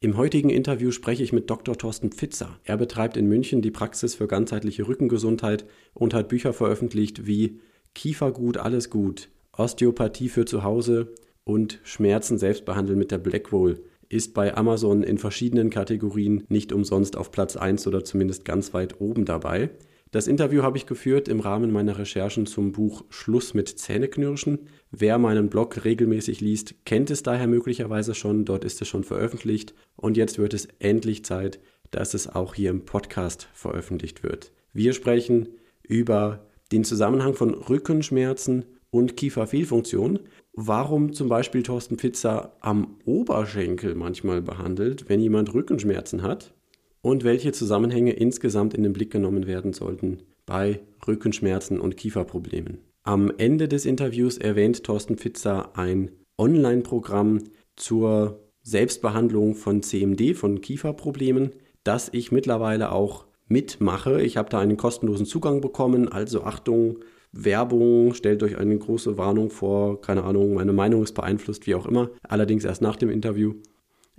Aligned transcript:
Im 0.00 0.16
heutigen 0.16 0.48
Interview 0.48 0.92
spreche 0.92 1.24
ich 1.24 1.32
mit 1.32 1.50
Dr. 1.50 1.76
Thorsten 1.76 2.12
Pfitzer. 2.12 2.60
Er 2.62 2.76
betreibt 2.76 3.16
in 3.16 3.26
München 3.26 3.62
die 3.62 3.72
Praxis 3.72 4.14
für 4.14 4.28
ganzheitliche 4.28 4.86
Rückengesundheit 4.86 5.64
und 5.92 6.14
hat 6.14 6.28
Bücher 6.28 6.52
veröffentlicht 6.52 7.26
wie 7.26 7.58
Kiefergut, 7.96 8.58
alles 8.58 8.90
gut, 8.90 9.28
Osteopathie 9.50 10.28
für 10.28 10.44
zu 10.44 10.62
Hause 10.62 11.14
und 11.42 11.80
Schmerzen 11.82 12.38
selbst 12.38 12.64
behandeln 12.64 12.96
mit 12.96 13.10
der 13.10 13.18
Blackwall. 13.18 13.80
Ist 14.08 14.34
bei 14.34 14.56
Amazon 14.56 15.02
in 15.02 15.18
verschiedenen 15.18 15.68
Kategorien 15.68 16.44
nicht 16.48 16.72
umsonst 16.72 17.16
auf 17.16 17.32
Platz 17.32 17.56
1 17.56 17.84
oder 17.88 18.04
zumindest 18.04 18.44
ganz 18.44 18.72
weit 18.74 19.00
oben 19.00 19.24
dabei. 19.24 19.70
Das 20.10 20.26
Interview 20.26 20.62
habe 20.62 20.78
ich 20.78 20.86
geführt 20.86 21.28
im 21.28 21.40
Rahmen 21.40 21.70
meiner 21.70 21.98
Recherchen 21.98 22.46
zum 22.46 22.72
Buch 22.72 23.04
Schluss 23.10 23.52
mit 23.52 23.68
Zähneknirschen. 23.68 24.60
Wer 24.90 25.18
meinen 25.18 25.50
Blog 25.50 25.84
regelmäßig 25.84 26.40
liest, 26.40 26.74
kennt 26.86 27.10
es 27.10 27.22
daher 27.22 27.46
möglicherweise 27.46 28.14
schon, 28.14 28.46
dort 28.46 28.64
ist 28.64 28.80
es 28.80 28.88
schon 28.88 29.04
veröffentlicht 29.04 29.74
und 29.96 30.16
jetzt 30.16 30.38
wird 30.38 30.54
es 30.54 30.66
endlich 30.78 31.26
Zeit, 31.26 31.60
dass 31.90 32.14
es 32.14 32.26
auch 32.26 32.54
hier 32.54 32.70
im 32.70 32.86
Podcast 32.86 33.48
veröffentlicht 33.52 34.22
wird. 34.22 34.52
Wir 34.72 34.94
sprechen 34.94 35.48
über 35.82 36.46
den 36.72 36.84
Zusammenhang 36.84 37.34
von 37.34 37.52
Rückenschmerzen 37.52 38.64
und 38.90 39.14
Kieferfehlfunktion, 39.14 40.20
warum 40.54 41.12
zum 41.12 41.28
Beispiel 41.28 41.62
Thorsten 41.62 41.98
Pfitzer 41.98 42.56
am 42.60 42.96
Oberschenkel 43.04 43.94
manchmal 43.94 44.40
behandelt, 44.40 45.10
wenn 45.10 45.20
jemand 45.20 45.52
Rückenschmerzen 45.52 46.22
hat 46.22 46.54
und 47.02 47.24
welche 47.24 47.52
Zusammenhänge 47.52 48.12
insgesamt 48.12 48.74
in 48.74 48.82
den 48.82 48.92
Blick 48.92 49.10
genommen 49.10 49.46
werden 49.46 49.72
sollten 49.72 50.18
bei 50.46 50.80
Rückenschmerzen 51.06 51.78
und 51.78 51.96
Kieferproblemen. 51.96 52.78
Am 53.02 53.32
Ende 53.38 53.68
des 53.68 53.86
Interviews 53.86 54.38
erwähnt 54.38 54.84
Thorsten 54.84 55.16
Pfitzer 55.16 55.76
ein 55.76 56.10
Online-Programm 56.36 57.44
zur 57.76 58.40
Selbstbehandlung 58.62 59.54
von 59.54 59.82
CMD, 59.82 60.36
von 60.36 60.60
Kieferproblemen, 60.60 61.52
das 61.84 62.10
ich 62.12 62.32
mittlerweile 62.32 62.92
auch 62.92 63.26
mitmache. 63.46 64.20
Ich 64.22 64.36
habe 64.36 64.50
da 64.50 64.58
einen 64.58 64.76
kostenlosen 64.76 65.26
Zugang 65.26 65.60
bekommen, 65.60 66.08
also 66.08 66.42
Achtung, 66.42 66.98
Werbung, 67.32 68.14
stellt 68.14 68.42
euch 68.42 68.58
eine 68.58 68.76
große 68.76 69.18
Warnung 69.18 69.50
vor, 69.50 70.00
keine 70.00 70.24
Ahnung, 70.24 70.54
meine 70.54 70.72
Meinung 70.72 71.02
ist 71.02 71.12
beeinflusst, 71.12 71.66
wie 71.66 71.74
auch 71.74 71.86
immer, 71.86 72.10
allerdings 72.22 72.64
erst 72.64 72.82
nach 72.82 72.96
dem 72.96 73.10
Interview. 73.10 73.54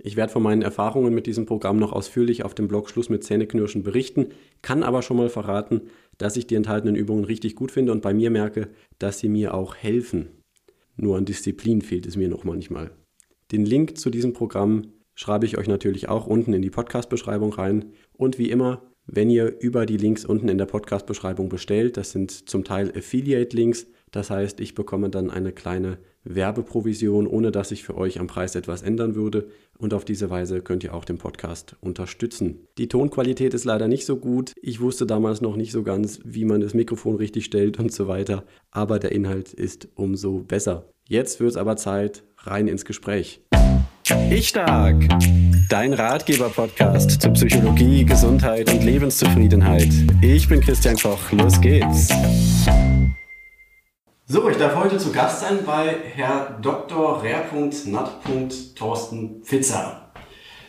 Ich 0.02 0.16
werde 0.16 0.32
von 0.32 0.42
meinen 0.42 0.62
Erfahrungen 0.62 1.14
mit 1.14 1.26
diesem 1.26 1.44
Programm 1.44 1.76
noch 1.76 1.92
ausführlich 1.92 2.44
auf 2.44 2.54
dem 2.54 2.68
Blog 2.68 2.88
Schluss 2.88 3.10
mit 3.10 3.22
Zähneknirschen 3.22 3.82
berichten, 3.82 4.28
kann 4.62 4.82
aber 4.82 5.02
schon 5.02 5.18
mal 5.18 5.28
verraten, 5.28 5.82
dass 6.16 6.36
ich 6.36 6.46
die 6.46 6.54
enthaltenen 6.54 6.96
Übungen 6.96 7.24
richtig 7.24 7.54
gut 7.54 7.70
finde 7.70 7.92
und 7.92 8.00
bei 8.00 8.14
mir 8.14 8.30
merke, 8.30 8.68
dass 8.98 9.18
sie 9.18 9.28
mir 9.28 9.52
auch 9.52 9.74
helfen. 9.76 10.28
Nur 10.96 11.16
an 11.16 11.26
Disziplin 11.26 11.82
fehlt 11.82 12.06
es 12.06 12.16
mir 12.16 12.28
noch 12.28 12.44
manchmal. 12.44 12.90
Den 13.52 13.66
Link 13.66 13.98
zu 13.98 14.10
diesem 14.10 14.32
Programm 14.32 14.92
schreibe 15.14 15.44
ich 15.44 15.58
euch 15.58 15.68
natürlich 15.68 16.08
auch 16.08 16.26
unten 16.26 16.54
in 16.54 16.62
die 16.62 16.70
Podcast-Beschreibung 16.70 17.52
rein. 17.52 17.92
Und 18.12 18.38
wie 18.38 18.50
immer, 18.50 18.82
wenn 19.06 19.28
ihr 19.28 19.60
über 19.60 19.86
die 19.86 19.96
Links 19.96 20.24
unten 20.24 20.48
in 20.48 20.58
der 20.58 20.66
Podcast-Beschreibung 20.66 21.48
bestellt, 21.48 21.96
das 21.96 22.12
sind 22.12 22.48
zum 22.48 22.64
Teil 22.64 22.92
Affiliate-Links, 22.96 23.86
das 24.10 24.30
heißt, 24.30 24.60
ich 24.60 24.74
bekomme 24.74 25.10
dann 25.10 25.30
eine 25.30 25.52
kleine 25.52 25.98
Werbeprovision, 26.24 27.26
ohne 27.26 27.50
dass 27.50 27.70
sich 27.70 27.82
für 27.82 27.96
euch 27.96 28.18
am 28.20 28.26
Preis 28.26 28.54
etwas 28.54 28.82
ändern 28.82 29.14
würde. 29.14 29.48
Und 29.78 29.94
auf 29.94 30.04
diese 30.04 30.28
Weise 30.28 30.60
könnt 30.60 30.84
ihr 30.84 30.94
auch 30.94 31.04
den 31.04 31.18
Podcast 31.18 31.76
unterstützen. 31.80 32.66
Die 32.76 32.88
Tonqualität 32.88 33.54
ist 33.54 33.64
leider 33.64 33.88
nicht 33.88 34.04
so 34.04 34.16
gut. 34.16 34.52
Ich 34.60 34.80
wusste 34.80 35.06
damals 35.06 35.40
noch 35.40 35.56
nicht 35.56 35.72
so 35.72 35.82
ganz, 35.82 36.20
wie 36.24 36.44
man 36.44 36.60
das 36.60 36.74
Mikrofon 36.74 37.16
richtig 37.16 37.46
stellt 37.46 37.78
und 37.78 37.92
so 37.92 38.08
weiter. 38.08 38.44
Aber 38.70 38.98
der 38.98 39.12
Inhalt 39.12 39.52
ist 39.52 39.88
umso 39.94 40.40
besser. 40.40 40.90
Jetzt 41.08 41.40
wird 41.40 41.50
es 41.50 41.56
aber 41.56 41.76
Zeit, 41.76 42.22
rein 42.38 42.68
ins 42.68 42.84
Gespräch. 42.84 43.42
Ich 44.30 44.48
stark. 44.48 45.08
Dein 45.68 45.92
Ratgeber-Podcast 45.92 47.22
zu 47.22 47.30
Psychologie, 47.30 48.04
Gesundheit 48.04 48.72
und 48.72 48.82
Lebenszufriedenheit. 48.82 49.88
Ich 50.20 50.48
bin 50.48 50.60
Christian 50.60 50.96
Koch. 50.96 51.30
Los 51.32 51.60
geht's. 51.60 52.08
So, 54.32 54.48
ich 54.48 54.58
darf 54.58 54.76
heute 54.76 54.96
zu 54.96 55.10
Gast 55.10 55.40
sein 55.40 55.58
bei 55.66 55.92
Herr 56.14 56.56
Dr. 56.62 57.20
Nat. 57.86 58.10
Thorsten 58.76 59.42
Pfitzer. 59.42 60.02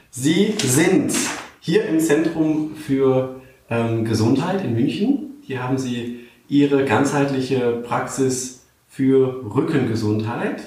Sie 0.09 0.55
sind 0.57 1.13
hier 1.59 1.85
im 1.85 1.99
Zentrum 1.99 2.75
für 2.75 3.39
ähm, 3.69 4.03
Gesundheit 4.03 4.65
in 4.65 4.73
München. 4.73 5.35
Hier 5.43 5.61
haben 5.61 5.77
Sie 5.77 6.21
Ihre 6.47 6.85
ganzheitliche 6.85 7.83
Praxis 7.87 8.65
für 8.87 9.45
Rückengesundheit. 9.53 10.63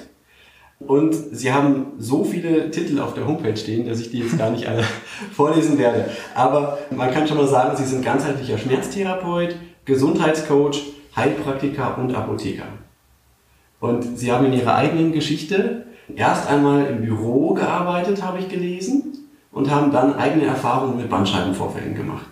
Und 0.79 1.13
Sie 1.33 1.51
haben 1.51 1.87
so 1.97 2.23
viele 2.23 2.71
Titel 2.71 3.01
auf 3.01 3.13
der 3.13 3.27
Homepage 3.27 3.57
stehen, 3.57 3.89
dass 3.89 3.99
ich 3.99 4.11
die 4.11 4.19
jetzt 4.19 4.37
gar 4.37 4.51
nicht 4.51 4.67
alle 4.69 4.85
vorlesen 5.33 5.77
werde. 5.77 6.09
Aber 6.33 6.77
man 6.91 7.11
kann 7.11 7.27
schon 7.27 7.35
mal 7.35 7.47
sagen, 7.49 7.75
Sie 7.75 7.83
sind 7.83 8.05
ganzheitlicher 8.05 8.57
Schmerztherapeut, 8.57 9.57
Gesundheitscoach, 9.83 10.81
Heilpraktiker 11.13 11.97
und 11.97 12.15
Apotheker. 12.15 12.84
Und 13.85 14.17
sie 14.17 14.31
haben 14.31 14.45
in 14.45 14.53
ihrer 14.53 14.75
eigenen 14.75 15.11
Geschichte 15.11 15.85
erst 16.15 16.49
einmal 16.49 16.85
im 16.85 17.01
Büro 17.01 17.53
gearbeitet, 17.53 18.23
habe 18.23 18.39
ich 18.39 18.49
gelesen, 18.49 19.15
und 19.51 19.71
haben 19.71 19.91
dann 19.91 20.15
eigene 20.15 20.45
Erfahrungen 20.45 20.97
mit 20.97 21.09
Bandscheibenvorfällen 21.09 21.95
gemacht. 21.95 22.27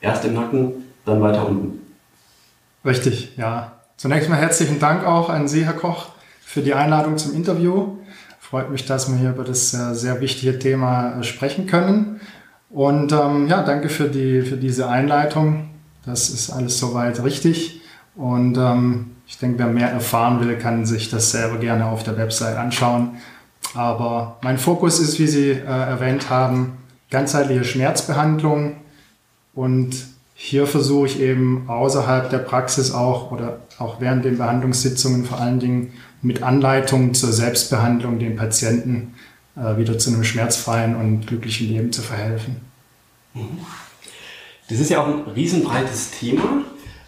Erst 0.00 0.24
im 0.24 0.34
Nacken, 0.34 0.72
dann 1.04 1.20
weiter 1.20 1.48
unten. 1.48 1.80
Richtig, 2.84 3.36
ja. 3.36 3.72
Zunächst 3.96 4.28
mal 4.28 4.36
herzlichen 4.36 4.80
Dank 4.80 5.06
auch 5.06 5.30
an 5.30 5.46
Sie, 5.46 5.64
Herr 5.64 5.74
Koch, 5.74 6.08
für 6.40 6.62
die 6.62 6.74
Einladung 6.74 7.16
zum 7.16 7.32
Interview. 7.34 7.98
Freut 8.40 8.70
mich, 8.70 8.84
dass 8.86 9.10
wir 9.10 9.18
hier 9.18 9.30
über 9.30 9.44
das 9.44 9.72
äh, 9.72 9.94
sehr 9.94 10.20
wichtige 10.20 10.58
Thema 10.58 11.18
äh, 11.18 11.22
sprechen 11.22 11.66
können. 11.66 12.20
Und 12.70 13.12
ähm, 13.12 13.46
ja, 13.46 13.62
danke 13.62 13.88
für, 13.88 14.08
die, 14.08 14.42
für 14.42 14.56
diese 14.56 14.88
Einleitung. 14.88 15.70
Das 16.04 16.28
ist 16.28 16.50
alles 16.50 16.78
soweit 16.78 17.22
richtig. 17.22 17.82
Und 18.16 18.58
ähm, 18.58 19.12
ich 19.34 19.40
denke, 19.40 19.58
wer 19.58 19.66
mehr 19.66 19.90
erfahren 19.90 20.38
will, 20.46 20.56
kann 20.56 20.86
sich 20.86 21.10
das 21.10 21.32
selber 21.32 21.58
gerne 21.58 21.86
auf 21.86 22.04
der 22.04 22.16
Website 22.16 22.56
anschauen. 22.56 23.16
Aber 23.74 24.38
mein 24.42 24.58
Fokus 24.58 25.00
ist, 25.00 25.18
wie 25.18 25.26
Sie 25.26 25.50
äh, 25.50 25.64
erwähnt 25.64 26.30
haben, 26.30 26.74
ganzheitliche 27.10 27.64
Schmerzbehandlung. 27.64 28.76
Und 29.52 29.96
hier 30.34 30.68
versuche 30.68 31.08
ich 31.08 31.20
eben 31.20 31.68
außerhalb 31.68 32.30
der 32.30 32.38
Praxis 32.38 32.92
auch 32.92 33.32
oder 33.32 33.58
auch 33.80 34.00
während 34.00 34.24
den 34.24 34.38
Behandlungssitzungen 34.38 35.24
vor 35.24 35.40
allen 35.40 35.58
Dingen 35.58 35.94
mit 36.22 36.44
Anleitungen 36.44 37.12
zur 37.12 37.32
Selbstbehandlung 37.32 38.20
den 38.20 38.36
Patienten 38.36 39.14
äh, 39.56 39.76
wieder 39.76 39.98
zu 39.98 40.10
einem 40.10 40.22
schmerzfreien 40.22 40.94
und 40.94 41.26
glücklichen 41.26 41.70
Leben 41.70 41.92
zu 41.92 42.02
verhelfen. 42.02 42.60
Mhm. 43.34 43.58
Das 44.68 44.78
ist 44.78 44.90
ja 44.90 45.02
auch 45.02 45.08
ein 45.08 45.22
riesenbreites 45.34 46.12
Thema. 46.20 46.62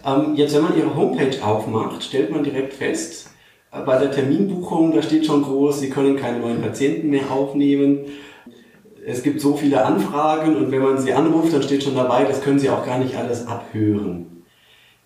Ähm, 0.07 0.37
jetzt, 0.37 0.55
wenn 0.55 0.63
man 0.63 0.79
Ihre 0.79 0.95
Homepage 0.95 1.43
aufmacht, 1.43 2.05
stellt 2.05 2.31
man 2.31 2.45
direkt 2.45 2.75
fest, 2.75 3.31
äh, 3.73 3.81
bei 3.81 3.99
der 3.99 4.13
Terminbuchung, 4.13 4.95
da 4.95 5.03
steht 5.03 5.27
schon 5.27 5.43
groß, 5.43 5.81
Sie 5.81 5.91
können 5.91 6.17
keine 6.17 6.39
neuen 6.39 6.63
Patienten 6.63 7.11
mehr 7.11 7.29
aufnehmen. 7.31 8.07
Es 9.05 9.25
gibt 9.25 9.41
so 9.41 9.57
viele 9.57 9.85
Anfragen 9.85 10.57
und 10.57 10.71
wenn 10.71 10.83
man 10.83 10.99
sie 10.99 11.13
anruft, 11.13 11.53
dann 11.53 11.63
steht 11.63 11.85
schon 11.85 11.95
dabei, 11.95 12.25
das 12.25 12.43
können 12.43 12.59
Sie 12.59 12.71
auch 12.71 12.85
gar 12.85 12.99
nicht 12.99 13.17
alles 13.17 13.47
abhören. 13.47 14.43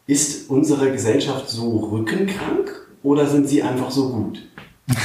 Ist 0.07 0.49
unsere 0.49 0.91
Gesellschaft 0.91 1.51
so 1.51 1.77
rückenkrank 1.93 2.89
oder 3.03 3.27
sind 3.27 3.47
Sie 3.47 3.63
einfach 3.63 3.91
so 3.91 4.11
gut? 4.11 4.47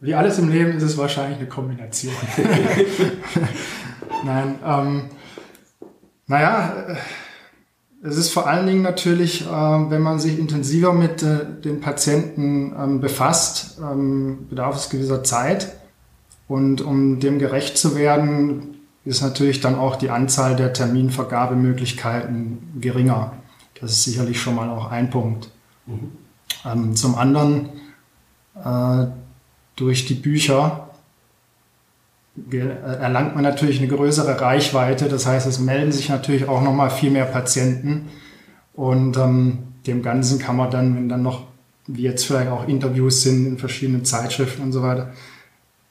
Wie 0.00 0.14
alles 0.14 0.38
im 0.38 0.50
Leben 0.50 0.76
ist 0.76 0.84
es 0.84 0.96
wahrscheinlich 0.96 1.38
eine 1.38 1.48
Kombination. 1.48 2.14
Nein, 4.24 4.58
ähm, 4.64 5.10
naja, 6.28 6.96
es 8.02 8.16
ist 8.16 8.30
vor 8.30 8.46
allen 8.46 8.66
Dingen 8.66 8.82
natürlich, 8.82 9.46
äh, 9.46 9.50
wenn 9.50 10.02
man 10.02 10.18
sich 10.18 10.38
intensiver 10.38 10.92
mit 10.92 11.22
äh, 11.22 11.44
den 11.64 11.80
Patienten 11.80 12.74
ähm, 12.78 13.00
befasst, 13.00 13.78
ähm, 13.80 14.46
bedarf 14.48 14.76
es 14.76 14.88
gewisser 14.88 15.24
Zeit. 15.24 15.74
Und 16.46 16.80
um 16.80 17.20
dem 17.20 17.38
gerecht 17.38 17.76
zu 17.76 17.96
werden, 17.96 18.76
ist 19.04 19.22
natürlich 19.22 19.60
dann 19.60 19.74
auch 19.74 19.96
die 19.96 20.10
Anzahl 20.10 20.56
der 20.56 20.72
Terminvergabemöglichkeiten 20.72 22.80
geringer. 22.80 23.34
Das 23.80 23.92
ist 23.92 24.04
sicherlich 24.04 24.40
schon 24.40 24.54
mal 24.54 24.70
auch 24.70 24.90
ein 24.90 25.10
Punkt. 25.10 25.50
Mhm. 25.86 26.12
Ähm, 26.64 26.96
zum 26.96 27.16
anderen, 27.16 27.68
äh, 28.64 29.06
durch 29.76 30.06
die 30.06 30.14
Bücher 30.14 30.87
erlangt 32.50 33.34
man 33.34 33.44
natürlich 33.44 33.78
eine 33.78 33.88
größere 33.88 34.40
Reichweite. 34.40 35.08
Das 35.08 35.26
heißt, 35.26 35.46
es 35.46 35.58
melden 35.58 35.92
sich 35.92 36.08
natürlich 36.08 36.48
auch 36.48 36.62
noch 36.62 36.72
mal 36.72 36.90
viel 36.90 37.10
mehr 37.10 37.24
Patienten. 37.24 38.08
Und 38.74 39.16
ähm, 39.16 39.58
dem 39.86 40.02
Ganzen 40.02 40.38
kann 40.38 40.56
man 40.56 40.70
dann, 40.70 40.96
wenn 40.96 41.08
dann 41.08 41.22
noch, 41.22 41.46
wie 41.86 42.02
jetzt 42.02 42.24
vielleicht 42.26 42.50
auch 42.50 42.68
Interviews 42.68 43.22
sind 43.22 43.46
in 43.46 43.58
verschiedenen 43.58 44.04
Zeitschriften 44.04 44.62
und 44.62 44.72
so 44.72 44.82
weiter, 44.82 45.10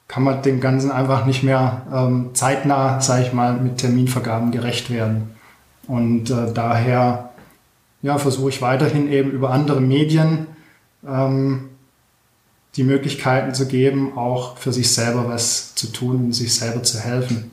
kann 0.07 0.23
man 0.23 0.41
dem 0.41 0.61
Ganzen 0.61 0.91
einfach 0.91 1.25
nicht 1.25 1.43
mehr 1.43 1.81
ähm, 1.93 2.29
zeitnah, 2.33 3.01
sage 3.01 3.23
ich 3.23 3.33
mal, 3.33 3.53
mit 3.57 3.77
Terminvergaben 3.77 4.51
gerecht 4.51 4.89
werden. 4.89 5.31
Und 5.87 6.29
äh, 6.29 6.53
daher 6.53 7.31
ja, 8.01 8.17
versuche 8.17 8.49
ich 8.49 8.61
weiterhin 8.61 9.11
eben 9.11 9.31
über 9.31 9.51
andere 9.51 9.81
Medien 9.81 10.47
ähm, 11.05 11.69
die 12.77 12.83
Möglichkeiten 12.83 13.53
zu 13.53 13.67
geben, 13.67 14.17
auch 14.17 14.57
für 14.57 14.71
sich 14.71 14.93
selber 14.93 15.27
was 15.27 15.75
zu 15.75 15.91
tun 15.91 16.25
und 16.25 16.33
sich 16.33 16.53
selber 16.53 16.83
zu 16.83 16.99
helfen. 16.99 17.51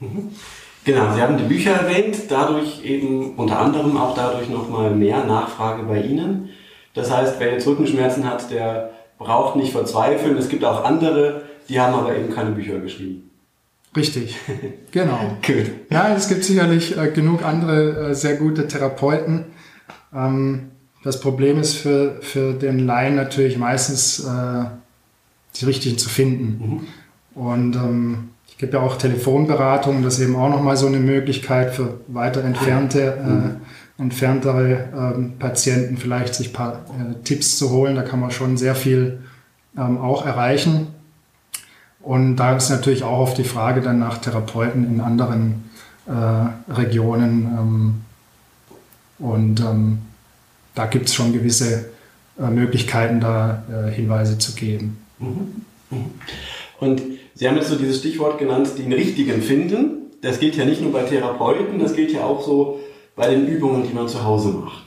Mhm. 0.00 0.28
Genau, 0.84 1.14
Sie 1.14 1.22
haben 1.22 1.38
die 1.38 1.44
Bücher 1.44 1.72
erwähnt, 1.72 2.16
dadurch 2.28 2.84
eben 2.84 3.36
unter 3.36 3.58
anderem 3.58 3.96
auch 3.96 4.14
dadurch 4.14 4.50
nochmal 4.50 4.90
mehr 4.90 5.24
Nachfrage 5.24 5.82
bei 5.84 6.02
Ihnen. 6.02 6.50
Das 6.92 7.10
heißt, 7.10 7.36
wer 7.38 7.52
jetzt 7.52 7.66
Rückenschmerzen 7.66 8.28
hat, 8.28 8.50
der 8.50 8.90
braucht 9.18 9.56
nicht 9.56 9.72
verzweifeln. 9.72 10.36
Es 10.36 10.50
gibt 10.50 10.62
auch 10.62 10.84
andere, 10.84 11.42
die 11.70 11.80
haben 11.80 11.94
aber 11.94 12.14
eben 12.14 12.34
keine 12.34 12.50
Bücher 12.50 12.78
geschrieben. 12.80 13.30
Richtig, 13.96 14.36
genau. 14.90 15.38
Gut. 15.46 15.70
Ja, 15.90 16.14
es 16.14 16.28
gibt 16.28 16.44
sicherlich 16.44 16.98
äh, 16.98 17.10
genug 17.10 17.42
andere 17.42 18.10
äh, 18.10 18.14
sehr 18.14 18.36
gute 18.36 18.68
Therapeuten. 18.68 19.46
Ähm, 20.14 20.70
das 21.04 21.20
Problem 21.20 21.60
ist 21.60 21.74
für, 21.74 22.16
für 22.22 22.54
den 22.54 22.86
Laien 22.86 23.14
natürlich 23.14 23.58
meistens 23.58 24.20
äh, 24.20 24.64
die 25.54 25.66
richtigen 25.66 25.98
zu 25.98 26.08
finden. 26.08 26.80
Mhm. 27.34 27.40
Und 27.40 27.76
ähm, 27.76 28.30
ich 28.48 28.56
gebe 28.56 28.72
ja 28.72 28.80
auch 28.80 28.96
Telefonberatungen, 28.96 30.02
das 30.02 30.14
ist 30.14 30.20
eben 30.20 30.36
auch 30.36 30.48
nochmal 30.48 30.76
so 30.76 30.86
eine 30.86 31.00
Möglichkeit 31.00 31.74
für 31.74 32.00
weiter 32.08 32.42
entfernte, 32.42 33.18
äh, 33.18 33.26
mhm. 33.26 33.56
entferntere 33.98 34.88
ähm, 34.96 35.32
Patienten 35.38 35.98
vielleicht 35.98 36.34
sich 36.34 36.48
ein 36.48 36.52
paar 36.54 36.72
äh, 36.72 37.22
Tipps 37.22 37.58
zu 37.58 37.70
holen. 37.70 37.96
Da 37.96 38.02
kann 38.02 38.20
man 38.20 38.30
schon 38.30 38.56
sehr 38.56 38.74
viel 38.74 39.18
ähm, 39.76 39.98
auch 39.98 40.24
erreichen. 40.24 40.86
Und 42.00 42.36
da 42.36 42.56
ist 42.56 42.70
natürlich 42.70 43.02
auch 43.02 43.18
auf 43.18 43.34
die 43.34 43.44
Frage 43.44 43.82
dann 43.82 43.98
nach 43.98 44.18
Therapeuten 44.18 44.84
in 44.86 45.00
anderen 45.02 45.70
äh, 46.06 46.72
Regionen. 46.72 47.44
Ähm, 47.58 47.94
und 49.18 49.60
ähm, 49.60 49.98
da 50.74 50.86
gibt 50.86 51.06
es 51.06 51.14
schon 51.14 51.32
gewisse 51.32 51.90
äh, 52.38 52.50
Möglichkeiten, 52.50 53.20
da 53.20 53.64
äh, 53.70 53.90
Hinweise 53.90 54.38
zu 54.38 54.54
geben. 54.54 54.98
Mhm. 55.18 55.64
Mhm. 55.90 56.04
Und 56.80 57.02
Sie 57.36 57.48
haben 57.48 57.56
jetzt 57.56 57.68
so 57.68 57.76
dieses 57.76 57.98
Stichwort 57.98 58.38
genannt, 58.38 58.70
den 58.78 58.92
richtigen 58.92 59.42
finden. 59.42 60.10
Das 60.22 60.38
gilt 60.38 60.56
ja 60.56 60.64
nicht 60.64 60.80
nur 60.80 60.92
bei 60.92 61.02
Therapeuten, 61.02 61.80
das 61.80 61.94
gilt 61.94 62.12
ja 62.12 62.22
auch 62.24 62.44
so 62.44 62.80
bei 63.16 63.28
den 63.28 63.46
Übungen, 63.48 63.84
die 63.88 63.92
man 63.92 64.08
zu 64.08 64.24
Hause 64.24 64.50
macht. 64.50 64.84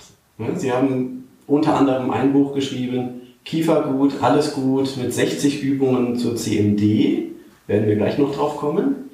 Sie 0.59 0.71
haben 0.71 1.27
unter 1.45 1.75
anderem 1.75 2.09
ein 2.09 2.31
Buch 2.31 2.53
geschrieben, 2.53 3.21
Kiefergut, 3.43 4.21
alles 4.21 4.53
gut, 4.53 4.97
mit 4.97 5.13
60 5.13 5.61
Übungen 5.61 6.17
zur 6.17 6.35
CMD, 6.35 7.31
werden 7.67 7.87
wir 7.87 7.95
gleich 7.95 8.17
noch 8.17 8.33
drauf 8.33 8.57
kommen. 8.57 9.09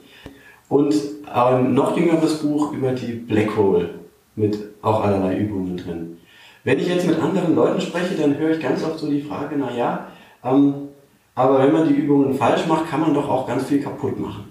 Und 0.70 0.96
ein 1.32 1.74
noch 1.74 1.98
jüngeres 1.98 2.36
Buch 2.36 2.74
über 2.74 2.92
die 2.92 3.14
Black 3.14 3.56
Hole, 3.58 3.90
mit 4.36 4.58
auch 4.82 5.04
allerlei 5.04 5.38
Übungen 5.38 5.78
drin. 5.78 6.18
Wenn 6.64 6.80
ich 6.80 6.88
jetzt 6.88 7.06
mit 7.06 7.20
anderen 7.20 7.56
Leuten 7.56 7.82
spreche, 7.82 8.16
dann 8.16 8.38
höre 8.38 8.52
ich 8.52 8.62
ganz 8.62 8.84
oft 8.84 9.00
so 9.00 9.10
die 9.10 9.22
Frage, 9.22 9.58
naja, 9.58 10.08
ähm, 10.44 10.90
aber 11.36 11.60
wenn 11.60 11.74
man 11.74 11.88
die 11.88 11.96
Übungen 11.96 12.34
falsch 12.36 12.68
macht, 12.68 12.90
kann 12.90 13.02
man 13.02 13.14
doch 13.14 13.28
auch 13.28 13.48
ganz 13.48 13.66
viel 13.66 13.82
kaputt 13.82 14.20
machen. 14.20 14.46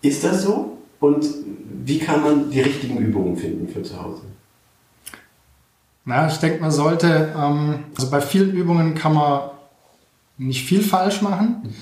Ist 0.00 0.24
das 0.24 0.42
so? 0.42 0.78
Und 1.00 1.26
wie 1.84 1.98
kann 1.98 2.22
man 2.22 2.50
die 2.50 2.60
richtigen 2.60 2.98
Übungen 2.98 3.36
finden 3.36 3.68
für 3.68 3.82
zu 3.82 4.00
Hause? 4.00 4.22
Na, 6.04 6.26
ich 6.28 6.36
denke, 6.38 6.60
man 6.60 6.70
sollte, 6.70 7.34
ähm, 7.36 7.84
also 7.96 8.10
bei 8.10 8.20
vielen 8.20 8.52
Übungen 8.52 8.94
kann 8.94 9.14
man 9.14 9.50
nicht 10.38 10.66
viel 10.66 10.82
falsch 10.82 11.20
machen. 11.20 11.74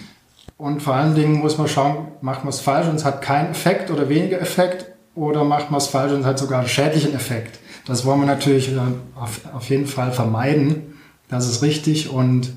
Und 0.56 0.82
vor 0.82 0.94
allen 0.94 1.14
Dingen 1.14 1.38
muss 1.38 1.56
man 1.56 1.68
schauen, 1.68 2.08
macht 2.20 2.42
man 2.42 2.48
es 2.48 2.60
falsch 2.60 2.88
und 2.88 2.96
es 2.96 3.04
hat 3.04 3.22
keinen 3.22 3.52
Effekt 3.52 3.92
oder 3.92 4.08
weniger 4.08 4.40
Effekt 4.40 4.86
oder 5.14 5.44
macht 5.44 5.70
man 5.70 5.78
es 5.78 5.86
falsch 5.86 6.12
und 6.12 6.20
es 6.20 6.26
hat 6.26 6.38
sogar 6.38 6.60
einen 6.60 6.68
schädlichen 6.68 7.14
Effekt. 7.14 7.60
Das 7.88 8.04
wollen 8.04 8.20
wir 8.20 8.26
natürlich 8.26 8.72
äh, 8.72 8.78
auf, 9.16 9.40
auf 9.52 9.68
jeden 9.68 9.86
Fall 9.86 10.12
vermeiden. 10.12 10.94
Das 11.28 11.48
ist 11.48 11.62
richtig 11.62 12.10
und 12.10 12.52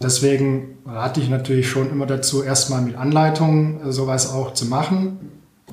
Deswegen 0.00 0.78
rate 0.86 1.20
ich 1.20 1.28
natürlich 1.28 1.68
schon 1.68 1.90
immer 1.90 2.06
dazu, 2.06 2.42
erstmal 2.42 2.82
mit 2.82 2.96
Anleitungen 2.96 3.80
äh, 3.80 3.92
sowas 3.92 4.32
auch 4.32 4.54
zu 4.54 4.66
machen 4.66 5.18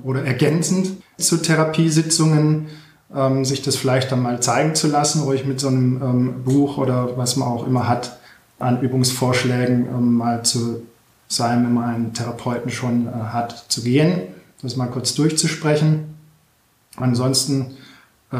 oder 0.03 0.23
ergänzend 0.23 0.93
zu 1.17 1.37
Therapiesitzungen, 1.37 2.67
ähm, 3.13 3.45
sich 3.45 3.61
das 3.61 3.75
vielleicht 3.75 4.11
dann 4.11 4.23
mal 4.23 4.41
zeigen 4.41 4.73
zu 4.73 4.87
lassen, 4.87 5.21
ruhig 5.21 5.45
mit 5.45 5.59
so 5.59 5.67
einem 5.67 6.01
ähm, 6.01 6.43
Buch 6.43 6.77
oder 6.77 7.17
was 7.17 7.35
man 7.35 7.47
auch 7.47 7.67
immer 7.67 7.87
hat 7.87 8.17
an 8.57 8.81
Übungsvorschlägen 8.81 9.85
ähm, 9.87 10.15
mal 10.15 10.43
zu 10.43 10.81
sein, 11.27 11.63
wenn 11.63 11.73
man 11.73 11.95
einen 11.95 12.13
Therapeuten 12.13 12.71
schon 12.71 13.07
äh, 13.07 13.11
hat, 13.11 13.65
zu 13.67 13.83
gehen, 13.83 14.21
das 14.61 14.75
mal 14.75 14.87
kurz 14.87 15.13
durchzusprechen. 15.13 16.15
Ansonsten 16.97 17.77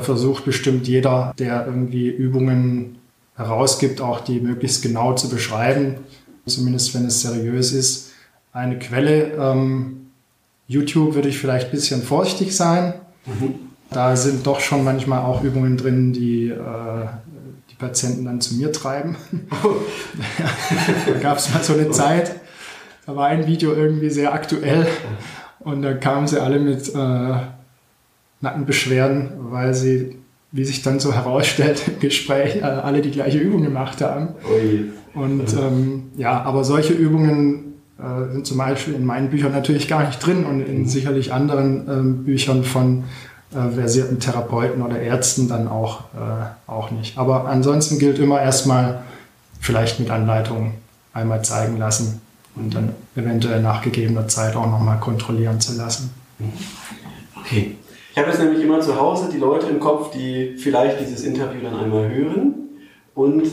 versucht 0.01 0.45
bestimmt 0.45 0.87
jeder, 0.87 1.33
der 1.37 1.65
irgendwie 1.65 2.09
Übungen 2.09 2.97
herausgibt, 3.35 4.01
auch 4.01 4.21
die 4.21 4.39
möglichst 4.39 4.81
genau 4.81 5.13
zu 5.13 5.29
beschreiben, 5.29 5.95
zumindest 6.45 6.93
wenn 6.93 7.05
es 7.05 7.21
seriös 7.21 7.73
ist. 7.73 8.11
Eine 8.53 8.79
Quelle, 8.79 9.33
ähm, 9.33 10.07
YouTube 10.67 11.15
würde 11.15 11.29
ich 11.29 11.37
vielleicht 11.37 11.67
ein 11.67 11.71
bisschen 11.71 12.01
vorsichtig 12.01 12.55
sein. 12.55 12.93
Mhm. 13.25 13.55
Da 13.91 14.15
sind 14.15 14.47
doch 14.47 14.59
schon 14.59 14.83
manchmal 14.83 15.19
auch 15.19 15.43
Übungen 15.43 15.77
drin, 15.77 16.13
die 16.13 16.49
äh, 16.49 17.07
die 17.75 17.75
Patienten 17.75 18.25
dann 18.25 18.41
zu 18.41 18.55
mir 18.55 18.71
treiben. 18.71 19.17
da 21.07 21.19
gab 21.19 21.37
es 21.37 21.53
mal 21.53 21.61
so 21.61 21.73
eine 21.73 21.91
Zeit, 21.91 22.35
da 23.05 23.15
war 23.15 23.27
ein 23.27 23.47
Video 23.47 23.73
irgendwie 23.73 24.09
sehr 24.09 24.33
aktuell 24.33 24.87
und 25.59 25.81
da 25.81 25.93
kamen 25.93 26.27
sie 26.27 26.41
alle 26.41 26.59
mit 26.59 26.89
äh, 26.95 27.35
Nackenbeschwerden, 28.41 29.29
weil 29.51 29.73
sie 29.73 30.17
wie 30.55 30.63
sich 30.63 30.81
dann 30.81 31.01
so 31.01 31.13
herausstellt 31.13 31.83
im 31.87 31.99
Gespräch, 31.99 32.57
äh, 32.57 32.61
alle 32.61 33.01
die 33.01 33.11
gleiche 33.11 33.37
Übung 33.37 33.61
gemacht 33.61 34.01
haben. 34.01 34.29
Ui. 34.49 34.91
Und 35.13 35.53
ähm, 35.53 36.11
ja, 36.15 36.41
aber 36.43 36.63
solche 36.63 36.93
Übungen 36.93 37.73
äh, 37.99 38.31
sind 38.31 38.47
zum 38.47 38.57
Beispiel 38.57 38.93
in 38.95 39.05
meinen 39.05 39.29
Büchern 39.29 39.51
natürlich 39.51 39.87
gar 39.87 40.05
nicht 40.05 40.25
drin 40.25 40.45
und 40.45 40.61
in 40.61 40.87
sicherlich 40.87 41.33
anderen 41.33 41.89
ähm, 41.89 42.23
Büchern 42.23 42.63
von 42.63 43.03
äh, 43.53 43.69
versierten 43.69 44.19
Therapeuten 44.19 44.81
oder 44.81 44.99
Ärzten 44.99 45.49
dann 45.49 45.67
auch, 45.67 46.01
äh, 46.13 46.69
auch 46.71 46.91
nicht. 46.91 47.17
Aber 47.17 47.47
ansonsten 47.47 47.99
gilt 47.99 48.19
immer 48.19 48.41
erstmal 48.41 49.03
vielleicht 49.59 49.99
mit 49.99 50.09
Anleitung 50.09 50.73
einmal 51.13 51.43
zeigen 51.43 51.77
lassen 51.77 52.21
und 52.55 52.75
dann 52.75 52.91
eventuell 53.15 53.61
nach 53.61 53.81
gegebener 53.81 54.27
Zeit 54.29 54.55
auch 54.55 54.69
nochmal 54.69 54.99
kontrollieren 54.99 55.59
zu 55.59 55.75
lassen. 55.77 56.11
Okay. 57.35 57.75
Ich 58.15 58.21
habe 58.21 58.31
jetzt 58.31 58.39
nämlich 58.39 58.63
immer 58.63 58.79
zu 58.79 58.97
Hause 58.97 59.29
die 59.29 59.39
Leute 59.39 59.67
im 59.67 59.81
Kopf, 59.81 60.11
die 60.11 60.55
vielleicht 60.55 61.01
dieses 61.01 61.25
Interview 61.25 61.59
dann 61.61 61.75
einmal 61.75 62.09
hören 62.09 62.69
und 63.13 63.43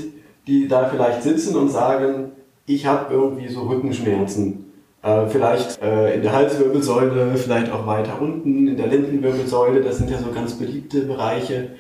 die 0.47 0.69
da 0.69 0.89
vielleicht 0.89 1.25
sitzen 1.25 1.57
und 1.57 1.69
sagen, 1.69 2.31
ich 2.65 2.87
habe 2.87 3.13
irgendwie 3.13 3.49
so 3.49 3.63
Rückenschmerzen. 3.63 4.67
Äh, 5.03 5.27
vielleicht 5.27 5.83
äh, 5.83 6.15
in 6.15 6.23
der 6.23 6.33
Halswirbelsäule, 6.33 7.35
vielleicht 7.35 7.73
auch 7.73 7.89
weiter 7.89 8.23
unten, 8.23 8.69
in 8.69 8.77
der 8.77 8.87
Lendenwirbelsäule, 8.87 9.81
das 9.81 9.99
sind 9.99 10.11
ja 10.11 10.19
so 10.19 10.31
ganz 10.31 10.55
beliebte 10.55 11.01
Bereiche. 11.01 11.71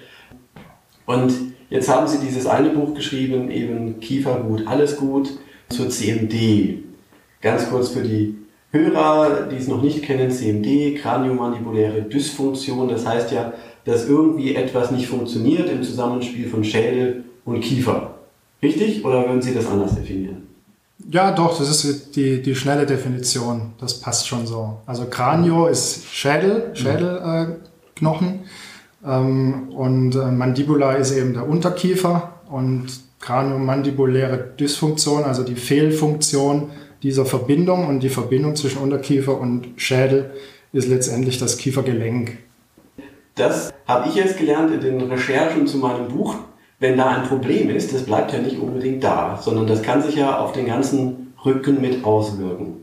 Und 1.06 1.32
jetzt 1.70 1.88
haben 1.88 2.08
sie 2.08 2.18
dieses 2.18 2.48
eine 2.48 2.70
Buch 2.70 2.94
geschrieben, 2.94 3.52
eben 3.52 4.00
Kiefergut, 4.00 4.66
alles 4.66 4.96
gut, 4.96 5.38
zur 5.68 5.88
CMD. 5.88 6.82
Ganz 7.40 7.70
kurz 7.70 7.90
für 7.90 8.02
die 8.02 8.41
Hörer, 8.72 9.48
die 9.50 9.56
es 9.56 9.68
noch 9.68 9.82
nicht 9.82 10.02
kennen, 10.02 10.30
CMD, 10.30 10.98
kraniomandibuläre 10.98 12.02
Dysfunktion, 12.02 12.88
das 12.88 13.06
heißt 13.06 13.30
ja, 13.30 13.52
dass 13.84 14.08
irgendwie 14.08 14.54
etwas 14.54 14.90
nicht 14.90 15.08
funktioniert 15.08 15.68
im 15.68 15.82
Zusammenspiel 15.82 16.48
von 16.48 16.64
Schädel 16.64 17.24
und 17.44 17.60
Kiefer. 17.60 18.14
Richtig? 18.62 19.04
Oder 19.04 19.26
würden 19.26 19.42
Sie 19.42 19.52
das 19.52 19.66
anders 19.66 19.94
definieren? 19.94 20.48
Ja, 21.10 21.32
doch, 21.32 21.58
das 21.58 21.84
ist 21.84 22.16
die, 22.16 22.40
die 22.40 22.54
schnelle 22.54 22.86
Definition. 22.86 23.72
Das 23.78 24.00
passt 24.00 24.28
schon 24.28 24.46
so. 24.46 24.78
Also 24.86 25.04
Kranio 25.06 25.66
ist 25.66 26.06
Schädel, 26.06 26.70
Schädelknochen. 26.74 28.40
Äh, 29.04 29.06
ähm, 29.06 29.70
und 29.70 30.14
äh, 30.14 30.30
Mandibula 30.30 30.92
ist 30.92 31.12
eben 31.12 31.34
der 31.34 31.48
Unterkiefer. 31.48 32.34
Und 32.48 32.86
kraniomandibuläre 33.20 34.52
Dysfunktion, 34.58 35.24
also 35.24 35.42
die 35.42 35.54
Fehlfunktion, 35.54 36.70
dieser 37.02 37.26
Verbindung 37.26 37.86
und 37.86 38.00
die 38.00 38.08
Verbindung 38.08 38.56
zwischen 38.56 38.78
Unterkiefer 38.78 39.38
und 39.40 39.68
Schädel 39.76 40.30
ist 40.72 40.88
letztendlich 40.88 41.38
das 41.38 41.58
Kiefergelenk. 41.58 42.38
Das 43.34 43.72
habe 43.86 44.08
ich 44.08 44.14
jetzt 44.14 44.38
gelernt 44.38 44.72
in 44.72 44.80
den 44.80 45.00
Recherchen 45.02 45.66
zu 45.66 45.78
meinem 45.78 46.08
Buch. 46.08 46.36
Wenn 46.78 46.96
da 46.96 47.06
ein 47.06 47.28
Problem 47.28 47.70
ist, 47.70 47.94
das 47.94 48.02
bleibt 48.02 48.32
ja 48.32 48.40
nicht 48.40 48.58
unbedingt 48.58 49.04
da, 49.04 49.38
sondern 49.40 49.66
das 49.66 49.82
kann 49.82 50.02
sich 50.02 50.16
ja 50.16 50.38
auf 50.38 50.52
den 50.52 50.66
ganzen 50.66 51.32
Rücken 51.44 51.80
mit 51.80 52.04
auswirken. 52.04 52.76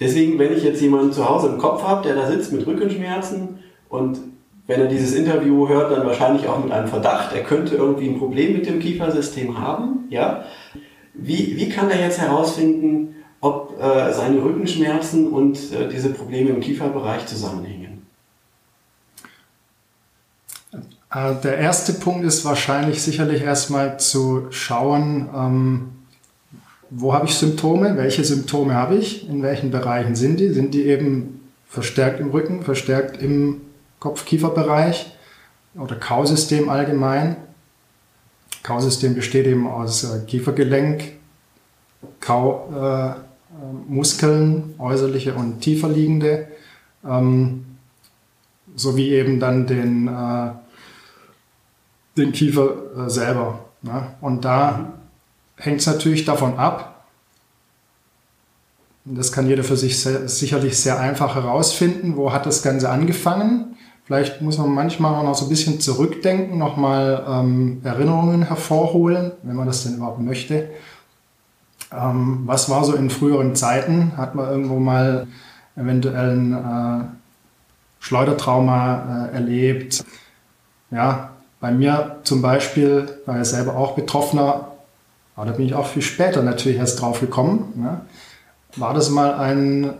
Deswegen, 0.00 0.38
wenn 0.38 0.54
ich 0.54 0.62
jetzt 0.62 0.80
jemanden 0.80 1.12
zu 1.12 1.28
Hause 1.28 1.48
im 1.48 1.58
Kopf 1.58 1.82
habe, 1.82 2.06
der 2.06 2.16
da 2.16 2.26
sitzt 2.30 2.52
mit 2.52 2.66
Rückenschmerzen 2.66 3.60
und 3.88 4.18
wenn 4.66 4.80
er 4.80 4.88
dieses 4.88 5.14
Interview 5.14 5.68
hört, 5.68 5.92
dann 5.92 6.06
wahrscheinlich 6.06 6.48
auch 6.48 6.62
mit 6.62 6.72
einem 6.72 6.88
Verdacht, 6.88 7.34
er 7.34 7.44
könnte 7.44 7.76
irgendwie 7.76 8.08
ein 8.08 8.18
Problem 8.18 8.52
mit 8.52 8.66
dem 8.66 8.80
Kiefersystem 8.80 9.58
haben, 9.58 10.06
ja. 10.10 10.44
Wie, 11.14 11.56
wie 11.56 11.68
kann 11.70 11.90
er 11.90 12.00
jetzt 12.00 12.20
herausfinden, 12.20 13.15
ob 13.40 13.78
äh, 13.80 14.12
seine 14.12 14.42
Rückenschmerzen 14.42 15.28
und 15.28 15.72
äh, 15.72 15.88
diese 15.88 16.10
Probleme 16.10 16.50
im 16.50 16.60
Kieferbereich 16.60 17.26
zusammenhängen? 17.26 18.06
Äh, 21.16 21.34
der 21.42 21.58
erste 21.58 21.94
Punkt 21.94 22.24
ist 22.24 22.44
wahrscheinlich 22.44 23.02
sicherlich 23.02 23.42
erstmal 23.42 23.98
zu 23.98 24.46
schauen, 24.50 25.28
ähm, 25.34 25.88
wo 26.90 27.12
habe 27.14 27.26
ich 27.26 27.34
Symptome, 27.34 27.96
welche 27.96 28.24
Symptome 28.24 28.74
habe 28.74 28.96
ich, 28.96 29.28
in 29.28 29.42
welchen 29.42 29.70
Bereichen 29.70 30.14
sind 30.14 30.38
die, 30.38 30.50
sind 30.50 30.72
die 30.72 30.84
eben 30.84 31.40
verstärkt 31.68 32.20
im 32.20 32.30
Rücken, 32.30 32.62
verstärkt 32.62 33.20
im 33.20 33.60
Kopf-Kiefer-Bereich 33.98 35.12
oder 35.74 35.96
Kausystem 35.96 36.68
allgemein. 36.68 37.36
Kausystem 38.62 39.14
besteht 39.14 39.46
eben 39.46 39.66
aus 39.66 40.04
äh, 40.04 40.24
Kiefergelenk, 40.26 41.15
Kaumuskeln, 42.20 43.24
äh, 44.78 44.82
äußerliche 44.82 45.34
und 45.34 45.60
tiefer 45.60 45.88
liegende, 45.88 46.48
ähm, 47.04 47.64
sowie 48.74 49.10
eben 49.10 49.40
dann 49.40 49.66
den, 49.66 50.08
äh, 50.08 50.50
den 52.16 52.32
Kiefer 52.32 53.06
äh, 53.06 53.10
selber. 53.10 53.60
Ne? 53.82 54.08
Und 54.20 54.44
da 54.44 54.92
hängt 55.56 55.80
es 55.80 55.86
natürlich 55.86 56.24
davon 56.24 56.58
ab, 56.58 56.96
das 59.08 59.30
kann 59.30 59.46
jeder 59.46 59.62
für 59.62 59.76
sich 59.76 60.00
sehr, 60.00 60.28
sicherlich 60.28 60.78
sehr 60.78 60.98
einfach 60.98 61.36
herausfinden, 61.36 62.16
wo 62.16 62.32
hat 62.32 62.44
das 62.44 62.62
Ganze 62.62 62.90
angefangen. 62.90 63.76
Vielleicht 64.04 64.42
muss 64.42 64.58
man 64.58 64.74
manchmal 64.74 65.14
auch 65.14 65.22
noch 65.22 65.36
so 65.36 65.46
ein 65.46 65.48
bisschen 65.48 65.80
zurückdenken, 65.80 66.58
nochmal 66.58 67.24
ähm, 67.28 67.80
Erinnerungen 67.84 68.42
hervorholen, 68.42 69.32
wenn 69.44 69.54
man 69.54 69.66
das 69.66 69.84
denn 69.84 69.94
überhaupt 69.94 70.20
möchte. 70.20 70.70
Ähm, 71.92 72.42
was 72.46 72.68
war 72.68 72.84
so 72.84 72.94
in 72.94 73.10
früheren 73.10 73.54
Zeiten? 73.54 74.16
Hat 74.16 74.34
man 74.34 74.48
irgendwo 74.48 74.78
mal 74.78 75.26
eventuell 75.76 76.36
ein 76.36 76.52
äh, 76.52 77.04
Schleudertrauma 78.00 79.28
äh, 79.30 79.34
erlebt? 79.34 80.04
Ja, 80.90 81.30
bei 81.60 81.70
mir 81.72 82.16
zum 82.24 82.42
Beispiel, 82.42 83.08
war 83.26 83.36
ja 83.36 83.44
selber 83.44 83.76
auch 83.76 83.94
Betroffener, 83.94 84.72
aber 85.34 85.46
da 85.46 85.52
bin 85.52 85.66
ich 85.66 85.74
auch 85.74 85.86
viel 85.86 86.02
später 86.02 86.42
natürlich 86.42 86.78
erst 86.78 87.00
drauf 87.00 87.20
gekommen. 87.20 87.72
Ja, 87.82 88.00
war 88.76 88.94
das 88.94 89.10
mal 89.10 89.34
ein 89.34 89.84
äh, 89.84 89.90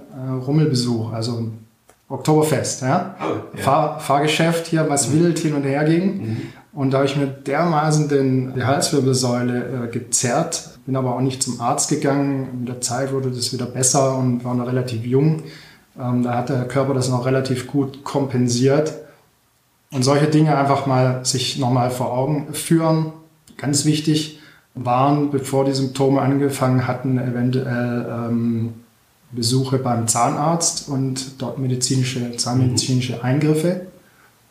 Rummelbesuch, 0.47 1.13
also 1.13 1.39
ein 1.39 1.67
Oktoberfest. 2.09 2.83
Ja? 2.83 3.17
Oh, 3.21 3.57
ja. 3.57 3.63
Fahr, 3.63 4.01
Fahrgeschäft 4.01 4.67
hier, 4.67 4.89
was 4.89 5.09
mhm. 5.09 5.21
wild 5.21 5.39
hin 5.39 5.55
und 5.55 5.65
her 5.65 5.85
ging. 5.85 6.19
Mhm. 6.19 6.43
Und 6.73 6.91
da 6.91 6.99
habe 6.99 7.07
ich 7.07 7.17
mir 7.17 7.27
dermaßen 7.27 8.09
den, 8.09 8.55
die 8.55 8.65
Halswirbelsäule 8.65 9.87
äh, 9.87 9.89
gezerrt, 9.89 10.76
bin 10.87 10.97
aber 10.97 11.15
auch 11.17 11.21
nicht 11.21 11.43
zum 11.43 11.61
Arzt 11.61 11.91
gegangen. 11.91 12.61
Mit 12.61 12.69
der 12.69 12.81
Zeit 12.81 13.13
wurde 13.13 13.31
das 13.31 13.53
wieder 13.53 13.67
besser 13.67 14.17
und 14.17 14.45
war 14.45 14.55
noch 14.55 14.67
relativ 14.67 15.05
jung. 15.05 15.43
Ähm, 16.01 16.23
da 16.23 16.39
hat 16.39 16.49
der 16.49 16.67
Körper 16.69 16.95
das 16.95 17.09
noch 17.09 17.27
relativ 17.27 17.67
gut 17.67 18.05
kompensiert. 18.05 18.95
Und 19.91 20.05
solche 20.05 20.27
Dinge 20.27 20.57
einfach 20.57 20.87
mal 20.87 21.25
sich 21.25 21.59
nochmal 21.59 21.91
vor 21.91 22.13
Augen 22.13 22.55
führen. 22.55 23.13
Ganz 23.57 23.85
wichtig 23.85 24.41
waren, 24.75 25.31
bevor 25.31 25.65
die 25.65 25.73
Symptome 25.73 26.21
angefangen 26.21 26.87
hatten, 26.87 27.19
eventuell 27.19 28.07
ähm, 28.09 28.75
Besuche 29.33 29.79
beim 29.79 30.07
Zahnarzt 30.07 30.89
und 30.89 31.41
dort 31.43 31.59
medizinische, 31.59 32.37
zahnmedizinische 32.37 33.25
Eingriffe. 33.25 33.87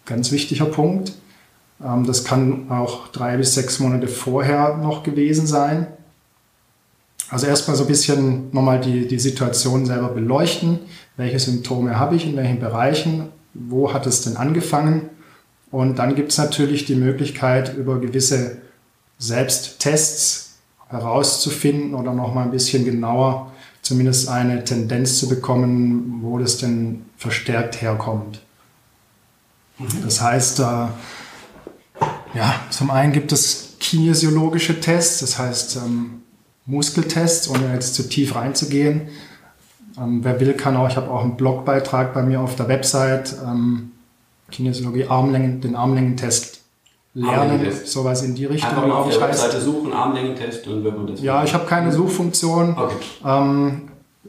Ganz 0.05 0.31
wichtiger 0.31 0.65
Punkt. 0.65 1.13
Ähm, 1.83 2.05
das 2.05 2.23
kann 2.23 2.69
auch 2.69 3.07
drei 3.09 3.37
bis 3.37 3.53
sechs 3.53 3.79
Monate 3.79 4.07
vorher 4.07 4.77
noch 4.77 5.03
gewesen 5.03 5.47
sein. 5.47 5.87
Also 7.29 7.47
erstmal 7.47 7.75
so 7.75 7.83
ein 7.83 7.87
bisschen 7.87 8.51
nochmal 8.51 8.79
die, 8.79 9.07
die 9.07 9.19
Situation 9.19 9.85
selber 9.85 10.09
beleuchten. 10.09 10.79
Welche 11.17 11.39
Symptome 11.39 11.97
habe 11.97 12.15
ich, 12.15 12.25
in 12.25 12.35
welchen 12.35 12.59
Bereichen, 12.59 13.29
wo 13.53 13.93
hat 13.93 14.05
es 14.05 14.21
denn 14.21 14.37
angefangen? 14.37 15.09
Und 15.71 15.99
dann 15.99 16.15
gibt 16.15 16.31
es 16.31 16.37
natürlich 16.37 16.85
die 16.85 16.95
Möglichkeit, 16.95 17.75
über 17.75 17.99
gewisse 17.99 18.61
Selbsttests 19.17 20.57
herauszufinden 20.87 21.95
oder 21.95 22.13
noch 22.13 22.33
mal 22.33 22.43
ein 22.43 22.51
bisschen 22.51 22.85
genauer 22.85 23.51
zumindest 23.85 24.29
eine 24.29 24.63
Tendenz 24.63 25.19
zu 25.19 25.29
bekommen, 25.29 26.19
wo 26.23 26.39
das 26.39 26.57
denn 26.57 27.05
verstärkt 27.17 27.81
herkommt. 27.81 28.41
Mhm. 29.77 29.87
Das 30.03 30.21
heißt, 30.21 30.59
äh, 30.59 30.63
ja, 32.33 32.59
zum 32.71 32.89
einen 32.89 33.13
gibt 33.13 33.31
es 33.31 33.75
kinesiologische 33.79 34.81
Tests, 34.81 35.19
das 35.19 35.37
heißt 35.37 35.75
ähm, 35.77 36.23
Muskeltests, 36.65 37.49
ohne 37.49 37.73
jetzt 37.73 37.95
zu 37.95 38.07
tief 38.09 38.35
reinzugehen. 38.35 39.09
Ähm, 39.97 40.19
wer 40.23 40.39
will, 40.39 40.53
kann 40.53 40.75
auch, 40.75 40.89
ich 40.89 40.97
habe 40.97 41.09
auch 41.09 41.23
einen 41.23 41.37
Blogbeitrag 41.37 42.13
bei 42.13 42.23
mir 42.23 42.41
auf 42.41 42.55
der 42.55 42.67
Website, 42.67 43.35
ähm, 43.45 43.91
Kinesiologie, 44.51 45.05
Armlängen, 45.05 45.61
den 45.61 45.75
Armlängentest 45.75 46.61
lernen, 47.13 47.71
sowas 47.85 48.23
in 48.23 48.35
die 48.35 48.45
Richtung. 48.45 48.69
Einfach 48.69 48.87
mal 48.87 48.93
auf 48.95 49.09
der 49.09 49.21
Webseite 49.21 49.61
suchen, 49.61 49.93
Armlängentest 49.93 50.67
und 50.67 50.83
wenn 50.83 50.95
man 50.95 51.07
das. 51.07 51.21
Ja, 51.21 51.43
ich 51.43 51.53
habe 51.53 51.65
keine 51.65 51.91
Suchfunktion. 51.91 52.75
Okay. 52.77 52.95
Ähm, 53.25 53.81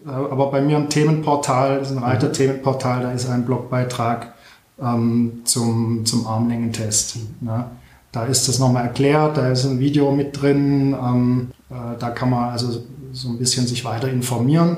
äh, 0.07 0.11
aber 0.11 0.51
bei 0.51 0.61
mir 0.61 0.77
ein 0.77 0.89
Themenportal, 0.89 1.81
das 1.81 1.91
ist 1.91 1.97
ein 1.97 2.03
Reiter-Themenportal, 2.03 3.03
da 3.03 3.13
ist 3.13 3.29
ein 3.29 3.45
Blogbeitrag 3.45 4.35
ähm, 4.81 5.41
zum, 5.45 6.05
zum 6.07 6.27
Armlängentest. 6.27 7.17
Mhm. 7.17 7.49
Ne? 7.49 7.65
Da 8.13 8.25
ist 8.25 8.49
das 8.49 8.59
nochmal 8.59 8.85
erklärt, 8.85 9.37
da 9.37 9.51
ist 9.51 9.65
ein 9.65 9.79
Video 9.81 10.13
mit 10.13 10.41
drin, 10.41 10.95
ähm, 10.95 11.49
äh, 11.51 11.56
da 11.69 12.11
kann 12.11 12.31
man 12.31 12.51
also 12.51 12.85
so 13.13 13.29
ein 13.29 13.39
bisschen 13.39 13.67
sich 13.67 13.85
weiter 13.85 14.09
informieren. 14.09 14.77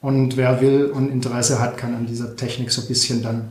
Und 0.00 0.36
wer 0.36 0.60
will 0.60 0.86
und 0.86 1.10
Interesse 1.10 1.60
hat, 1.60 1.76
kann 1.76 1.94
an 1.94 2.06
dieser 2.06 2.36
Technik 2.36 2.70
so 2.70 2.80
ein 2.82 2.88
bisschen 2.88 3.22
dann 3.22 3.50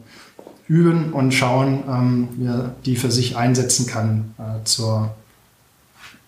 üben 0.67 1.13
und 1.13 1.33
schauen, 1.33 1.83
ähm, 1.87 2.29
wie 2.37 2.45
er 2.45 2.75
die 2.85 2.95
für 2.95 3.11
sich 3.11 3.35
einsetzen 3.35 3.87
kann 3.87 4.35
äh, 4.37 4.63
zur, 4.63 5.13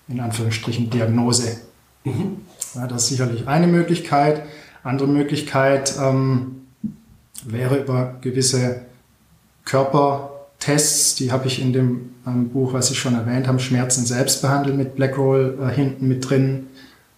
in 0.07 0.19
Anführungsstrichen, 0.19 0.89
Diagnose. 0.89 1.57
Mhm. 2.03 2.37
Ja, 2.75 2.87
das 2.87 3.03
ist 3.03 3.09
sicherlich 3.09 3.47
eine 3.47 3.67
Möglichkeit. 3.67 4.43
Andere 4.83 5.07
Möglichkeit 5.07 5.95
ähm, 5.99 6.63
wäre 7.45 7.77
über 7.77 8.15
gewisse 8.21 8.81
Körpertests, 10.61 11.15
die 11.15 11.31
habe 11.31 11.47
ich 11.47 11.61
in 11.61 11.73
dem 11.73 12.11
ähm, 12.25 12.49
Buch, 12.49 12.73
was 12.73 12.91
ich 12.91 12.99
schon 12.99 13.15
erwähnt 13.15 13.47
habe, 13.47 13.59
Schmerzen 13.59 14.05
selbst 14.05 14.41
behandelt 14.41 14.77
mit 14.77 14.95
Blackroll 14.95 15.57
äh, 15.61 15.73
hinten 15.73 16.07
mit 16.07 16.29
drin. 16.29 16.67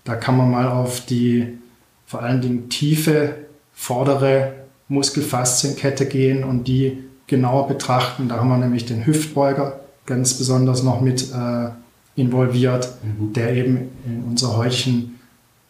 Da 0.05 0.15
kann 0.15 0.37
man 0.37 0.49
mal 0.49 0.67
auf 0.67 1.05
die 1.05 1.57
vor 2.05 2.21
allen 2.21 2.41
Dingen 2.41 2.69
tiefe 2.69 3.35
vordere 3.73 4.53
Muskelfaszienkette 4.87 6.05
gehen 6.05 6.43
und 6.43 6.67
die 6.67 7.03
genauer 7.27 7.67
betrachten. 7.67 8.27
Da 8.27 8.37
haben 8.37 8.49
wir 8.49 8.57
nämlich 8.57 8.85
den 8.85 9.05
Hüftbeuger 9.05 9.79
ganz 10.05 10.35
besonders 10.35 10.83
noch 10.83 11.01
mit 11.01 11.31
äh, 11.33 11.69
involviert, 12.15 12.89
mhm. 13.03 13.33
der 13.33 13.53
eben 13.53 13.89
in 14.05 14.23
unserer 14.29 14.57
heutigen 14.57 15.19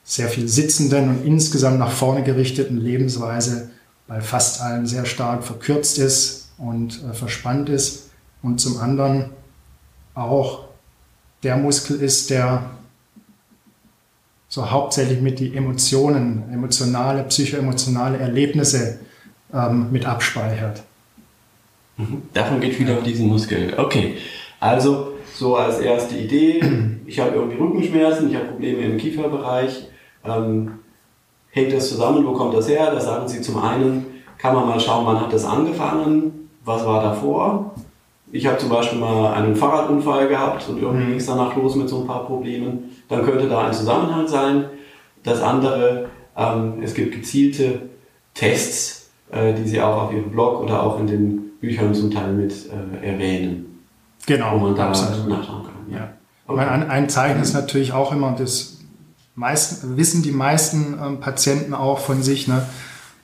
sehr 0.03 0.27
viel 0.27 0.48
sitzenden 0.48 1.10
und 1.10 1.25
insgesamt 1.25 1.80
nach 1.80 1.92
vorne 1.92 2.24
gerichteten 2.24 2.77
Lebensweise 2.77 3.72
bei 4.08 4.20
fast 4.20 4.62
allen 4.62 4.86
sehr 4.86 5.06
stark 5.06 5.44
verkürzt 5.44 5.98
ist 5.98 6.42
und 6.63 7.03
äh, 7.03 7.13
verspannt 7.13 7.70
ist 7.70 8.12
und 8.41 8.60
zum 8.60 8.77
anderen 8.77 9.32
auch 10.15 10.65
der 11.43 11.58
Muskel 11.58 12.00
ist, 12.00 12.29
der 12.29 12.72
so 14.48 14.70
hauptsächlich 14.70 15.20
mit 15.20 15.39
die 15.39 15.55
Emotionen, 15.55 16.43
emotionale, 16.53 17.24
psychoemotionale 17.24 18.20
Erlebnisse 18.20 19.00
ähm, 19.51 19.91
mit 19.91 20.05
abspeichert. 20.05 20.84
Mhm. 21.98 22.22
Davon 22.34 22.60
geht 22.60 22.75
viel 22.75 22.91
auf 22.91 23.03
diesen 23.03 23.27
Muskel. 23.27 23.74
Okay, 23.77 24.17
also 24.60 25.13
so 25.34 25.58
als 25.58 25.79
erste 25.79 26.15
Idee, 26.15 26.62
ich 27.05 27.20
habe 27.20 27.36
irgendwie 27.36 27.58
Rückenschmerzen, 27.58 28.29
ich 28.29 28.36
habe 28.36 28.46
Probleme 28.46 28.84
im 28.84 28.98
Kieferbereich. 28.98 29.88
Ähm, 30.24 30.79
hängt 31.50 31.74
das 31.74 31.89
zusammen, 31.89 32.25
wo 32.25 32.34
kommt 32.34 32.53
das 32.53 32.70
her? 32.70 32.91
Da 32.91 33.01
sagen 33.01 33.27
Sie 33.27 33.41
zum 33.41 33.58
einen, 33.58 34.05
kann 34.38 34.55
man 34.55 34.67
mal 34.67 34.79
schauen, 34.79 35.05
wann 35.05 35.20
hat 35.20 35.34
das 35.34 35.46
angefangen, 35.46 36.42
was 36.63 36.86
war 36.86 37.03
davor. 37.03 37.74
Ich 38.32 38.48
habe 38.48 38.58
zum 38.58 38.70
Beispiel 38.70 39.00
mal 39.00 39.34
einen 39.34 39.55
Fahrradunfall 39.55 40.27
gehabt 40.27 40.67
und 40.67 40.82
irgendwie 40.82 41.03
mhm. 41.03 41.10
ging 41.10 41.17
es 41.17 41.27
danach 41.27 41.55
los 41.55 41.75
mit 41.75 41.88
so 41.88 42.01
ein 42.01 42.08
paar 42.08 42.25
Problemen. 42.25 42.91
Dann 43.08 43.24
könnte 43.24 43.48
da 43.48 43.67
ein 43.67 43.74
Zusammenhang 43.74 44.27
sein. 44.27 44.65
Das 45.24 45.41
andere, 45.41 46.10
ähm, 46.36 46.82
es 46.82 46.93
gibt 46.93 47.13
gezielte 47.13 47.82
Tests, 48.34 49.12
äh, 49.32 49.53
die 49.53 49.67
Sie 49.67 49.79
auch 49.82 50.03
auf 50.03 50.13
Ihrem 50.13 50.32
Blog 50.32 50.62
oder 50.62 50.82
auch 50.82 51.00
in 51.00 51.08
den 51.08 51.51
Büchern 51.60 51.93
zum 51.93 52.10
Teil 52.12 52.34
mit 52.34 52.51
äh, 52.51 53.05
erwähnen. 53.05 53.79
Genau. 54.25 54.53
Wo 54.53 54.58
man 54.58 54.75
da 54.75 54.89
nachschauen 54.89 55.29
kann. 55.29 55.91
Ja. 55.91 56.10
Okay. 56.48 56.60
Ein, 56.60 56.89
ein 56.89 57.10
Zeichen 57.10 57.41
ist 57.41 57.53
natürlich 57.53 57.93
auch 57.93 58.12
immer, 58.12 58.36
das 58.38 58.79
meisten, 59.36 59.98
wissen 59.98 60.24
die 60.24 60.32
meisten 60.32 60.98
ähm, 61.01 61.20
Patienten 61.20 61.74
auch 61.74 62.00
von 62.00 62.22
sich, 62.24 62.48
ne? 62.48 62.65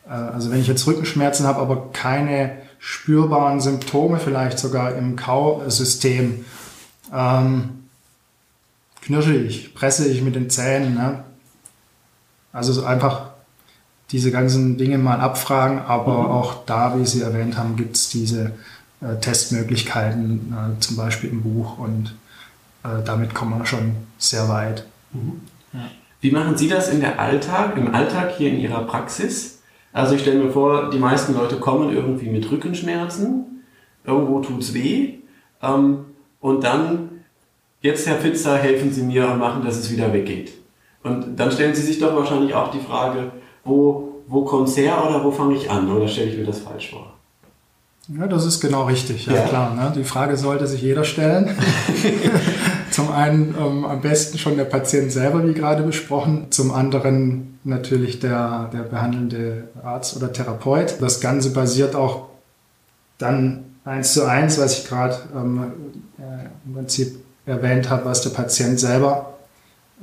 Äh, 0.07 0.11
also 0.11 0.51
wenn 0.51 0.59
ich 0.59 0.67
jetzt 0.67 0.85
Rückenschmerzen 0.87 1.45
habe, 1.45 1.59
aber 1.59 1.89
keine 1.93 2.51
spürbaren 2.79 3.59
Symptome, 3.59 4.19
vielleicht 4.19 4.57
sogar 4.57 4.95
im 4.95 5.15
Kausystem, 5.15 6.45
ähm, 7.13 7.69
knirsche 9.01 9.35
ich, 9.35 9.75
presse 9.75 10.07
ich 10.07 10.21
mit 10.21 10.35
den 10.35 10.49
Zähnen. 10.49 10.95
Ne? 10.95 11.23
Also 12.53 12.73
so 12.73 12.85
einfach 12.85 13.29
diese 14.11 14.31
ganzen 14.31 14.77
Dinge 14.77 14.97
mal 14.97 15.19
abfragen, 15.19 15.79
aber 15.79 16.23
mhm. 16.23 16.31
auch 16.31 16.65
da, 16.65 16.97
wie 16.97 17.05
Sie 17.05 17.21
erwähnt 17.21 17.57
haben, 17.57 17.75
gibt 17.75 17.95
es 17.95 18.09
diese 18.09 18.53
äh, 19.01 19.15
Testmöglichkeiten, 19.21 20.53
äh, 20.53 20.79
zum 20.79 20.95
Beispiel 20.95 21.29
im 21.29 21.43
Buch 21.43 21.77
und 21.77 22.15
äh, 22.83 23.03
damit 23.05 23.35
kommt 23.35 23.51
man 23.51 23.65
schon 23.65 23.95
sehr 24.17 24.49
weit. 24.49 24.85
Mhm. 25.11 25.41
Ja. 25.73 25.79
Wie 26.21 26.31
machen 26.31 26.57
Sie 26.57 26.67
das 26.67 26.89
in 26.89 26.99
der 26.99 27.19
Alltag, 27.19 27.77
im 27.77 27.93
Alltag 27.93 28.31
hier 28.37 28.49
in 28.49 28.59
Ihrer 28.59 28.83
Praxis? 28.83 29.58
Also 29.91 30.15
ich 30.15 30.21
stelle 30.21 30.43
mir 30.43 30.51
vor, 30.51 30.89
die 30.89 30.99
meisten 30.99 31.33
Leute 31.33 31.57
kommen 31.57 31.93
irgendwie 31.93 32.29
mit 32.29 32.49
Rückenschmerzen, 32.51 33.63
irgendwo 34.05 34.39
tut 34.39 34.61
es 34.61 34.73
weh 34.73 35.15
ähm, 35.61 36.05
und 36.39 36.63
dann, 36.63 37.23
jetzt 37.81 38.07
Herr 38.07 38.17
Pfizer, 38.17 38.57
helfen 38.57 38.91
Sie 38.91 39.01
mir 39.01 39.29
und 39.29 39.39
machen, 39.39 39.63
dass 39.65 39.77
es 39.77 39.91
wieder 39.91 40.13
weggeht. 40.13 40.53
Und 41.03 41.37
dann 41.37 41.51
stellen 41.51 41.75
Sie 41.75 41.81
sich 41.81 41.99
doch 41.99 42.15
wahrscheinlich 42.15 42.53
auch 42.53 42.71
die 42.71 42.79
Frage, 42.79 43.31
wo, 43.63 44.21
wo 44.27 44.43
kommt 44.45 44.67
es 44.67 44.77
her 44.77 45.03
oder 45.07 45.23
wo 45.23 45.31
fange 45.31 45.55
ich 45.55 45.69
an? 45.69 45.91
Oder 45.91 46.07
stelle 46.07 46.29
ich 46.31 46.37
mir 46.37 46.45
das 46.45 46.59
falsch 46.59 46.91
vor? 46.91 47.18
Ja, 48.17 48.25
das 48.25 48.45
ist 48.45 48.59
genau 48.59 48.85
richtig, 48.85 49.27
ja, 49.27 49.35
ja. 49.35 49.47
klar. 49.47 49.75
Ne? 49.75 49.93
Die 49.95 50.03
Frage 50.03 50.35
sollte 50.35 50.65
sich 50.65 50.81
jeder 50.81 51.03
stellen. 51.03 51.55
Zum 52.91 53.11
einen 53.11 53.55
ähm, 53.57 53.85
am 53.85 54.01
besten 54.01 54.39
schon 54.39 54.57
der 54.57 54.65
Patient 54.65 55.11
selber, 55.11 55.47
wie 55.47 55.53
gerade 55.53 55.83
besprochen. 55.83 56.47
Zum 56.49 56.73
anderen 56.73 57.59
natürlich 57.63 58.19
der, 58.19 58.69
der 58.73 58.79
behandelnde 58.79 59.69
Arzt 59.83 60.17
oder 60.17 60.33
Therapeut. 60.33 60.95
Das 60.99 61.21
Ganze 61.21 61.51
basiert 61.51 61.95
auch 61.95 62.29
dann 63.19 63.65
eins 63.85 64.13
zu 64.13 64.25
eins, 64.25 64.59
was 64.59 64.79
ich 64.79 64.87
gerade 64.87 65.17
ähm, 65.35 65.71
äh, 66.17 66.21
im 66.65 66.73
Prinzip 66.73 67.23
erwähnt 67.45 67.91
habe, 67.91 68.05
was 68.05 68.21
der 68.21 68.31
Patient 68.31 68.79
selber 68.79 69.33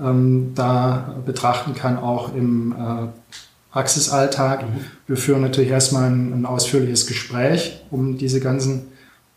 ähm, 0.00 0.52
da 0.54 1.16
betrachten 1.25 1.75
kann, 1.75 1.98
auch 1.98 2.34
im 2.34 2.72
äh, 2.72 3.34
Praxisalltag. 3.76 4.62
Mhm. 4.62 4.80
Wir 5.06 5.18
führen 5.18 5.42
natürlich 5.42 5.71
erstmal 5.71 6.04
ein, 6.04 6.33
ein, 6.33 6.47
ausführliches 6.47 7.06
Gespräch, 7.06 7.83
um 7.90 8.16
diese 8.16 8.40
ganzen 8.40 8.87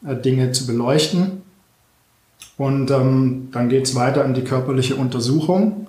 äh, 0.07 0.15
Dinge 0.15 0.53
zu 0.53 0.65
beleuchten. 0.65 1.41
Und 2.57 2.89
ähm, 2.89 3.49
dann 3.51 3.67
geht 3.67 3.83
es 3.83 3.95
weiter 3.95 4.23
in 4.23 4.33
die 4.33 4.45
körperliche 4.45 4.95
Untersuchung. 4.95 5.87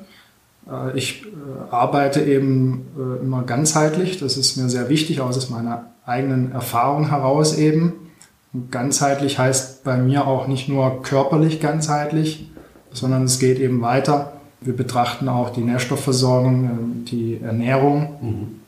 Äh, 0.69 0.99
ich 0.99 1.27
äh, 1.27 1.73
arbeite 1.73 2.23
eben 2.23 2.89
äh, 2.99 3.23
immer 3.23 3.45
ganzheitlich. 3.45 4.19
Das 4.19 4.37
ist 4.37 4.57
mir 4.57 4.69
sehr 4.69 4.89
wichtig, 4.89 5.21
aus 5.21 5.49
meiner 5.49 5.93
eigenen 6.05 6.51
Erfahrung 6.51 7.09
heraus 7.09 7.57
eben. 7.57 8.11
Und 8.53 8.73
ganzheitlich 8.73 9.39
heißt 9.39 9.85
bei 9.85 9.97
mir 9.97 10.27
auch 10.27 10.49
nicht 10.49 10.69
nur 10.69 11.03
körperlich 11.03 11.61
ganzheitlich, 11.61 12.51
sondern 12.91 13.23
es 13.23 13.39
geht 13.39 13.61
eben 13.61 13.81
weiter 13.81 14.40
wir 14.61 14.77
betrachten 14.77 15.29
auch 15.29 15.51
die 15.51 15.63
Nährstoffversorgung, 15.63 16.65
ähm, 16.65 17.05
die 17.07 17.41
Ernährung, 17.43 18.19
mhm. 18.21 18.61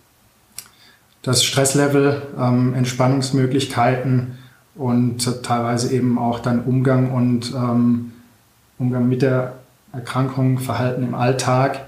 das 1.22 1.44
Stresslevel, 1.44 2.22
ähm, 2.38 2.74
Entspannungsmöglichkeiten 2.74 4.38
und 4.74 5.42
teilweise 5.42 5.92
eben 5.92 6.18
auch 6.18 6.40
dann 6.40 6.64
Umgang 6.64 7.12
und 7.12 7.52
ähm, 7.54 8.12
Umgang 8.78 9.08
mit 9.08 9.22
der 9.22 9.54
Erkrankung, 9.92 10.58
Verhalten 10.58 11.02
im 11.02 11.14
Alltag. 11.14 11.86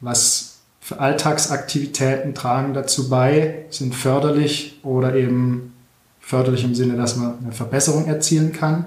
Was 0.00 0.58
für 0.80 0.98
Alltagsaktivitäten 0.98 2.34
tragen 2.34 2.74
dazu 2.74 3.08
bei, 3.08 3.66
sind 3.70 3.94
förderlich 3.94 4.80
oder 4.82 5.14
eben 5.14 5.72
förderlich 6.20 6.64
im 6.64 6.74
Sinne, 6.74 6.96
dass 6.96 7.16
man 7.16 7.38
eine 7.40 7.52
Verbesserung 7.52 8.06
erzielen 8.06 8.52
kann. 8.52 8.86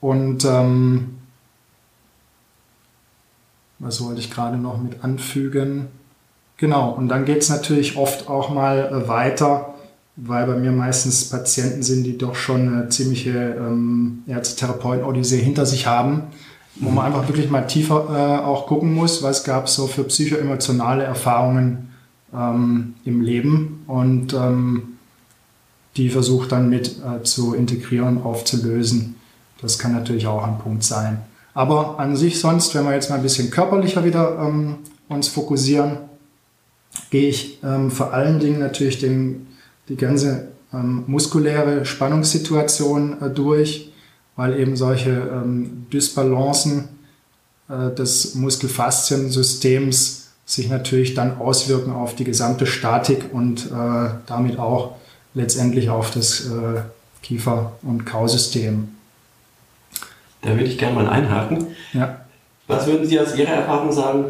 Und 0.00 0.46
ähm, 0.46 1.18
was 3.82 4.02
wollte 4.02 4.20
ich 4.20 4.30
gerade 4.30 4.56
noch 4.56 4.80
mit 4.80 5.02
anfügen? 5.04 5.88
Genau, 6.56 6.92
und 6.92 7.08
dann 7.08 7.24
geht 7.24 7.42
es 7.42 7.48
natürlich 7.48 7.96
oft 7.96 8.28
auch 8.28 8.48
mal 8.50 8.78
äh, 8.78 9.08
weiter, 9.08 9.74
weil 10.14 10.46
bei 10.46 10.56
mir 10.56 10.70
meistens 10.70 11.28
Patienten 11.28 11.82
sind, 11.82 12.04
die 12.04 12.16
doch 12.16 12.36
schon 12.36 12.68
eine 12.68 12.88
ziemliche 12.88 13.56
ähm, 13.58 14.22
Ärzte-Therapeuten-Odyssee 14.28 15.42
hinter 15.42 15.66
sich 15.66 15.86
haben, 15.86 16.24
wo 16.76 16.90
man 16.90 17.06
einfach 17.06 17.26
wirklich 17.26 17.50
mal 17.50 17.62
tiefer 17.62 18.06
äh, 18.10 18.44
auch 18.44 18.66
gucken 18.68 18.94
muss, 18.94 19.22
was 19.22 19.42
gab 19.42 19.66
es 19.66 19.74
so 19.74 19.88
für 19.88 20.04
psychoemotionale 20.04 21.02
Erfahrungen 21.02 21.90
ähm, 22.32 22.94
im 23.04 23.20
Leben 23.20 23.82
und 23.88 24.32
ähm, 24.32 24.98
die 25.96 26.08
versucht 26.08 26.52
dann 26.52 26.70
mit 26.70 27.00
äh, 27.00 27.24
zu 27.24 27.54
integrieren, 27.54 28.22
aufzulösen. 28.22 29.16
Das 29.60 29.78
kann 29.78 29.92
natürlich 29.92 30.28
auch 30.28 30.44
ein 30.44 30.58
Punkt 30.58 30.84
sein. 30.84 31.22
Aber 31.54 31.98
an 31.98 32.16
sich 32.16 32.40
sonst, 32.40 32.74
wenn 32.74 32.84
wir 32.84 32.94
jetzt 32.94 33.10
mal 33.10 33.16
ein 33.16 33.22
bisschen 33.22 33.50
körperlicher 33.50 34.04
wieder 34.04 34.38
ähm, 34.38 34.78
uns 35.08 35.28
fokussieren, 35.28 35.98
gehe 37.10 37.28
ich 37.28 37.62
ähm, 37.62 37.90
vor 37.90 38.12
allen 38.12 38.40
Dingen 38.40 38.60
natürlich 38.60 38.98
den, 38.98 39.48
die 39.88 39.96
ganze 39.96 40.48
ähm, 40.72 41.04
muskuläre 41.06 41.84
Spannungssituation 41.84 43.20
äh, 43.20 43.30
durch, 43.30 43.92
weil 44.36 44.58
eben 44.58 44.76
solche 44.76 45.10
ähm, 45.10 45.86
Dysbalancen 45.92 46.88
äh, 47.68 47.94
des 47.94 48.34
Muskelfasziensystems 48.34 50.30
sich 50.44 50.68
natürlich 50.68 51.14
dann 51.14 51.38
auswirken 51.38 51.92
auf 51.92 52.14
die 52.14 52.24
gesamte 52.24 52.66
Statik 52.66 53.32
und 53.32 53.66
äh, 53.66 54.10
damit 54.26 54.58
auch 54.58 54.96
letztendlich 55.34 55.88
auf 55.88 56.10
das 56.10 56.46
äh, 56.46 56.82
Kiefer- 57.22 57.72
und 57.82 58.04
Kausystem. 58.04 58.88
Da 60.42 60.50
würde 60.50 60.64
ich 60.64 60.76
gerne 60.76 60.96
mal 60.96 61.08
einhaken. 61.08 61.68
Ja. 61.92 62.20
Was 62.66 62.86
würden 62.86 63.06
Sie 63.06 63.18
aus 63.18 63.36
Ihrer 63.36 63.50
Erfahrung 63.50 63.90
sagen, 63.90 64.24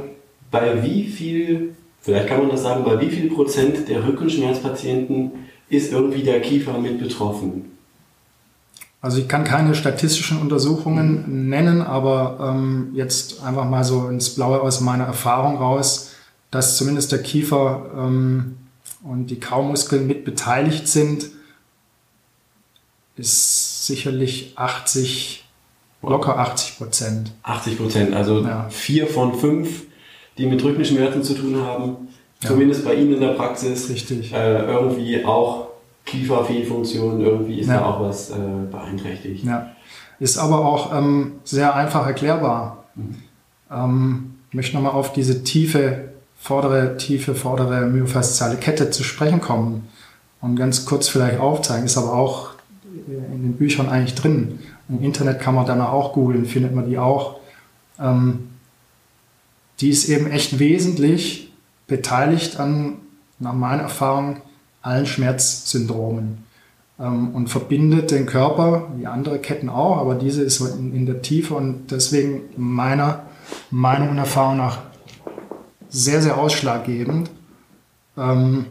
bei 0.51 0.83
wie 0.83 1.05
viel, 1.05 1.75
vielleicht 2.01 2.29
kann 2.29 2.39
man 2.39 2.51
das 2.51 2.63
sagen, 2.63 2.85
bei 2.85 3.01
wie 3.01 3.11
viel 3.11 3.31
Prozent 3.31 3.89
der 3.89 4.07
Rückenschmerzpatienten 4.07 5.33
ist 5.69 5.93
irgendwie 5.93 6.23
der 6.23 6.41
Kiefer 6.41 6.79
mit 6.79 6.99
betroffen? 6.99 7.73
Also 9.01 9.19
ich 9.19 9.27
kann 9.27 9.43
keine 9.43 9.75
statistischen 9.75 10.41
Untersuchungen 10.41 11.25
mhm. 11.27 11.49
nennen, 11.49 11.83
aber 11.83 12.55
ähm, 12.55 12.93
jetzt 12.95 13.43
einfach 13.43 13.69
mal 13.69 13.83
so 13.83 14.09
ins 14.09 14.31
Blaue 14.31 14.61
aus 14.61 14.81
meiner 14.81 15.05
Erfahrung 15.05 15.57
raus, 15.57 16.13
dass 16.53 16.77
zumindest 16.77 17.11
der 17.11 17.23
Kiefer 17.23 17.91
ähm, 17.97 18.59
und 19.03 19.27
die 19.27 19.41
Kaumuskeln 19.41 20.07
mit 20.07 20.25
beteiligt 20.25 20.87
sind, 20.87 21.31
ist 23.17 23.87
sicherlich 23.87 24.53
80 24.57 25.45
Locker 26.03 26.39
80 26.39 26.79
Prozent. 26.79 27.33
80 27.43 27.79
Prozent, 27.79 28.15
also 28.15 28.43
ja. 28.43 28.67
vier 28.71 29.07
von 29.07 29.35
fünf, 29.35 29.85
die 30.37 30.47
mit 30.47 30.63
Rückenschmerzen 30.63 31.23
zu 31.23 31.35
tun 31.35 31.57
haben, 31.65 32.09
ja. 32.43 32.49
zumindest 32.49 32.85
bei 32.85 32.95
Ihnen 32.95 33.15
in 33.15 33.21
der 33.21 33.35
Praxis. 33.35 33.89
Richtig. 33.89 34.33
Äh, 34.33 34.65
irgendwie 34.65 35.25
auch 35.25 35.69
Kieferfehlfunktion, 36.05 37.21
irgendwie 37.21 37.61
ist 37.61 37.69
ja. 37.69 37.81
da 37.81 37.87
auch 37.87 38.01
was 38.01 38.31
äh, 38.31 38.35
beeinträchtigt. 38.71 39.45
Ja. 39.45 39.71
Ist 40.19 40.39
aber 40.39 40.65
auch 40.65 40.97
ähm, 40.97 41.35
sehr 41.45 41.75
einfach 41.75 42.07
erklärbar. 42.07 42.85
Mhm. 42.95 43.17
Ähm, 43.71 44.35
ich 44.51 44.55
möchte 44.55 44.77
nochmal 44.77 44.93
auf 44.93 45.13
diese 45.13 45.45
tiefe, 45.45 46.11
vordere, 46.39 46.97
tiefe, 46.97 47.35
vordere 47.35 47.87
myofasziale 47.87 48.57
Kette 48.57 48.91
zu 48.91 49.05
sprechen 49.05 49.41
kommen 49.41 49.89
und 50.41 50.57
ganz 50.57 50.85
kurz 50.85 51.09
vielleicht 51.09 51.39
aufzeigen, 51.39 51.87
ist 51.87 51.97
aber 51.97 52.13
auch 52.13 52.51
in 53.07 53.43
den 53.43 53.55
Büchern 53.55 53.89
eigentlich 53.89 54.15
drin. 54.15 54.59
Im 54.93 55.03
Internet 55.03 55.41
kann 55.41 55.55
man 55.55 55.65
danach 55.65 55.91
auch 55.91 56.13
googeln, 56.13 56.45
findet 56.45 56.75
man 56.75 56.87
die 56.89 56.99
auch. 56.99 57.41
Ähm, 57.99 58.51
die 59.81 59.89
ist 59.89 60.09
eben 60.09 60.31
echt 60.31 60.59
wesentlich 60.59 61.53
beteiligt 61.87 62.61
an, 62.61 62.99
nach 63.39 63.55
meiner 63.55 63.85
Erfahrung, 63.85 64.43
allen 64.83 65.07
Schmerzsyndromen 65.07 66.45
ähm, 67.01 67.35
und 67.35 67.49
verbindet 67.49 68.11
den 68.11 68.27
Körper, 68.27 68.89
wie 68.97 69.07
andere 69.07 69.39
Ketten 69.39 69.71
auch, 69.71 69.97
aber 69.97 70.15
diese 70.15 70.43
ist 70.43 70.61
in, 70.61 70.95
in 70.95 71.07
der 71.07 71.23
Tiefe 71.23 71.55
und 71.55 71.91
deswegen 71.91 72.43
meiner 72.57 73.23
Meinung 73.71 74.11
und 74.11 74.19
Erfahrung 74.19 74.59
nach 74.59 74.79
sehr, 75.89 76.21
sehr 76.21 76.39
ausschlaggebend. 76.39 77.31
Ähm, 78.19 78.67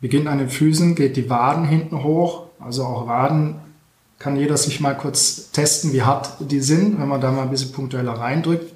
beginnt 0.00 0.26
an 0.26 0.38
den 0.38 0.48
Füßen, 0.48 0.94
geht 0.94 1.16
die 1.16 1.28
Waden 1.28 1.64
hinten 1.64 2.02
hoch, 2.02 2.46
also 2.58 2.84
auch 2.84 3.06
Waden 3.06 3.56
kann 4.18 4.36
jeder 4.36 4.56
sich 4.56 4.80
mal 4.80 4.94
kurz 4.94 5.50
testen, 5.50 5.92
wie 5.92 6.02
hart 6.02 6.30
die 6.40 6.60
sind, 6.60 6.98
wenn 6.98 7.08
man 7.08 7.20
da 7.20 7.30
mal 7.30 7.42
ein 7.42 7.50
bisschen 7.50 7.72
punktueller 7.72 8.12
reindrückt. 8.12 8.72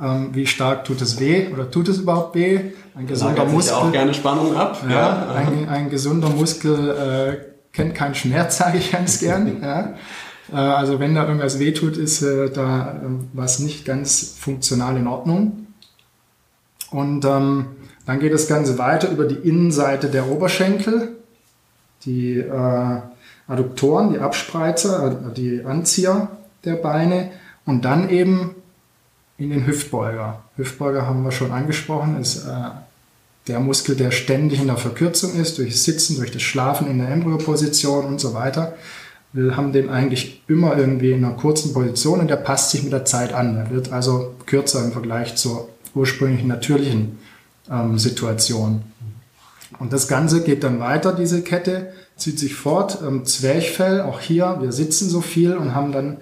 Ähm, 0.00 0.30
wie 0.32 0.46
stark 0.46 0.84
tut 0.84 1.02
es 1.02 1.18
weh 1.18 1.48
oder 1.52 1.70
tut 1.70 1.88
es 1.88 1.98
überhaupt 1.98 2.34
weh? 2.34 2.60
Ein 2.94 3.06
gesunder 3.06 3.44
Muskel. 3.44 3.74
auch 3.74 3.92
gerne 3.92 4.14
Spannung 4.14 4.56
ab. 4.56 4.82
Ja, 4.88 4.90
ja. 4.90 5.32
Ein, 5.34 5.68
ein, 5.68 5.90
gesunder 5.90 6.30
Muskel 6.30 6.90
äh, 6.90 7.36
kennt 7.72 7.94
keinen 7.94 8.14
Schmerz, 8.14 8.58
sage 8.58 8.78
ich 8.78 8.92
ganz 8.92 9.18
gern. 9.18 9.56
ja. 9.62 9.94
Äh, 10.52 10.56
also 10.56 11.00
wenn 11.00 11.14
da 11.14 11.26
irgendwas 11.26 11.58
weh 11.58 11.72
tut, 11.72 11.96
ist 11.96 12.22
äh, 12.22 12.50
da 12.50 12.92
äh, 12.92 13.08
was 13.32 13.58
nicht 13.58 13.84
ganz 13.84 14.36
funktional 14.38 14.96
in 14.96 15.06
Ordnung. 15.06 15.66
Und 16.90 17.24
ähm, 17.24 17.66
dann 18.06 18.20
geht 18.20 18.32
das 18.32 18.46
Ganze 18.46 18.78
weiter 18.78 19.10
über 19.10 19.24
die 19.24 19.48
Innenseite 19.48 20.08
der 20.08 20.30
Oberschenkel. 20.30 21.16
Die 22.04 22.38
äh, 22.38 23.00
Adduktoren, 23.48 24.12
die 24.12 24.18
Abspreizer, 24.18 25.10
äh, 25.30 25.34
die 25.34 25.64
Anzieher 25.64 26.28
der 26.64 26.74
Beine 26.74 27.30
und 27.66 27.84
dann 27.84 28.10
eben 28.10 28.54
in 29.38 29.50
den 29.50 29.66
Hüftbeuger. 29.66 30.42
Hüftbeuger 30.56 31.06
haben 31.06 31.24
wir 31.24 31.32
schon 31.32 31.50
angesprochen, 31.50 32.20
ist 32.20 32.44
äh, 32.44 32.70
der 33.46 33.60
Muskel, 33.60 33.96
der 33.96 34.10
ständig 34.10 34.60
in 34.60 34.66
der 34.66 34.76
Verkürzung 34.76 35.34
ist, 35.34 35.58
durch 35.58 35.70
das 35.70 35.84
Sitzen, 35.84 36.16
durch 36.16 36.30
das 36.30 36.42
Schlafen 36.42 36.90
in 36.90 36.98
der 36.98 37.08
Embryoposition 37.08 38.04
und 38.04 38.20
so 38.20 38.34
weiter. 38.34 38.74
Wir 39.32 39.56
haben 39.56 39.72
den 39.72 39.88
eigentlich 39.88 40.42
immer 40.48 40.76
irgendwie 40.76 41.12
in 41.12 41.24
einer 41.24 41.34
kurzen 41.34 41.72
Position 41.72 42.20
und 42.20 42.28
der 42.28 42.36
passt 42.36 42.70
sich 42.70 42.82
mit 42.82 42.92
der 42.92 43.04
Zeit 43.04 43.32
an. 43.32 43.56
Er 43.56 43.70
wird 43.70 43.92
also 43.92 44.34
kürzer 44.46 44.84
im 44.84 44.92
Vergleich 44.92 45.36
zur 45.36 45.68
ursprünglichen 45.94 46.48
natürlichen 46.48 47.18
ähm, 47.70 47.98
Situation. 47.98 48.82
Und 49.78 49.92
das 49.92 50.08
Ganze 50.08 50.42
geht 50.42 50.64
dann 50.64 50.80
weiter, 50.80 51.12
diese 51.12 51.42
Kette, 51.42 51.92
zieht 52.18 52.38
sich 52.38 52.54
fort. 52.54 52.98
Ähm, 53.06 53.24
Zwerchfell, 53.24 54.02
auch 54.02 54.20
hier, 54.20 54.58
wir 54.60 54.72
sitzen 54.72 55.08
so 55.08 55.20
viel 55.20 55.56
und 55.56 55.74
haben 55.74 55.92
dann 55.92 56.18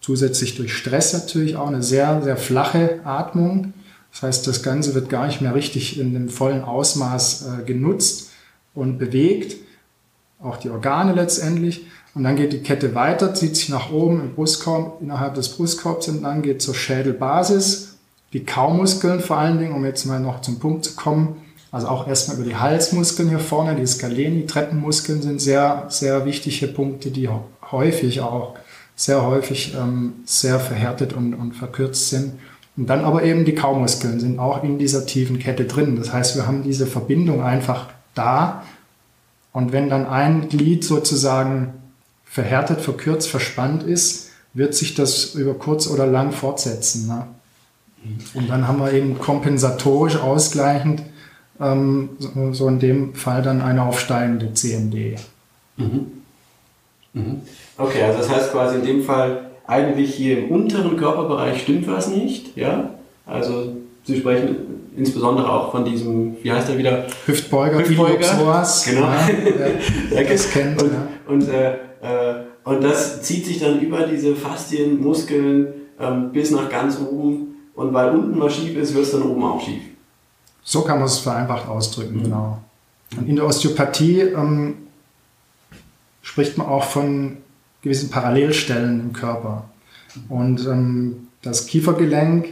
zusätzlich 0.00 0.54
durch 0.54 0.72
Stress 0.72 1.12
natürlich 1.12 1.56
auch 1.56 1.66
eine 1.66 1.82
sehr, 1.82 2.22
sehr 2.22 2.36
flache 2.36 3.00
Atmung. 3.04 3.74
Das 4.12 4.22
heißt, 4.22 4.46
das 4.46 4.62
Ganze 4.62 4.94
wird 4.94 5.10
gar 5.10 5.26
nicht 5.26 5.40
mehr 5.40 5.54
richtig 5.54 5.98
in 5.98 6.14
dem 6.14 6.28
vollen 6.28 6.62
Ausmaß 6.62 7.46
äh, 7.46 7.64
genutzt 7.64 8.30
und 8.74 8.98
bewegt. 8.98 9.56
Auch 10.40 10.58
die 10.58 10.70
Organe 10.70 11.12
letztendlich. 11.12 11.86
Und 12.14 12.24
dann 12.24 12.36
geht 12.36 12.52
die 12.52 12.62
Kette 12.62 12.94
weiter, 12.94 13.34
zieht 13.34 13.56
sich 13.56 13.68
nach 13.68 13.90
oben 13.90 14.20
im 14.20 14.34
Brustkorb, 14.34 15.02
innerhalb 15.02 15.34
des 15.34 15.50
Brustkorbs 15.50 16.08
entlang, 16.08 16.40
geht 16.42 16.62
zur 16.62 16.74
Schädelbasis. 16.74 17.96
Die 18.32 18.44
Kaumuskeln 18.44 19.20
vor 19.20 19.38
allen 19.38 19.58
Dingen, 19.58 19.74
um 19.74 19.84
jetzt 19.84 20.06
mal 20.06 20.20
noch 20.20 20.40
zum 20.40 20.58
Punkt 20.58 20.84
zu 20.84 20.94
kommen, 20.94 21.36
also 21.76 21.88
auch 21.88 22.08
erstmal 22.08 22.38
über 22.38 22.46
die 22.46 22.56
Halsmuskeln 22.56 23.28
hier 23.28 23.38
vorne, 23.38 23.76
die 23.76 23.86
Skaleni, 23.86 24.46
Treppenmuskeln 24.46 25.20
sind 25.20 25.42
sehr, 25.42 25.84
sehr 25.90 26.24
wichtige 26.24 26.68
Punkte, 26.68 27.10
die 27.10 27.28
häufig 27.70 28.22
auch, 28.22 28.54
sehr 28.94 29.22
häufig 29.22 29.74
ähm, 29.78 30.14
sehr 30.24 30.58
verhärtet 30.58 31.12
und, 31.12 31.34
und 31.34 31.52
verkürzt 31.52 32.08
sind. 32.08 32.32
Und 32.78 32.86
dann 32.86 33.04
aber 33.04 33.24
eben 33.24 33.44
die 33.44 33.54
Kaumuskeln 33.54 34.20
sind 34.20 34.38
auch 34.38 34.64
in 34.64 34.78
dieser 34.78 35.04
tiefen 35.04 35.38
Kette 35.38 35.66
drin. 35.66 35.96
Das 35.96 36.14
heißt, 36.14 36.36
wir 36.36 36.46
haben 36.46 36.62
diese 36.62 36.86
Verbindung 36.86 37.42
einfach 37.42 37.88
da. 38.14 38.62
Und 39.52 39.72
wenn 39.72 39.90
dann 39.90 40.06
ein 40.06 40.48
Glied 40.48 40.82
sozusagen 40.82 41.74
verhärtet, 42.24 42.80
verkürzt, 42.80 43.28
verspannt 43.28 43.82
ist, 43.82 44.30
wird 44.54 44.74
sich 44.74 44.94
das 44.94 45.34
über 45.34 45.52
kurz 45.52 45.88
oder 45.88 46.06
lang 46.06 46.32
fortsetzen. 46.32 47.06
Ne? 47.06 47.26
Und 48.32 48.48
dann 48.48 48.66
haben 48.66 48.78
wir 48.78 48.94
eben 48.94 49.18
kompensatorisch 49.18 50.16
ausgleichend 50.16 51.02
ähm, 51.60 52.10
so, 52.18 52.52
so, 52.52 52.68
in 52.68 52.78
dem 52.78 53.14
Fall 53.14 53.42
dann 53.42 53.60
eine 53.60 53.82
aufsteigende 53.82 54.52
CMD. 54.52 55.18
Mhm. 55.76 56.06
Mhm. 57.12 57.40
Okay, 57.78 58.02
also 58.02 58.18
das 58.18 58.30
heißt 58.30 58.52
quasi 58.52 58.76
in 58.76 58.84
dem 58.84 59.02
Fall 59.02 59.50
eigentlich 59.66 60.14
hier 60.14 60.38
im 60.38 60.50
unteren 60.50 60.96
Körperbereich 60.96 61.62
stimmt 61.62 61.88
was 61.88 62.08
nicht, 62.08 62.56
ja? 62.56 62.90
Also 63.24 63.72
Sie 64.06 64.18
sprechen 64.18 64.56
insbesondere 64.96 65.50
auch 65.50 65.72
von 65.72 65.84
diesem, 65.84 66.36
wie 66.40 66.52
heißt 66.52 66.68
er 66.70 66.78
wieder? 66.78 67.06
Hüftbeuger, 67.26 67.80
Hüftbeuger. 67.80 68.22
Sowas. 68.22 68.84
Genau. 68.88 69.00
Ja, 69.02 69.28
der, 70.12 70.24
das 70.24 70.50
kennt, 70.52 70.80
und, 70.80 70.92
ja. 70.92 71.08
und, 71.26 71.48
äh, 71.48 71.72
äh, 71.72 72.44
und 72.62 72.84
das 72.84 73.22
zieht 73.22 73.44
sich 73.46 73.58
dann 73.58 73.80
über 73.80 74.06
diese 74.06 74.36
Faszien, 74.36 75.02
Muskeln 75.02 75.66
ähm, 76.00 76.30
bis 76.30 76.52
nach 76.52 76.68
ganz 76.68 77.00
oben. 77.00 77.56
Und 77.74 77.92
weil 77.92 78.10
unten 78.10 78.40
was 78.40 78.54
schief 78.54 78.76
ist, 78.76 78.94
wird 78.94 79.04
es 79.04 79.10
dann 79.10 79.22
oben 79.22 79.42
auch 79.42 79.60
schief. 79.60 79.82
So 80.68 80.82
kann 80.82 80.98
man 80.98 81.06
es 81.06 81.18
vereinfacht 81.18 81.68
ausdrücken, 81.68 82.18
mhm. 82.18 82.22
genau. 82.24 82.58
Und 83.16 83.28
in 83.28 83.36
der 83.36 83.46
Osteopathie 83.46 84.20
ähm, 84.20 84.74
spricht 86.22 86.58
man 86.58 86.66
auch 86.66 86.84
von 86.84 87.36
gewissen 87.82 88.10
Parallelstellen 88.10 89.00
im 89.00 89.12
Körper. 89.12 89.70
Und 90.28 90.66
ähm, 90.66 91.28
das 91.40 91.66
Kiefergelenk, 91.66 92.48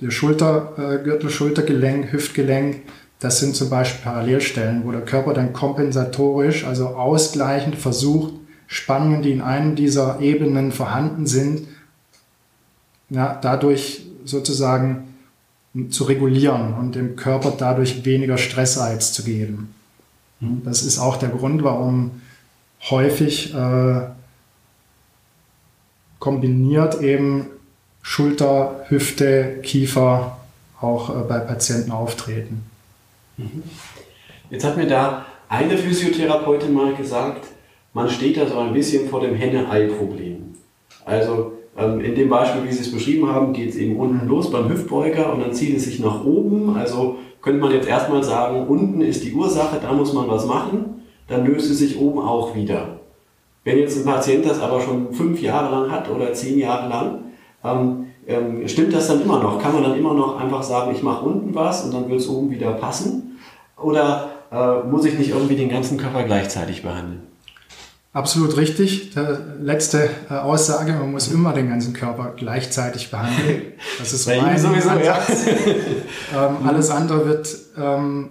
der 0.00 0.10
Schultergürtel, 0.10 1.28
äh, 1.28 1.30
Schultergelenk, 1.30 2.10
Hüftgelenk, 2.10 2.82
das 3.20 3.38
sind 3.38 3.54
zum 3.54 3.68
Beispiel 3.68 4.02
Parallelstellen, 4.02 4.84
wo 4.84 4.90
der 4.90 5.02
Körper 5.02 5.34
dann 5.34 5.52
kompensatorisch, 5.52 6.64
also 6.64 6.88
ausgleichend 6.88 7.76
versucht, 7.76 8.32
Spannungen, 8.66 9.20
die 9.20 9.32
in 9.32 9.42
einem 9.42 9.76
dieser 9.76 10.20
Ebenen 10.20 10.72
vorhanden 10.72 11.26
sind, 11.26 11.68
ja, 13.10 13.38
dadurch 13.42 14.06
sozusagen 14.24 15.13
zu 15.90 16.04
regulieren 16.04 16.74
und 16.74 16.94
dem 16.94 17.16
Körper 17.16 17.52
dadurch 17.56 18.04
weniger 18.04 18.38
Stressreiz 18.38 19.12
zu 19.12 19.24
geben. 19.24 19.74
Mhm. 20.40 20.62
Das 20.64 20.82
ist 20.82 20.98
auch 20.98 21.16
der 21.16 21.30
Grund, 21.30 21.64
warum 21.64 22.22
häufig 22.90 23.54
äh, 23.54 24.02
kombiniert 26.18 27.00
eben 27.00 27.46
Schulter, 28.02 28.84
Hüfte, 28.88 29.60
Kiefer 29.62 30.38
auch 30.80 31.10
äh, 31.10 31.22
bei 31.28 31.38
Patienten 31.38 31.90
auftreten. 31.90 32.64
Mhm. 33.36 33.62
Jetzt 34.50 34.64
hat 34.64 34.76
mir 34.76 34.86
da 34.86 35.26
eine 35.48 35.76
Physiotherapeutin 35.76 36.72
mal 36.72 36.94
gesagt, 36.94 37.46
man 37.92 38.08
steht 38.10 38.36
da 38.36 38.46
so 38.46 38.58
ein 38.58 38.72
bisschen 38.72 39.08
vor 39.08 39.20
dem 39.20 39.34
Henne-Ei-Problem. 39.34 40.54
Also 41.04 41.52
in 41.76 42.14
dem 42.14 42.28
Beispiel, 42.28 42.64
wie 42.64 42.72
Sie 42.72 42.82
es 42.82 42.92
beschrieben 42.92 43.28
haben, 43.28 43.52
geht 43.52 43.70
es 43.70 43.76
eben 43.76 43.96
unten 43.96 44.28
los 44.28 44.50
beim 44.50 44.68
Hüftbeuger 44.68 45.32
und 45.32 45.40
dann 45.40 45.52
zieht 45.52 45.76
es 45.76 45.84
sich 45.84 45.98
nach 45.98 46.24
oben. 46.24 46.76
Also 46.76 47.16
könnte 47.42 47.60
man 47.60 47.72
jetzt 47.72 47.88
erstmal 47.88 48.22
sagen, 48.22 48.66
unten 48.68 49.00
ist 49.00 49.24
die 49.24 49.32
Ursache, 49.32 49.78
da 49.82 49.92
muss 49.92 50.12
man 50.12 50.28
was 50.28 50.46
machen. 50.46 51.02
Dann 51.26 51.44
löst 51.44 51.70
es 51.70 51.78
sich 51.78 51.98
oben 51.98 52.20
auch 52.20 52.54
wieder. 52.54 53.00
Wenn 53.64 53.78
jetzt 53.78 53.98
ein 53.98 54.04
Patient 54.04 54.46
das 54.46 54.60
aber 54.60 54.80
schon 54.80 55.12
fünf 55.12 55.40
Jahre 55.40 55.70
lang 55.74 55.90
hat 55.90 56.10
oder 56.10 56.32
zehn 56.32 56.58
Jahre 56.58 56.88
lang, 56.88 57.18
ähm, 57.64 58.06
ähm, 58.26 58.68
stimmt 58.68 58.92
das 58.94 59.08
dann 59.08 59.22
immer 59.22 59.42
noch? 59.42 59.60
Kann 59.60 59.72
man 59.72 59.82
dann 59.82 59.96
immer 59.96 60.14
noch 60.14 60.38
einfach 60.40 60.62
sagen, 60.62 60.92
ich 60.94 61.02
mache 61.02 61.24
unten 61.24 61.54
was 61.54 61.84
und 61.84 61.92
dann 61.92 62.08
wird 62.08 62.20
es 62.20 62.28
oben 62.28 62.50
wieder 62.50 62.72
passen? 62.72 63.38
Oder 63.82 64.30
äh, 64.52 64.86
muss 64.88 65.04
ich 65.04 65.18
nicht 65.18 65.30
irgendwie 65.30 65.56
den 65.56 65.70
ganzen 65.70 65.98
Körper 65.98 66.22
gleichzeitig 66.22 66.82
behandeln? 66.82 67.33
Absolut 68.14 68.56
richtig. 68.56 69.10
Der 69.14 69.40
letzte 69.60 70.08
äh, 70.30 70.34
Aussage, 70.34 70.92
man 70.92 71.10
muss 71.10 71.26
immer 71.26 71.52
den 71.52 71.68
ganzen 71.68 71.92
Körper 71.94 72.32
gleichzeitig 72.36 73.10
behandeln. 73.10 73.72
Das 73.98 74.12
ist 74.12 74.28
mein 74.40 74.56
sowieso, 74.56 74.90
ja. 74.90 75.18
ähm, 76.32 76.56
alles 76.64 76.90
andere 76.90 77.26
wird 77.26 77.56
ähm, 77.76 78.30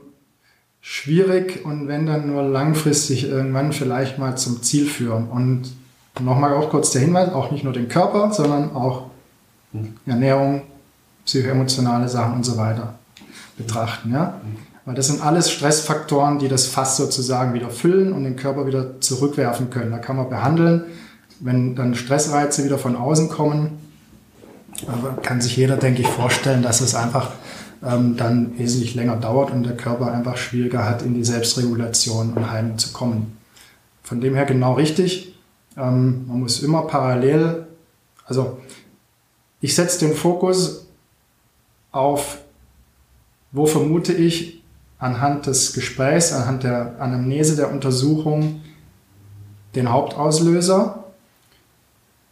schwierig 0.80 1.65
und 1.65 1.89
wenn 1.89 2.06
dann 2.06 2.28
nur 2.28 2.43
langfristig 2.43 3.28
irgendwann 3.28 3.74
vielleicht 3.74 4.17
mal 4.19 4.38
zum 4.38 4.63
Ziel 4.63 4.86
führen. 4.86 5.28
Und 5.28 5.74
nochmal 6.22 6.54
auch 6.54 6.69
kurz 6.69 6.91
der 6.91 7.02
Hinweis, 7.02 7.34
auch 7.34 7.52
nicht 7.52 7.65
nur 7.65 7.74
den 7.74 7.89
Körper, 7.89 8.32
sondern 8.32 8.74
auch 8.74 9.08
hm. 9.74 9.98
Ernährung, 10.06 10.62
psychoemotionale 11.26 12.08
Sachen 12.08 12.36
und 12.36 12.46
so 12.46 12.56
weiter 12.56 12.98
betrachten. 13.58 14.13
Ja? 14.13 14.39
Weil 14.86 14.96
das 14.96 15.08
sind 15.08 15.24
alles 15.24 15.50
Stressfaktoren, 15.50 16.39
die 16.39 16.50
das 16.50 16.67
Fass 16.67 16.98
sozusagen 16.98 17.54
wieder 17.54 17.69
füllen 17.69 18.12
und 18.12 18.24
den 18.26 18.36
Körper 18.36 18.67
wieder 18.67 19.00
zurückwerfen 19.00 19.69
können. 19.69 19.91
Da 19.91 19.98
kann 19.98 20.17
man 20.17 20.30
behandeln. 20.30 20.84
Wenn 21.39 21.76
dann 21.76 21.96
Stressreize 21.96 22.65
wieder 22.65 22.78
von 22.78 22.96
außen 22.96 23.30
kommen, 23.30 23.80
kann 25.22 25.41
sich 25.41 25.56
jeder, 25.56 25.78
denke 25.78 26.02
ich, 26.02 26.08
vorstellen, 26.08 26.63
dass 26.63 26.82
es 26.82 26.96
einfach 26.96 27.32
ähm, 27.84 28.17
dann 28.17 28.58
wesentlich 28.58 28.96
länger 28.96 29.17
dauert 29.17 29.52
und 29.52 29.63
der 29.63 29.78
Körper 29.78 30.12
einfach 30.12 30.38
schwieriger 30.38 30.86
hat, 30.86 31.02
in 31.02 31.13
die 31.13 31.24
Selbstregulation 31.24 32.34
und 32.34 32.52
Heilung 32.52 32.78
zu 32.78 32.91
kommen. 32.91 33.38
Von 34.04 34.22
dem 34.22 34.36
her 34.36 34.46
genau 34.46 34.74
richtig. 34.74 35.36
Ähm, 35.78 36.26
man 36.28 36.39
muss 36.39 36.62
immer 36.62 36.84
parallel, 36.84 37.67
also 38.26 38.60
ich 39.62 39.76
setze 39.76 40.06
den 40.06 40.15
Fokus 40.15 40.88
auf, 41.91 42.39
wo 43.52 43.65
vermute 43.65 44.13
ich, 44.13 44.62
anhand 45.04 45.48
des 45.48 45.74
Gesprächs, 45.74 46.32
anhand 46.32 46.63
der 46.63 46.96
Anamnese 47.00 47.58
der 47.58 47.72
Untersuchung 47.72 48.62
den 49.76 49.92
Hauptauslöser, 49.92 51.04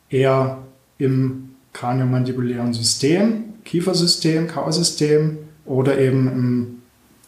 eher 0.09 0.59
im 0.97 1.55
kraniomandibulären 1.73 2.73
System, 2.73 3.55
Kiefersystem, 3.65 4.47
Kausystem 4.47 5.37
oder 5.65 5.99
eben 5.99 6.27
im 6.27 6.81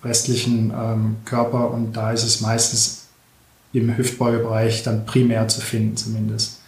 restlichen 0.03 0.71
ähm, 0.75 1.15
Körper 1.25 1.71
und 1.71 1.93
da 1.93 2.11
ist 2.11 2.23
es 2.23 2.39
meistens 2.39 3.07
im 3.73 3.97
Hüftbeugebereich 3.97 4.83
dann 4.83 5.05
primär 5.05 5.47
zu 5.49 5.59
finden 5.59 5.97
zumindest. 5.97 6.61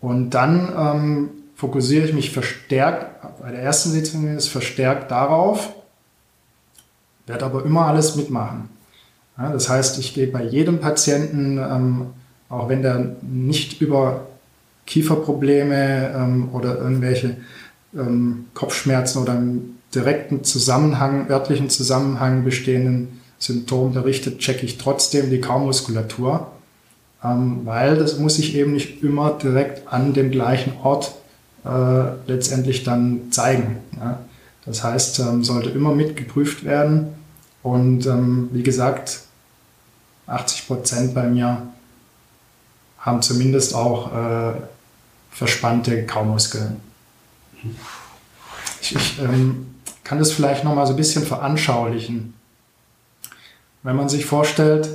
Und 0.00 0.30
dann 0.30 0.72
ähm, 0.76 1.30
fokussiere 1.54 2.06
ich 2.06 2.12
mich 2.12 2.30
verstärkt, 2.30 3.40
bei 3.40 3.52
der 3.52 3.62
ersten 3.62 3.90
Sitzung 3.90 4.36
ist 4.36 4.48
verstärkt 4.48 5.10
darauf, 5.10 5.72
werde 7.26 7.44
aber 7.44 7.64
immer 7.64 7.86
alles 7.86 8.16
mitmachen. 8.16 8.68
Ja, 9.38 9.52
das 9.52 9.68
heißt, 9.68 9.98
ich 9.98 10.14
gehe 10.14 10.26
bei 10.26 10.44
jedem 10.44 10.80
Patienten, 10.80 11.58
ähm, 11.58 12.06
auch 12.48 12.68
wenn 12.68 12.82
der 12.82 13.16
nicht 13.22 13.80
über 13.80 14.26
Kieferprobleme 14.86 16.12
ähm, 16.14 16.48
oder 16.52 16.78
irgendwelche 16.78 17.36
ähm, 17.94 18.46
Kopfschmerzen 18.54 19.22
oder 19.22 19.34
im 19.34 19.76
direkten 19.94 20.44
Zusammenhang, 20.44 21.28
örtlichen 21.30 21.70
Zusammenhang 21.70 22.44
bestehenden 22.44 23.20
Symptomen 23.38 23.94
berichtet, 23.94 24.38
checke 24.38 24.64
ich 24.64 24.78
trotzdem 24.78 25.30
die 25.30 25.40
Kaumuskulatur, 25.40 26.48
ähm, 27.24 27.60
weil 27.64 27.96
das 27.96 28.18
muss 28.18 28.38
ich 28.38 28.54
eben 28.54 28.72
nicht 28.72 29.02
immer 29.02 29.38
direkt 29.42 29.92
an 29.92 30.12
dem 30.14 30.30
gleichen 30.30 30.74
Ort 30.82 31.14
äh, 31.64 31.68
letztendlich 32.26 32.84
dann 32.84 33.30
zeigen. 33.30 33.78
Ja. 33.98 34.20
Das 34.64 34.84
heißt, 34.84 35.18
ähm, 35.20 35.44
sollte 35.44 35.70
immer 35.70 35.94
mitgeprüft 35.94 36.64
werden. 36.64 37.14
Und 37.62 38.06
ähm, 38.06 38.48
wie 38.52 38.62
gesagt, 38.62 39.22
80 40.26 40.66
Prozent 40.66 41.14
bei 41.14 41.24
mir 41.24 41.66
haben 42.98 43.22
zumindest 43.22 43.74
auch 43.74 44.12
äh, 44.12 44.52
verspannte 45.30 46.06
Kaumuskeln. 46.06 46.80
Ich, 48.80 48.94
ich 48.94 49.18
ähm, 49.20 49.74
kann 50.04 50.18
das 50.18 50.32
vielleicht 50.32 50.64
noch 50.64 50.74
mal 50.74 50.86
so 50.86 50.92
ein 50.92 50.96
bisschen 50.96 51.24
veranschaulichen. 51.24 52.34
Wenn 53.82 53.96
man 53.96 54.08
sich 54.08 54.26
vorstellt, 54.26 54.88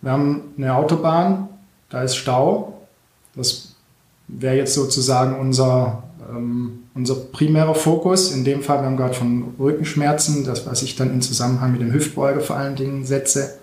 wir 0.00 0.12
haben 0.12 0.54
eine 0.56 0.74
Autobahn, 0.74 1.48
da 1.88 2.02
ist 2.02 2.16
Stau. 2.16 2.80
Das 3.34 3.74
wäre 4.28 4.56
jetzt 4.56 4.74
sozusagen 4.74 5.38
unser, 5.38 6.04
ähm, 6.30 6.84
unser 6.94 7.14
primärer 7.14 7.74
Fokus. 7.74 8.32
In 8.32 8.44
dem 8.44 8.62
Fall, 8.62 8.80
wir 8.80 8.86
haben 8.86 8.96
gerade 8.96 9.14
von 9.14 9.54
Rückenschmerzen, 9.58 10.44
das, 10.44 10.66
was 10.66 10.82
ich 10.82 10.96
dann 10.96 11.10
in 11.10 11.22
Zusammenhang 11.22 11.72
mit 11.72 11.80
dem 11.80 11.92
Hüftbeuger 11.92 12.40
vor 12.40 12.56
allen 12.56 12.76
Dingen 12.76 13.04
setze, 13.04 13.58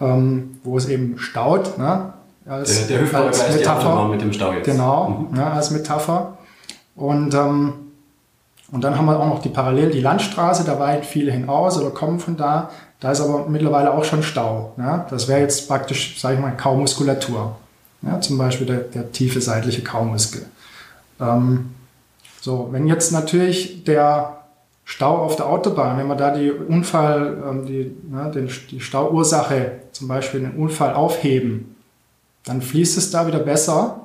ähm, 0.00 0.58
wo 0.64 0.76
es 0.76 0.88
eben 0.88 1.18
staut. 1.18 1.78
Ne? 1.78 2.12
Als, 2.46 2.86
der, 2.86 2.88
der 2.88 3.00
Hüftbeuger 3.02 3.26
als 3.26 3.38
ist 3.38 3.56
Metapher. 3.56 4.08
mit 4.08 4.20
dem 4.20 4.32
Stau 4.32 4.52
jetzt. 4.52 4.66
Genau, 4.66 5.26
mhm. 5.30 5.36
ne, 5.36 5.46
als 5.46 5.70
Metapher. 5.70 6.38
Und, 6.94 7.34
ähm, 7.34 7.72
und 8.70 8.84
dann 8.84 8.96
haben 8.96 9.06
wir 9.06 9.18
auch 9.18 9.28
noch 9.28 9.42
die 9.42 9.48
parallel 9.48 9.90
die 9.90 10.00
Landstraße, 10.00 10.64
da 10.64 10.78
weichen 10.78 11.04
viele 11.04 11.32
hinaus 11.32 11.78
oder 11.78 11.90
kommen 11.90 12.20
von 12.20 12.36
da. 12.36 12.70
Da 13.00 13.12
ist 13.12 13.20
aber 13.20 13.46
mittlerweile 13.48 13.92
auch 13.92 14.04
schon 14.04 14.22
Stau. 14.22 14.72
Ne? 14.76 15.04
Das 15.10 15.28
wäre 15.28 15.40
jetzt 15.40 15.68
praktisch, 15.68 16.18
sage 16.20 16.36
ich 16.36 16.40
mal, 16.40 16.56
Kaumuskulatur. 16.56 17.56
Ja, 18.02 18.20
zum 18.20 18.38
Beispiel 18.38 18.66
der, 18.66 18.78
der 18.78 19.12
tiefe 19.12 19.40
seitliche 19.40 19.82
Kaumuskel. 19.82 20.46
Ähm, 21.20 21.70
so, 22.40 22.68
wenn 22.70 22.86
jetzt 22.86 23.12
natürlich 23.12 23.84
der 23.84 24.36
Stau 24.84 25.16
auf 25.16 25.36
der 25.36 25.46
Autobahn, 25.46 25.98
wenn 25.98 26.06
wir 26.06 26.14
da 26.14 26.30
die 26.30 26.50
Unfall, 26.50 27.42
ähm, 27.48 27.66
die, 27.66 27.96
ne, 28.08 28.30
den, 28.32 28.48
die 28.70 28.80
Stauursache, 28.80 29.72
zum 29.92 30.08
Beispiel 30.08 30.40
den 30.40 30.52
Unfall 30.52 30.94
aufheben, 30.94 31.74
dann 32.44 32.62
fließt 32.62 32.96
es 32.96 33.10
da 33.10 33.26
wieder 33.26 33.40
besser. 33.40 34.00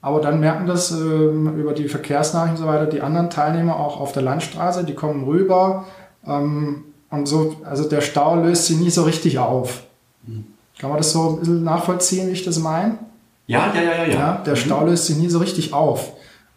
Aber 0.00 0.20
dann 0.20 0.38
merken 0.40 0.66
das 0.66 0.90
ähm, 0.90 1.58
über 1.58 1.72
die 1.72 1.88
Verkehrsnachrichten 1.88 2.58
und 2.58 2.66
so 2.66 2.70
weiter 2.70 2.84
die 2.84 3.00
anderen 3.00 3.30
Teilnehmer 3.30 3.76
auch 3.76 3.98
auf 3.98 4.12
der 4.12 4.22
Landstraße, 4.22 4.84
die 4.84 4.94
kommen 4.94 5.24
rüber 5.24 5.86
ähm, 6.26 6.84
und 7.08 7.26
so, 7.26 7.56
also 7.64 7.88
der 7.88 8.02
Stau 8.02 8.36
löst 8.36 8.66
sie 8.66 8.76
nie 8.76 8.90
so 8.90 9.04
richtig 9.04 9.38
auf. 9.38 9.84
Mhm. 10.26 10.44
Kann 10.78 10.90
man 10.90 10.98
das 10.98 11.12
so 11.12 11.30
ein 11.30 11.38
bisschen 11.38 11.64
nachvollziehen, 11.64 12.28
wie 12.28 12.32
ich 12.32 12.44
das 12.44 12.58
meine? 12.58 12.98
Ja, 13.46 13.72
ja, 13.74 13.80
ja, 13.80 14.04
ja. 14.04 14.06
ja 14.06 14.42
der 14.44 14.54
mhm. 14.54 14.58
Stau 14.58 14.84
löst 14.84 15.06
sich 15.06 15.16
nie 15.16 15.30
so 15.30 15.38
richtig 15.38 15.72
auf, 15.72 16.12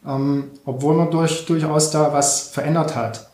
ähm, 0.07 0.45
obwohl 0.65 0.95
man 0.95 1.11
durch, 1.11 1.45
durchaus 1.45 1.91
da 1.91 2.13
was 2.13 2.49
verändert 2.49 2.95
hat. 2.95 3.29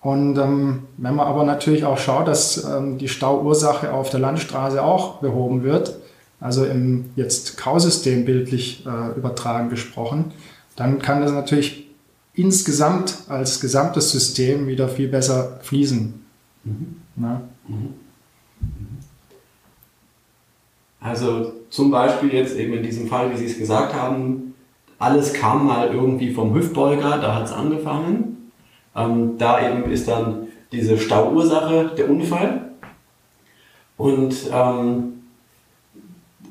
Und 0.00 0.36
ähm, 0.36 0.82
wenn 0.96 1.14
man 1.14 1.26
aber 1.28 1.44
natürlich 1.44 1.84
auch 1.84 1.98
schaut, 1.98 2.26
dass 2.26 2.64
ähm, 2.64 2.98
die 2.98 3.08
Stauursache 3.08 3.92
auf 3.92 4.10
der 4.10 4.18
Landstraße 4.18 4.82
auch 4.82 5.20
behoben 5.20 5.62
wird, 5.62 5.96
also 6.40 6.64
im 6.64 7.10
jetzt 7.14 7.56
Kausystem 7.56 8.24
bildlich 8.24 8.84
äh, 8.84 9.16
übertragen 9.16 9.70
gesprochen, 9.70 10.32
dann 10.74 10.98
kann 10.98 11.20
das 11.20 11.30
natürlich 11.30 11.86
insgesamt 12.34 13.18
als 13.28 13.60
gesamtes 13.60 14.10
System 14.10 14.66
wieder 14.66 14.88
viel 14.88 15.06
besser 15.06 15.60
fließen. 15.62 16.14
Mhm. 16.64 16.96
Mhm. 17.14 17.38
mhm. 17.68 17.94
Also 20.98 21.52
zum 21.68 21.90
Beispiel 21.90 22.32
jetzt 22.32 22.56
eben 22.56 22.74
in 22.74 22.82
diesem 22.82 23.08
Fall, 23.08 23.32
wie 23.32 23.36
Sie 23.36 23.46
es 23.46 23.58
gesagt 23.58 23.92
haben, 23.92 24.51
alles 25.02 25.32
kam 25.32 25.66
mal 25.66 25.92
irgendwie 25.92 26.30
vom 26.30 26.54
Hüftbeuger, 26.54 27.18
da 27.18 27.34
hat 27.34 27.44
es 27.46 27.52
angefangen. 27.52 28.52
Ähm, 28.94 29.36
da 29.36 29.58
eben 29.68 29.90
ist 29.90 30.06
dann 30.06 30.46
diese 30.70 30.96
Stauursache 30.96 31.92
der 31.96 32.08
Unfall. 32.08 32.70
Und 33.96 34.34
ähm, 34.52 35.24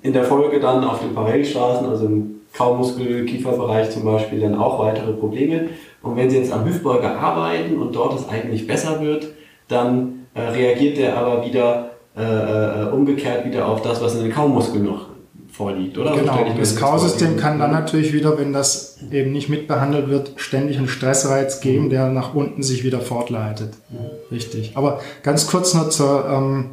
in 0.02 0.14
der 0.14 0.26
Folge 0.26 0.60
dann 0.60 0.84
auf 0.84 1.00
den 1.00 1.14
Parallelstraßen, 1.14 1.88
also 1.88 2.06
im 2.06 2.42
Kaumuskel-Kieferbereich 2.54 3.92
zum 3.92 4.04
Beispiel, 4.04 4.42
dann 4.42 4.56
auch 4.56 4.80
weitere 4.80 5.14
Probleme. 5.14 5.70
Und 6.02 6.18
wenn 6.18 6.30
Sie 6.30 6.38
jetzt 6.38 6.52
am 6.52 6.66
Hüftbeuger 6.66 7.18
arbeiten 7.18 7.78
und 7.78 7.96
dort 7.96 8.20
es 8.20 8.28
eigentlich 8.28 8.68
besser 8.68 9.00
wird, 9.02 9.28
dann 9.70 10.28
äh, 10.34 10.42
reagiert 10.42 10.98
der 10.98 11.18
aber 11.18 11.46
wieder 11.46 11.92
äh, 12.18 12.22
äh, 12.22 12.90
umgekehrt 12.92 13.46
wieder 13.46 13.68
auf 13.68 13.82
das, 13.82 14.02
was 14.02 14.16
in 14.16 14.24
den 14.24 14.34
Kaumuskeln 14.34 14.84
noch 14.84 15.12
vorliegt, 15.52 15.98
oder? 15.98 16.16
Genau, 16.16 16.46
so 16.48 16.58
das 16.58 16.76
Kausystem 16.76 17.38
kann 17.38 17.60
dann 17.60 17.72
natürlich 17.72 18.14
wieder, 18.14 18.38
wenn 18.38 18.54
das 18.54 18.98
eben 19.12 19.32
nicht 19.32 19.50
mitbehandelt 19.50 20.10
wird, 20.10 20.34
ständig 20.38 20.78
einen 20.78 20.88
Stressreiz 20.88 21.60
geben, 21.60 21.90
der 21.90 22.10
nach 22.10 22.34
unten 22.34 22.64
sich 22.64 22.84
wieder 22.84 23.02
fortleitet. 23.02 23.74
Mhm. 23.90 23.98
Richtig. 24.32 24.72
Aber 24.76 25.02
ganz 25.24 25.48
kurz 25.48 25.74
noch 25.74 25.90
zur, 25.90 26.26
ähm, 26.30 26.70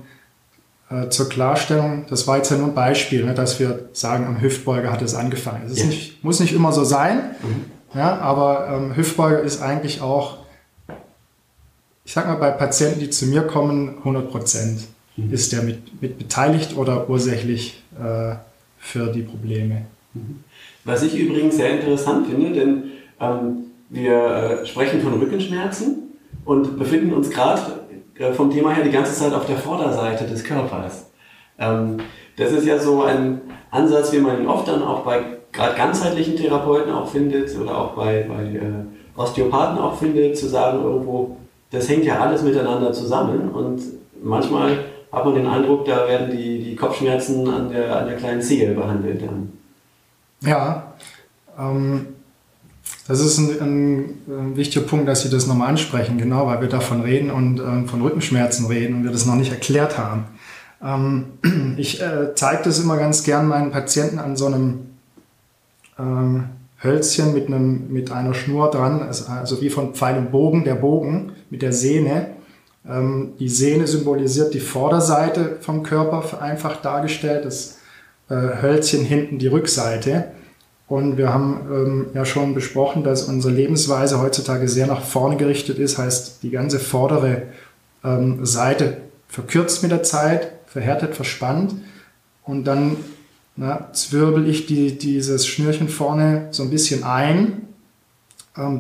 äh, 0.90 1.08
zur 1.08 1.28
Klarstellung, 1.28 2.06
das 2.08 2.26
war 2.26 2.36
jetzt 2.36 2.50
ja 2.50 2.56
nur 2.56 2.68
ein 2.68 2.74
Beispiel, 2.74 3.24
ne, 3.24 3.34
dass 3.34 3.58
wir 3.58 3.88
sagen, 3.92 4.26
am 4.26 4.40
Hüftbeuger 4.40 4.92
hat 4.92 5.02
es 5.02 5.14
angefangen. 5.14 5.66
Es 5.66 5.80
ja. 5.80 5.86
nicht, 5.86 6.22
muss 6.22 6.38
nicht 6.40 6.54
immer 6.54 6.72
so 6.72 6.84
sein, 6.84 7.34
mhm. 7.42 7.98
ja, 7.98 8.18
aber 8.18 8.68
ähm, 8.72 8.96
Hüftbeuger 8.96 9.40
ist 9.40 9.60
eigentlich 9.60 10.00
auch, 10.00 10.38
ich 12.04 12.12
sag 12.12 12.26
mal, 12.26 12.36
bei 12.36 12.50
Patienten, 12.52 13.00
die 13.00 13.10
zu 13.10 13.26
mir 13.26 13.42
kommen, 13.42 13.98
100 13.98 14.30
Prozent 14.30 14.82
mhm. 15.16 15.32
ist 15.32 15.52
der 15.52 15.62
mit, 15.62 16.00
mit 16.00 16.16
beteiligt 16.16 16.76
oder 16.76 17.10
ursächlich 17.10 17.82
äh, 17.98 18.36
für 18.78 19.06
die 19.12 19.22
Probleme. 19.22 19.86
Was 20.84 21.02
ich 21.02 21.18
übrigens 21.18 21.56
sehr 21.56 21.70
interessant 21.70 22.26
finde, 22.28 22.52
denn 22.52 22.84
ähm, 23.20 23.64
wir 23.90 24.24
äh, 24.62 24.66
sprechen 24.66 25.00
von 25.00 25.14
Rückenschmerzen 25.14 26.14
und 26.44 26.78
befinden 26.78 27.12
uns 27.12 27.30
gerade 27.30 27.60
äh, 28.18 28.32
vom 28.32 28.50
Thema 28.50 28.72
her 28.72 28.84
die 28.84 28.90
ganze 28.90 29.14
Zeit 29.14 29.32
auf 29.32 29.46
der 29.46 29.56
Vorderseite 29.56 30.24
des 30.24 30.44
Körpers. 30.44 31.10
Ähm, 31.58 31.98
das 32.36 32.52
ist 32.52 32.66
ja 32.66 32.78
so 32.78 33.02
ein 33.02 33.40
Ansatz, 33.70 34.12
wie 34.12 34.18
man 34.18 34.40
ihn 34.40 34.46
oft 34.46 34.68
dann 34.68 34.82
auch 34.82 35.00
bei 35.00 35.20
gerade 35.52 35.76
ganzheitlichen 35.76 36.36
Therapeuten 36.36 36.92
auch 36.92 37.08
findet 37.08 37.56
oder 37.58 37.76
auch 37.76 37.94
bei, 37.94 38.26
bei 38.28 38.44
äh, 38.44 39.18
Osteopathen 39.20 39.78
auch 39.78 39.98
findet, 39.98 40.36
zu 40.36 40.46
sagen 40.46 40.82
irgendwo, 40.82 41.36
das 41.70 41.88
hängt 41.88 42.04
ja 42.04 42.20
alles 42.20 42.42
miteinander 42.42 42.92
zusammen 42.92 43.50
und 43.50 43.82
manchmal 44.22 44.84
hat 45.12 45.24
man 45.24 45.34
den 45.34 45.46
Eindruck, 45.46 45.84
da 45.84 46.06
werden 46.06 46.30
die, 46.30 46.62
die 46.62 46.76
Kopfschmerzen 46.76 47.48
an 47.48 47.70
der, 47.70 47.96
an 47.96 48.06
der 48.06 48.16
kleinen 48.16 48.42
Zehe 48.42 48.74
behandelt. 48.74 49.22
Ja, 50.40 50.92
ähm, 51.58 52.06
das 53.06 53.20
ist 53.20 53.38
ein, 53.38 53.58
ein, 53.60 54.56
wichtiger 54.56 54.84
Punkt, 54.84 55.08
dass 55.08 55.22
Sie 55.22 55.30
das 55.30 55.46
nochmal 55.46 55.68
ansprechen, 55.68 56.18
genau, 56.18 56.46
weil 56.46 56.60
wir 56.60 56.68
davon 56.68 57.00
reden 57.00 57.30
und 57.30 57.58
äh, 57.58 57.88
von 57.88 58.02
Rückenschmerzen 58.02 58.66
reden 58.66 58.96
und 58.96 59.04
wir 59.04 59.10
das 59.10 59.26
noch 59.26 59.34
nicht 59.34 59.50
erklärt 59.50 59.96
haben. 59.96 60.26
Ähm, 60.82 61.74
ich 61.78 62.02
äh, 62.02 62.34
zeige 62.34 62.64
das 62.64 62.78
immer 62.78 62.98
ganz 62.98 63.24
gern 63.24 63.48
meinen 63.48 63.70
Patienten 63.70 64.18
an 64.18 64.36
so 64.36 64.46
einem 64.46 64.90
ähm, 65.98 66.44
Hölzchen 66.82 67.34
mit, 67.34 67.48
einem, 67.48 67.92
mit 67.92 68.12
einer 68.12 68.34
Schnur 68.34 68.70
dran, 68.70 69.02
also, 69.02 69.30
also 69.30 69.60
wie 69.60 69.70
von 69.70 69.94
Pfeil 69.94 70.18
und 70.18 70.30
Bogen, 70.30 70.64
der 70.64 70.76
Bogen 70.76 71.32
mit 71.50 71.62
der 71.62 71.72
Sehne. 71.72 72.37
Ähm, 72.86 73.32
die 73.38 73.48
Sehne 73.48 73.86
symbolisiert 73.86 74.54
die 74.54 74.60
Vorderseite 74.60 75.56
vom 75.60 75.82
Körper, 75.82 76.22
vereinfacht 76.22 76.84
dargestellt, 76.84 77.44
das 77.44 77.78
äh, 78.28 78.34
Hölzchen 78.34 79.04
hinten 79.04 79.38
die 79.38 79.46
Rückseite. 79.46 80.24
Und 80.86 81.18
wir 81.18 81.32
haben 81.32 81.60
ähm, 81.70 82.06
ja 82.14 82.24
schon 82.24 82.54
besprochen, 82.54 83.04
dass 83.04 83.24
unsere 83.24 83.52
Lebensweise 83.52 84.20
heutzutage 84.20 84.68
sehr 84.68 84.86
nach 84.86 85.02
vorne 85.02 85.36
gerichtet 85.36 85.78
ist, 85.78 85.98
heißt 85.98 86.42
die 86.42 86.50
ganze 86.50 86.78
vordere 86.78 87.42
ähm, 88.04 88.44
Seite 88.46 88.98
verkürzt 89.28 89.82
mit 89.82 89.92
der 89.92 90.02
Zeit, 90.02 90.52
verhärtet, 90.66 91.14
verspannt 91.14 91.74
und 92.44 92.64
dann 92.64 92.96
na, 93.56 93.92
zwirbel 93.92 94.48
ich 94.48 94.66
die, 94.66 94.96
dieses 94.96 95.46
Schnürchen 95.46 95.88
vorne 95.88 96.48
so 96.52 96.62
ein 96.62 96.70
bisschen 96.70 97.02
ein, 97.02 97.62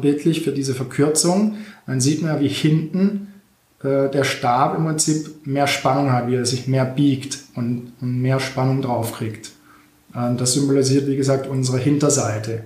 bildlich 0.00 0.42
für 0.42 0.52
diese 0.52 0.74
Verkürzung. 0.74 1.56
Dann 1.86 2.00
sieht 2.00 2.22
man 2.22 2.34
ja, 2.34 2.40
wie 2.40 2.48
hinten 2.48 3.27
äh, 3.82 4.08
der 4.10 4.24
Stab 4.24 4.76
im 4.76 4.84
Prinzip 4.84 5.46
mehr 5.46 5.66
Spannung 5.66 6.12
hat, 6.12 6.26
wie 6.26 6.34
er 6.34 6.46
sich 6.46 6.66
mehr 6.66 6.84
biegt 6.84 7.38
und, 7.54 7.92
und 8.00 8.20
mehr 8.20 8.40
Spannung 8.40 8.82
drauf 8.82 9.12
kriegt. 9.12 9.52
Ähm, 10.14 10.36
das 10.36 10.54
symbolisiert, 10.54 11.06
wie 11.06 11.16
gesagt, 11.16 11.46
unsere 11.46 11.78
Hinterseite. 11.78 12.64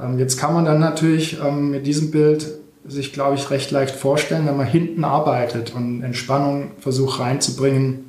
Ähm, 0.00 0.18
jetzt 0.18 0.38
kann 0.38 0.54
man 0.54 0.64
dann 0.64 0.80
natürlich 0.80 1.38
ähm, 1.40 1.70
mit 1.70 1.86
diesem 1.86 2.10
Bild 2.10 2.46
sich, 2.86 3.12
glaube 3.12 3.36
ich, 3.36 3.50
recht 3.50 3.70
leicht 3.70 3.94
vorstellen, 3.94 4.46
wenn 4.46 4.56
man 4.56 4.66
hinten 4.66 5.04
arbeitet 5.04 5.74
und 5.74 6.02
Entspannung 6.02 6.72
versucht 6.80 7.20
reinzubringen, 7.20 8.04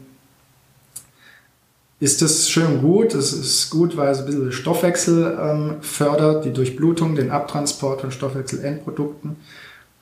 ist 1.99 2.21
das 2.21 2.49
schön 2.49 2.81
gut. 2.81 3.13
Es 3.13 3.31
ist 3.33 3.69
gut, 3.69 3.95
weil 3.95 4.11
es 4.11 4.19
ein 4.19 4.25
bisschen 4.25 4.51
Stoffwechsel 4.51 5.37
ähm, 5.39 5.75
fördert, 5.81 6.43
die 6.43 6.51
Durchblutung, 6.51 7.15
den 7.15 7.31
Abtransport 7.31 8.01
von 8.01 8.11
Stoffwechselendprodukten, 8.11 9.37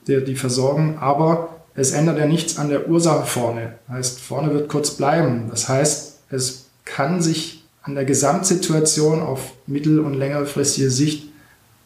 die, 0.07 0.23
die 0.23 0.35
versorgen. 0.35 0.97
Aber 0.99 1.60
es 1.73 1.91
ändert 1.91 2.17
ja 2.17 2.25
nichts 2.25 2.57
an 2.57 2.69
der 2.69 2.89
Ursache 2.89 3.25
vorne. 3.25 3.75
Heißt, 3.89 4.19
vorne 4.19 4.53
wird 4.53 4.69
kurz 4.69 4.91
bleiben. 4.91 5.47
Das 5.49 5.69
heißt, 5.69 6.19
es 6.29 6.65
kann 6.85 7.21
sich 7.21 7.63
an 7.83 7.95
der 7.95 8.05
Gesamtsituation 8.05 9.21
auf 9.21 9.53
mittel- 9.67 9.99
und 9.99 10.13
längerfristige 10.13 10.91
Sicht 10.91 11.29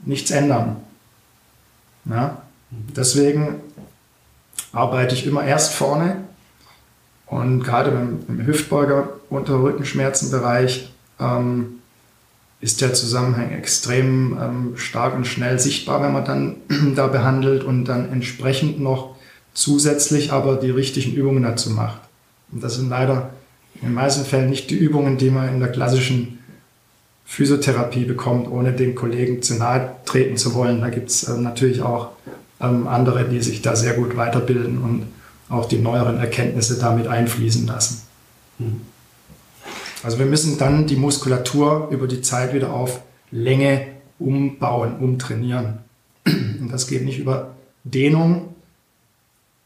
nichts 0.05 0.31
ändern. 0.31 0.77
Ja? 2.05 2.41
Deswegen 2.95 3.61
arbeite 4.71 5.15
ich 5.15 5.25
immer 5.25 5.43
erst 5.43 5.73
vorne 5.73 6.17
und 7.27 7.63
gerade 7.63 7.91
beim 7.91 8.45
Hüftbeuger 8.45 9.09
unter 9.29 9.61
Rückenschmerzenbereich 9.61 10.91
ähm, 11.19 11.79
ist 12.61 12.81
der 12.81 12.93
Zusammenhang 12.93 13.51
extrem 13.51 14.37
ähm, 14.41 14.77
stark 14.77 15.15
und 15.15 15.27
schnell 15.27 15.59
sichtbar, 15.59 16.01
wenn 16.01 16.13
man 16.13 16.25
dann 16.25 16.55
da 16.95 17.07
behandelt 17.07 17.63
und 17.63 17.85
dann 17.85 18.11
entsprechend 18.11 18.79
noch 18.79 19.14
zusätzlich 19.55 20.31
aber 20.31 20.57
die 20.57 20.69
richtigen 20.69 21.13
Übungen 21.13 21.41
dazu 21.41 21.71
macht. 21.71 22.01
Und 22.51 22.63
das 22.63 22.75
sind 22.75 22.89
leider 22.89 23.31
in 23.75 23.87
den 23.87 23.93
meisten 23.93 24.25
Fällen 24.25 24.49
nicht 24.49 24.69
die 24.69 24.77
Übungen, 24.77 25.17
die 25.17 25.31
man 25.31 25.49
in 25.49 25.59
der 25.59 25.71
klassischen 25.71 26.39
Physiotherapie 27.25 28.05
bekommt, 28.05 28.47
ohne 28.47 28.71
den 28.71 28.93
Kollegen 28.93 29.41
zu 29.41 29.55
nahe 29.55 29.95
treten 30.05 30.37
zu 30.37 30.53
wollen. 30.53 30.81
Da 30.81 30.89
gibt 30.89 31.09
es 31.09 31.23
äh, 31.23 31.37
natürlich 31.37 31.81
auch 31.81 32.09
ähm, 32.61 32.87
andere, 32.87 33.27
die 33.27 33.41
sich 33.41 33.61
da 33.61 33.75
sehr 33.75 33.93
gut 33.93 34.15
weiterbilden 34.15 34.77
und 34.77 35.07
auch 35.49 35.67
die 35.67 35.79
neueren 35.79 36.17
Erkenntnisse 36.17 36.77
damit 36.77 37.07
einfließen 37.07 37.65
lassen. 37.65 38.03
Mhm. 38.59 38.81
Also 40.03 40.19
wir 40.19 40.25
müssen 40.25 40.57
dann 40.57 40.85
die 40.85 40.97
Muskulatur 40.97 41.89
über 41.89 42.07
die 42.07 42.21
Zeit 42.21 42.53
wieder 42.53 42.71
auf 42.71 43.01
Länge 43.31 43.87
umbauen, 44.19 44.97
umtrainieren. 44.99 45.79
Und 46.25 46.69
das 46.71 46.87
geht 46.87 47.03
nicht 47.03 47.19
über 47.19 47.55
Dehnung, 47.83 48.54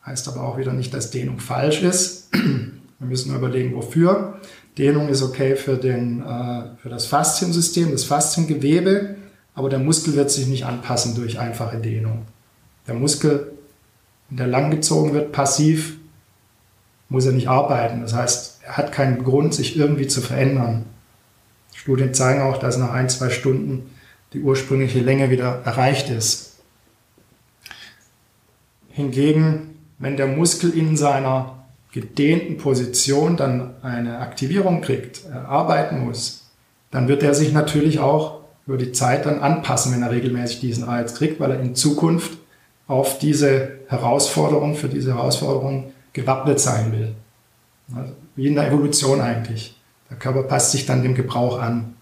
heißt 0.09 0.27
aber 0.27 0.41
auch 0.41 0.57
wieder 0.57 0.73
nicht, 0.73 0.93
dass 0.93 1.11
Dehnung 1.11 1.39
falsch 1.39 1.83
ist. 1.83 2.29
Wir 2.33 3.07
müssen 3.07 3.29
nur 3.29 3.37
überlegen, 3.37 3.75
wofür. 3.75 4.39
Dehnung 4.77 5.07
ist 5.07 5.21
okay 5.21 5.55
für, 5.55 5.77
den, 5.77 6.21
äh, 6.21 6.63
für 6.81 6.89
das 6.89 7.05
Fasziensystem, 7.05 7.91
das 7.91 8.03
Fasziengewebe, 8.03 9.15
aber 9.53 9.69
der 9.69 9.79
Muskel 9.79 10.15
wird 10.15 10.31
sich 10.31 10.47
nicht 10.47 10.65
anpassen 10.65 11.15
durch 11.15 11.39
einfache 11.39 11.77
Dehnung. 11.77 12.25
Der 12.87 12.95
Muskel, 12.95 13.53
wenn 14.29 14.37
der 14.37 14.47
langgezogen 14.47 15.13
wird, 15.13 15.31
passiv, 15.31 15.97
muss 17.07 17.25
er 17.25 17.31
nicht 17.31 17.47
arbeiten. 17.47 18.01
Das 18.01 18.13
heißt, 18.13 18.61
er 18.65 18.77
hat 18.77 18.91
keinen 18.91 19.23
Grund, 19.23 19.53
sich 19.53 19.77
irgendwie 19.77 20.07
zu 20.07 20.21
verändern. 20.21 20.85
Studien 21.75 22.13
zeigen 22.13 22.41
auch, 22.41 22.57
dass 22.57 22.77
nach 22.77 22.91
ein, 22.91 23.09
zwei 23.09 23.29
Stunden 23.29 23.89
die 24.33 24.41
ursprüngliche 24.41 24.99
Länge 24.99 25.29
wieder 25.29 25.61
erreicht 25.65 26.09
ist. 26.09 26.57
Hingegen, 28.89 29.68
wenn 29.99 30.17
der 30.17 30.27
Muskel 30.27 30.71
in 30.71 30.97
seiner 30.97 31.63
gedehnten 31.91 32.57
Position 32.57 33.37
dann 33.37 33.75
eine 33.81 34.19
Aktivierung 34.19 34.81
kriegt, 34.81 35.29
arbeiten 35.31 36.05
muss, 36.05 36.49
dann 36.91 37.07
wird 37.07 37.23
er 37.23 37.33
sich 37.33 37.53
natürlich 37.53 37.99
auch 37.99 38.39
über 38.65 38.77
die 38.77 38.91
Zeit 38.91 39.25
dann 39.25 39.39
anpassen, 39.39 39.93
wenn 39.93 40.03
er 40.03 40.11
regelmäßig 40.11 40.59
diesen 40.59 40.83
Reiz 40.83 41.15
kriegt, 41.15 41.39
weil 41.39 41.51
er 41.51 41.59
in 41.59 41.75
Zukunft 41.75 42.37
auf 42.87 43.19
diese 43.19 43.79
Herausforderung, 43.87 44.75
für 44.75 44.89
diese 44.89 45.15
Herausforderung 45.15 45.91
gewappnet 46.13 46.59
sein 46.59 46.91
will. 46.91 47.15
Also 47.95 48.13
wie 48.35 48.47
in 48.47 48.55
der 48.55 48.67
Evolution 48.67 49.21
eigentlich. 49.21 49.75
Der 50.09 50.17
Körper 50.17 50.43
passt 50.43 50.71
sich 50.71 50.85
dann 50.85 51.03
dem 51.03 51.13
Gebrauch 51.13 51.59
an. 51.59 51.95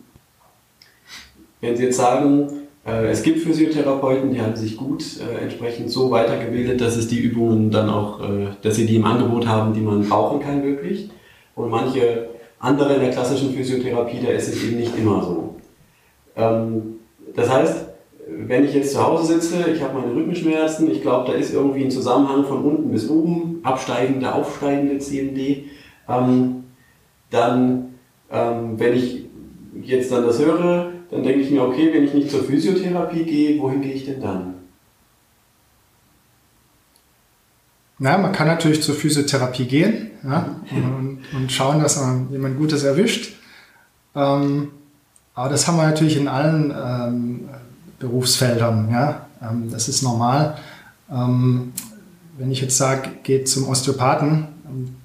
Wenn 1.60 1.76
Sie 1.76 1.84
jetzt 1.84 1.98
sagen, 1.98 2.50
äh, 2.50 2.67
es 2.92 3.22
gibt 3.22 3.40
Physiotherapeuten, 3.40 4.32
die 4.32 4.42
haben 4.42 4.56
sich 4.56 4.78
gut 4.78 5.04
äh, 5.20 5.44
entsprechend 5.44 5.92
so 5.92 6.10
weitergebildet, 6.10 6.80
dass 6.80 6.96
es 6.96 7.08
die 7.08 7.20
Übungen 7.20 7.70
dann 7.70 7.90
auch, 7.90 8.22
äh, 8.22 8.48
dass 8.62 8.76
sie 8.78 8.86
die 8.86 8.96
im 8.96 9.06
Angebot 9.06 9.46
haben, 9.46 9.74
die 9.74 9.82
man 9.82 10.08
brauchen 10.08 10.40
kann 10.40 10.64
wirklich. 10.64 11.10
Und 11.56 11.70
manche 11.70 12.30
andere 12.60 12.96
in 12.96 13.02
der 13.02 13.12
klassischen 13.12 13.54
Physiotherapie, 13.54 14.20
da 14.26 14.32
ist 14.32 14.48
es 14.48 14.64
eben 14.64 14.78
nicht 14.78 14.98
immer 14.98 15.22
so. 15.22 15.56
Ähm, 16.38 16.96
das 17.36 17.50
heißt, 17.50 17.86
wenn 18.30 18.64
ich 18.64 18.74
jetzt 18.74 18.94
zu 18.94 19.06
Hause 19.06 19.34
sitze, 19.34 19.70
ich 19.70 19.82
habe 19.82 20.00
meine 20.00 20.16
Rückenschmerzen, 20.16 20.90
ich 20.90 21.02
glaube, 21.02 21.32
da 21.32 21.38
ist 21.38 21.54
irgendwie 21.54 21.84
ein 21.84 21.92
Zusammenhang 21.92 22.46
von 22.46 22.64
unten 22.64 22.92
bis 22.92 23.10
oben, 23.10 23.60
absteigende, 23.64 24.34
aufsteigende 24.34 25.00
CMD, 25.00 25.66
ähm, 26.08 26.64
dann, 27.32 27.96
ähm, 28.32 28.80
wenn 28.80 28.96
ich 28.96 29.26
jetzt 29.82 30.12
dann 30.12 30.26
das 30.26 30.40
höre, 30.40 30.92
dann 31.10 31.24
denke 31.24 31.42
ich 31.42 31.52
mir, 31.52 31.64
okay, 31.64 31.94
wenn 31.94 32.04
ich 32.04 32.14
nicht 32.14 32.32
zur 32.32 32.44
Physiotherapie 32.44 33.24
gehe, 33.24 33.60
wohin 33.62 33.82
gehe 33.82 33.94
ich 33.94 34.06
denn 34.06 34.22
dann? 34.22 34.56
Na, 38.00 38.18
man 38.18 38.32
kann 38.32 38.48
natürlich 38.48 38.84
zur 38.84 38.94
Physiotherapie 38.94 39.66
gehen 39.66 40.12
ja, 40.24 40.56
und, 40.70 41.20
und, 41.34 41.52
schauen, 41.52 41.82
dass 41.82 42.00
man 42.00 42.30
jemand 42.32 42.58
Gutes 42.58 42.84
erwischt. 42.84 43.36
Ähm, 44.16 44.72
aber 45.34 45.50
das 45.50 45.68
haben 45.68 45.78
wir 45.78 45.88
natürlich 45.88 46.18
in 46.18 46.28
allen 46.28 46.72
ähm, 46.72 47.50
Berufsfeldern. 48.00 48.90
Ja? 48.92 49.28
Ähm, 49.42 49.72
das 49.72 49.88
ist 49.88 50.04
normal. 50.04 50.58
Ähm, 51.12 51.74
wenn 52.38 52.52
ich 52.52 52.62
jetzt 52.62 52.78
sage, 52.78 53.10
geht 53.24 53.50
zum 53.50 53.68
Osteopathen, 53.68 54.48
ähm, 54.68 54.96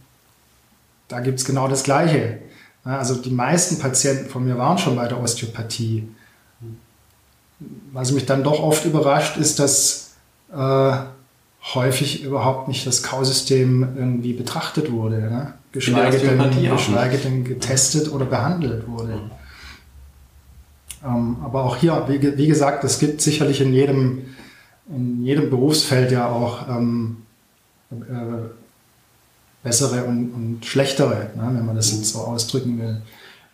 da 1.08 1.20
gibt 1.20 1.38
es 1.38 1.44
genau 1.44 1.68
das 1.68 1.84
Gleiche. 1.84 2.40
Also 2.84 3.14
die 3.14 3.30
meisten 3.30 3.78
Patienten 3.78 4.28
von 4.28 4.44
mir 4.44 4.58
waren 4.58 4.78
schon 4.78 4.96
bei 4.96 5.06
der 5.06 5.20
Osteopathie. 5.20 6.08
Was 7.92 8.10
mich 8.10 8.26
dann 8.26 8.42
doch 8.42 8.60
oft 8.60 8.84
überrascht, 8.84 9.36
ist, 9.36 9.60
dass 9.60 10.14
äh, 10.52 10.92
häufig 11.74 12.24
überhaupt 12.24 12.66
nicht 12.66 12.86
das 12.86 13.04
Kausystem 13.04 13.96
irgendwie 13.96 14.32
betrachtet 14.32 14.90
wurde, 14.90 15.20
ne? 15.20 15.54
geschweige, 15.70 16.18
denn, 16.18 16.70
geschweige 16.70 17.18
denn 17.18 17.44
getestet 17.44 18.10
oder 18.10 18.24
behandelt 18.24 18.88
wurde. 18.88 19.12
Mhm. 19.12 19.30
Ähm, 21.04 21.36
aber 21.44 21.64
auch 21.64 21.76
hier, 21.76 22.04
wie, 22.08 22.36
wie, 22.36 22.46
gesagt, 22.46 22.84
es 22.84 22.98
gibt 22.98 23.20
sicherlich 23.20 23.60
in 23.60 23.72
jedem, 23.72 24.26
in 24.88 25.24
jedem 25.24 25.50
Berufsfeld 25.50 26.12
ja 26.12 26.28
auch 26.28 26.68
ähm, 26.68 27.18
äh, 27.90 28.61
bessere 29.62 30.04
und, 30.04 30.32
und 30.32 30.66
schlechtere, 30.66 31.30
ne, 31.36 31.50
wenn 31.52 31.66
man 31.66 31.76
das 31.76 31.92
jetzt 31.92 32.12
so 32.12 32.20
ausdrücken 32.20 32.78
will. 32.80 33.02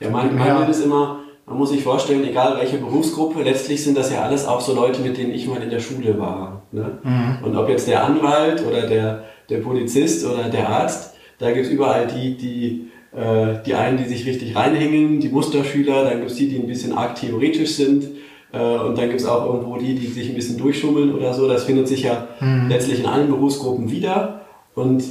Ja, 0.00 0.10
man, 0.10 0.34
man 0.36 0.70
ist 0.70 0.84
immer, 0.84 1.20
man 1.46 1.58
muss 1.58 1.70
sich 1.70 1.82
vorstellen, 1.82 2.24
egal 2.24 2.56
welche 2.58 2.78
Berufsgruppe, 2.78 3.42
letztlich 3.42 3.82
sind 3.82 3.96
das 3.96 4.12
ja 4.12 4.22
alles 4.22 4.46
auch 4.46 4.60
so 4.60 4.74
Leute, 4.74 5.00
mit 5.02 5.16
denen 5.16 5.32
ich 5.32 5.46
mal 5.46 5.62
in 5.62 5.70
der 5.70 5.80
Schule 5.80 6.18
war. 6.18 6.62
Ne? 6.72 6.98
Mhm. 7.02 7.44
Und 7.44 7.56
ob 7.56 7.68
jetzt 7.68 7.88
der 7.88 8.04
Anwalt 8.04 8.64
oder 8.66 8.86
der, 8.86 9.24
der 9.48 9.58
Polizist 9.58 10.24
oder 10.26 10.44
der 10.44 10.68
Arzt, 10.68 11.14
da 11.38 11.50
gibt 11.50 11.66
es 11.66 11.72
überall 11.72 12.06
die, 12.06 12.36
die, 12.36 12.88
äh, 13.16 13.62
die 13.64 13.74
einen, 13.74 13.98
die 13.98 14.04
sich 14.04 14.26
richtig 14.26 14.56
reinhängen, 14.56 15.20
die 15.20 15.28
Musterschüler, 15.28 16.04
dann 16.04 16.18
gibt 16.18 16.30
es 16.30 16.36
die, 16.36 16.48
die 16.48 16.58
ein 16.58 16.66
bisschen 16.66 16.92
arg 16.92 17.16
theoretisch 17.16 17.74
sind. 17.74 18.04
Äh, 18.52 18.58
und 18.58 18.98
dann 18.98 19.08
gibt 19.08 19.20
es 19.20 19.26
auch 19.26 19.46
irgendwo 19.46 19.76
die, 19.76 19.94
die 19.94 20.06
sich 20.06 20.28
ein 20.28 20.34
bisschen 20.34 20.58
durchschummeln 20.58 21.14
oder 21.14 21.34
so. 21.34 21.48
Das 21.48 21.64
findet 21.64 21.88
sich 21.88 22.02
ja 22.02 22.28
mhm. 22.40 22.68
letztlich 22.68 23.00
in 23.00 23.06
allen 23.06 23.28
Berufsgruppen 23.28 23.90
wieder. 23.90 24.42
Und 24.74 25.02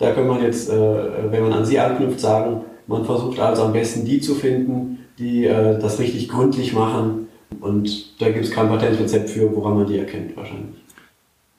da 0.00 0.12
kann 0.12 0.26
man 0.26 0.42
jetzt, 0.42 0.70
äh, 0.70 1.30
wenn 1.30 1.42
man 1.42 1.52
an 1.52 1.66
Sie 1.66 1.78
anknüpft, 1.78 2.20
sagen, 2.20 2.62
man 2.86 3.04
versucht 3.04 3.38
also 3.38 3.64
am 3.64 3.72
besten 3.72 4.04
die 4.04 4.20
zu 4.20 4.34
finden, 4.34 4.98
die 5.18 5.44
äh, 5.44 5.78
das 5.78 5.98
richtig 5.98 6.28
gründlich 6.28 6.72
machen. 6.72 7.28
Und 7.60 8.20
da 8.20 8.30
gibt 8.30 8.46
es 8.46 8.50
kein 8.50 8.68
Patentrezept 8.68 9.28
für, 9.28 9.54
woran 9.54 9.76
man 9.76 9.86
die 9.86 9.98
erkennt 9.98 10.34
wahrscheinlich. 10.36 10.76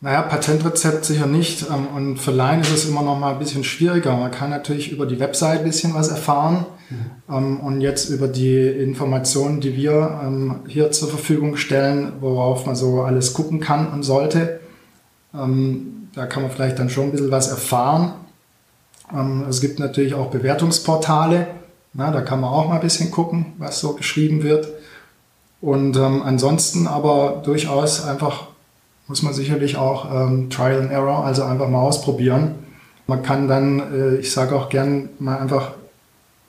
Naja, 0.01 0.23
Patentrezept 0.23 1.05
sicher 1.05 1.27
nicht. 1.27 1.67
Ähm, 1.69 1.87
und 1.95 2.17
für 2.17 2.31
Laien 2.31 2.61
ist 2.61 2.73
es 2.73 2.89
immer 2.89 3.03
noch 3.03 3.19
mal 3.19 3.33
ein 3.33 3.39
bisschen 3.39 3.63
schwieriger. 3.63 4.17
Man 4.17 4.31
kann 4.31 4.49
natürlich 4.49 4.91
über 4.91 5.05
die 5.05 5.19
Website 5.19 5.59
ein 5.59 5.65
bisschen 5.65 5.93
was 5.93 6.07
erfahren. 6.07 6.65
Mhm. 7.27 7.59
Und 7.59 7.79
jetzt 7.79 8.09
über 8.09 8.27
die 8.27 8.57
Informationen, 8.57 9.61
die 9.61 9.77
wir 9.77 10.19
ähm, 10.23 10.61
hier 10.67 10.91
zur 10.91 11.09
Verfügung 11.09 11.55
stellen, 11.57 12.13
worauf 12.19 12.65
man 12.65 12.75
so 12.75 13.03
alles 13.03 13.33
gucken 13.33 13.59
kann 13.59 13.87
und 13.93 14.03
sollte. 14.03 14.59
Da 15.31 16.25
kann 16.25 16.43
man 16.43 16.51
vielleicht 16.51 16.77
dann 16.77 16.89
schon 16.89 17.05
ein 17.05 17.11
bisschen 17.11 17.31
was 17.31 17.47
erfahren. 17.47 18.15
Ähm, 19.13 19.45
es 19.49 19.61
gibt 19.61 19.79
natürlich 19.79 20.13
auch 20.13 20.29
Bewertungsportale. 20.29 21.47
Da 21.93 22.21
kann 22.21 22.39
man 22.39 22.49
auch 22.49 22.67
mal 22.67 22.75
ein 22.75 22.81
bisschen 22.81 23.11
gucken, 23.11 23.53
was 23.57 23.79
so 23.79 23.93
geschrieben 23.93 24.43
wird. 24.43 24.69
Und 25.59 25.97
ähm, 25.97 26.23
ansonsten 26.23 26.87
aber 26.87 27.41
durchaus 27.43 28.05
einfach 28.05 28.47
muss 29.07 29.23
man 29.23 29.33
sicherlich 29.33 29.75
auch 29.75 30.09
ähm, 30.09 30.49
Trial 30.49 30.81
and 30.81 30.91
Error, 30.91 31.25
also 31.25 31.43
einfach 31.43 31.67
mal 31.67 31.81
ausprobieren. 31.81 32.55
Man 33.07 33.23
kann 33.23 33.49
dann, 33.49 33.79
äh, 33.93 34.15
ich 34.15 34.31
sage 34.31 34.55
auch 34.55 34.69
gern 34.69 35.09
mal 35.19 35.37
einfach, 35.37 35.73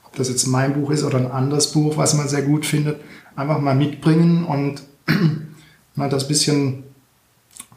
ob 0.05 0.15
das 0.15 0.29
jetzt 0.29 0.47
mein 0.47 0.75
Buch 0.75 0.91
ist 0.91 1.03
oder 1.03 1.19
ein 1.19 1.31
anderes 1.31 1.73
Buch, 1.73 1.97
was 1.97 2.15
man 2.15 2.29
sehr 2.29 2.43
gut 2.43 2.65
findet, 2.65 3.01
einfach 3.35 3.59
mal 3.59 3.75
mitbringen 3.75 4.45
und 4.45 4.83
mal 5.97 6.09
das 6.09 6.29
bisschen 6.29 6.85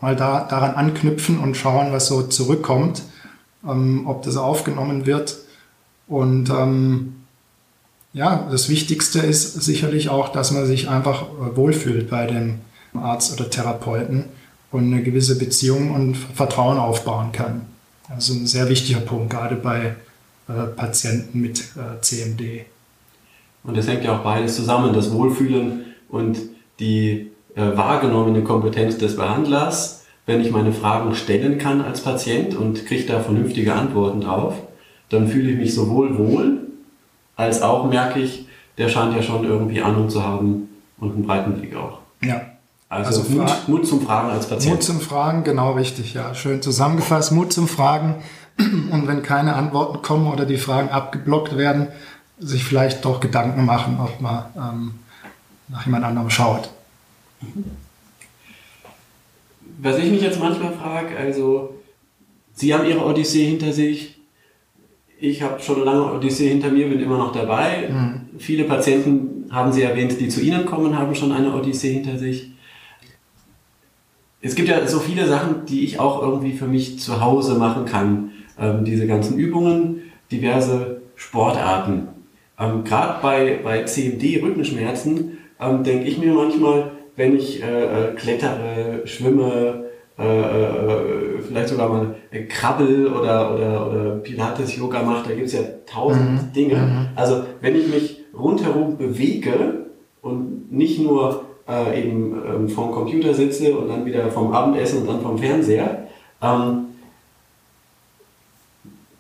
mal 0.02 0.16
da, 0.16 0.42
daran 0.42 0.76
anknüpfen 0.76 1.40
und 1.40 1.58
schauen, 1.58 1.92
was 1.92 2.08
so 2.08 2.22
zurückkommt 2.22 3.02
ähm, 3.68 4.08
ob 4.08 4.24
das 4.24 4.38
aufgenommen 4.38 5.06
wird. 5.06 5.38
Und 6.08 6.50
ähm, 6.50 7.16
ja, 8.14 8.48
das 8.50 8.70
Wichtigste 8.70 9.20
ist 9.20 9.62
sicherlich 9.62 10.10
auch, 10.10 10.30
dass 10.30 10.52
man 10.52 10.66
sich 10.66 10.90
einfach 10.90 11.24
äh, 11.24 11.56
wohlfühlt 11.56 12.10
bei 12.10 12.26
dem 12.26 12.60
Arzt 12.94 13.40
oder 13.40 13.50
Therapeuten 13.50 14.26
und 14.72 14.86
eine 14.86 15.04
gewisse 15.04 15.38
Beziehung 15.38 15.92
und 15.92 16.16
Vertrauen 16.16 16.78
aufbauen 16.78 17.32
kann. 17.32 17.62
Das 18.10 18.30
ist 18.30 18.36
ein 18.36 18.48
sehr 18.48 18.70
wichtiger 18.70 19.00
Punkt, 19.00 19.32
gerade 19.32 19.56
bei 19.56 19.96
äh, 20.48 20.68
Patienten 20.76 21.42
mit 21.42 21.60
äh, 21.60 22.02
CMD. 22.02 22.66
Und 23.64 23.76
das 23.76 23.88
hängt 23.88 24.04
ja 24.04 24.16
auch 24.16 24.24
beides 24.24 24.56
zusammen, 24.56 24.94
das 24.94 25.12
Wohlfühlen 25.12 25.86
und 26.10 26.38
die 26.80 27.32
äh, 27.56 27.76
wahrgenommene 27.76 28.44
Kompetenz 28.44 28.98
des 28.98 29.16
Behandlers 29.16 30.05
wenn 30.26 30.42
ich 30.42 30.52
meine 30.52 30.72
Fragen 30.72 31.16
stellen 31.16 31.58
kann 31.58 31.82
als 31.82 32.02
Patient 32.02 32.56
und 32.56 32.86
kriege 32.86 33.06
da 33.06 33.20
vernünftige 33.20 33.74
Antworten 33.74 34.22
drauf, 34.22 34.56
dann 35.10 35.28
fühle 35.28 35.52
ich 35.52 35.58
mich 35.58 35.74
sowohl 35.74 36.18
wohl, 36.18 36.62
als 37.36 37.62
auch 37.62 37.86
merke 37.90 38.20
ich, 38.20 38.48
der 38.78 38.90
scheint 38.90 39.16
ja 39.16 39.22
schon 39.22 39.46
irgendwie 39.46 39.82
Ahnung 39.82 40.10
zu 40.10 40.24
haben 40.24 40.70
und 41.00 41.14
einen 41.14 41.26
breiten 41.26 41.54
Blick 41.54 41.76
auch. 41.76 42.00
Ja. 42.24 42.42
Also, 42.90 43.22
also 43.22 43.34
Mut, 43.34 43.68
Mut, 43.68 43.88
zum 43.88 44.02
Fragen 44.02 44.30
als 44.30 44.48
Patient. 44.48 44.76
Mut 44.76 44.84
zum 44.84 45.02
Fragen, 45.02 45.44
genau 45.44 45.74
richtig, 45.74 46.14
ja. 46.14 46.34
Schön 46.36 46.62
zusammengefasst. 46.62 47.32
Mut 47.32 47.52
zum 47.52 47.68
Fragen. 47.68 48.16
Und 48.58 49.08
wenn 49.08 49.22
keine 49.24 49.56
Antworten 49.56 50.02
kommen 50.02 50.32
oder 50.32 50.46
die 50.46 50.58
Fragen 50.58 50.90
abgeblockt 50.90 51.58
werden, 51.58 51.88
sich 52.40 52.64
vielleicht 52.64 53.04
doch 53.04 53.20
Gedanken 53.20 53.66
machen, 53.66 54.00
ob 54.00 54.22
man 54.22 54.46
ähm, 54.56 54.92
nach 55.68 55.86
jemand 55.86 56.06
anderem 56.06 56.30
schaut. 56.30 56.70
Was 59.82 59.98
ich 59.98 60.10
mich 60.10 60.22
jetzt 60.22 60.40
manchmal 60.40 60.74
frage, 60.74 61.18
also 61.18 61.76
Sie 62.54 62.74
haben 62.74 62.88
Ihre 62.88 63.06
Odyssee 63.06 63.46
hinter 63.46 63.74
sich, 63.74 64.16
ich 65.20 65.42
habe 65.42 65.62
schon 65.62 65.78
eine 65.78 65.86
lange 65.86 66.14
Odyssee 66.14 66.50
hinter 66.50 66.70
mir, 66.70 66.88
bin 66.88 67.00
immer 67.00 67.18
noch 67.18 67.32
dabei. 67.32 67.90
Mhm. 67.90 68.40
Viele 68.40 68.66
Patienten 68.66 69.50
haben 69.52 69.72
Sie 69.72 69.82
erwähnt, 69.82 70.20
die 70.20 70.30
zu 70.30 70.42
Ihnen 70.42 70.66
kommen, 70.66 70.98
haben 70.98 71.16
schon 71.16 71.32
eine 71.32 71.54
Odyssee 71.54 71.94
hinter 71.94 72.18
sich. 72.18 72.52
Es 74.42 74.56
gibt 74.56 74.68
ja 74.68 74.86
so 74.88 75.00
viele 75.00 75.28
Sachen, 75.28 75.66
die 75.66 75.84
ich 75.84 76.00
auch 76.00 76.22
irgendwie 76.22 76.54
für 76.54 76.68
mich 76.68 77.00
zu 77.00 77.22
Hause 77.22 77.56
machen 77.56 77.86
kann. 77.86 78.32
Ähm, 78.60 78.86
diese 78.86 79.08
ganzen 79.08 79.38
Übungen, 79.38 80.04
diverse 80.32 81.02
Sportarten. 81.16 82.08
Ähm, 82.60 82.84
Gerade 82.84 83.22
bei, 83.22 83.60
bei 83.64 83.84
CMD-Rückenschmerzen 83.84 85.38
ähm, 85.60 85.84
denke 85.84 86.06
ich 86.06 86.18
mir 86.18 86.34
manchmal, 86.34 86.92
wenn 87.16 87.36
ich 87.36 87.64
äh, 87.64 88.12
äh 88.12 88.14
klettere, 88.16 89.02
schwimme, 89.06 89.86
äh, 90.18 90.24
äh, 90.24 91.42
vielleicht 91.42 91.70
sogar 91.70 91.90
mal 91.90 92.16
Krabbel 92.48 93.08
oder, 93.08 93.54
oder, 93.54 93.90
oder 93.90 94.16
Pilates-Yoga 94.18 95.04
mache, 95.04 95.30
da 95.30 95.36
gibt 95.36 95.48
es 95.48 95.54
ja 95.54 95.62
tausend 95.86 96.32
mhm. 96.32 96.54
Dinge. 96.54 96.76
Mhm. 96.76 97.08
Also 97.16 97.44
wenn 97.62 97.76
ich 97.76 97.88
mich 97.88 98.22
rundherum 98.38 98.98
bewege 98.98 99.86
und 100.22 100.72
nicht 100.72 101.00
nur 101.00 101.44
äh, 101.68 102.02
eben 102.02 102.42
ähm, 102.48 102.70
vorm 102.70 102.92
Computer 102.92 103.34
sitze 103.34 103.78
und 103.78 103.90
dann 103.90 104.06
wieder 104.06 104.30
vom 104.32 104.54
Abendessen 104.54 105.02
und 105.02 105.08
dann 105.08 105.22
vom 105.22 105.38
Fernseher, 105.38 106.08
ähm, 106.42 106.86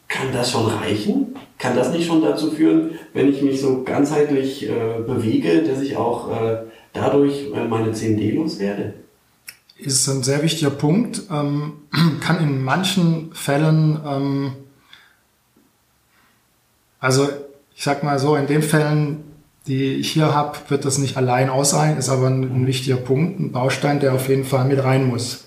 kann 0.07 0.27
das 0.31 0.51
schon 0.51 0.67
reichen? 0.67 1.35
Kann 1.57 1.75
das 1.75 1.91
nicht 1.91 2.05
schon 2.05 2.21
dazu 2.21 2.51
führen, 2.51 2.91
wenn 3.13 3.29
ich 3.29 3.41
mich 3.41 3.59
so 3.59 3.83
ganzheitlich 3.83 4.69
äh, 4.69 5.01
bewege, 5.05 5.63
dass 5.63 5.81
ich 5.81 5.97
auch 5.97 6.29
äh, 6.29 6.57
dadurch 6.95 7.51
äh, 7.53 7.67
meine 7.67 7.91
CMD 7.91 8.33
loswerde? 8.33 8.93
Ist 9.77 10.07
ein 10.07 10.23
sehr 10.23 10.41
wichtiger 10.41 10.71
Punkt. 10.71 11.23
Ähm, 11.29 11.73
kann 12.21 12.39
in 12.39 12.63
manchen 12.63 13.33
Fällen, 13.33 13.99
ähm, 14.05 14.53
also 16.99 17.29
ich 17.75 17.83
sag 17.83 18.03
mal 18.03 18.17
so, 18.17 18.35
in 18.35 18.47
den 18.47 18.61
Fällen, 18.63 19.23
die 19.67 19.95
ich 19.95 20.11
hier 20.11 20.33
habe, 20.33 20.57
wird 20.69 20.85
das 20.85 20.97
nicht 20.97 21.17
allein 21.17 21.49
ausreichen, 21.49 21.97
ist 21.97 22.09
aber 22.09 22.27
ein, 22.27 22.43
ein 22.43 22.67
wichtiger 22.67 22.97
Punkt, 22.97 23.39
ein 23.39 23.51
Baustein, 23.51 23.99
der 23.99 24.13
auf 24.13 24.29
jeden 24.29 24.45
Fall 24.45 24.65
mit 24.65 24.83
rein 24.83 25.05
muss. 25.07 25.45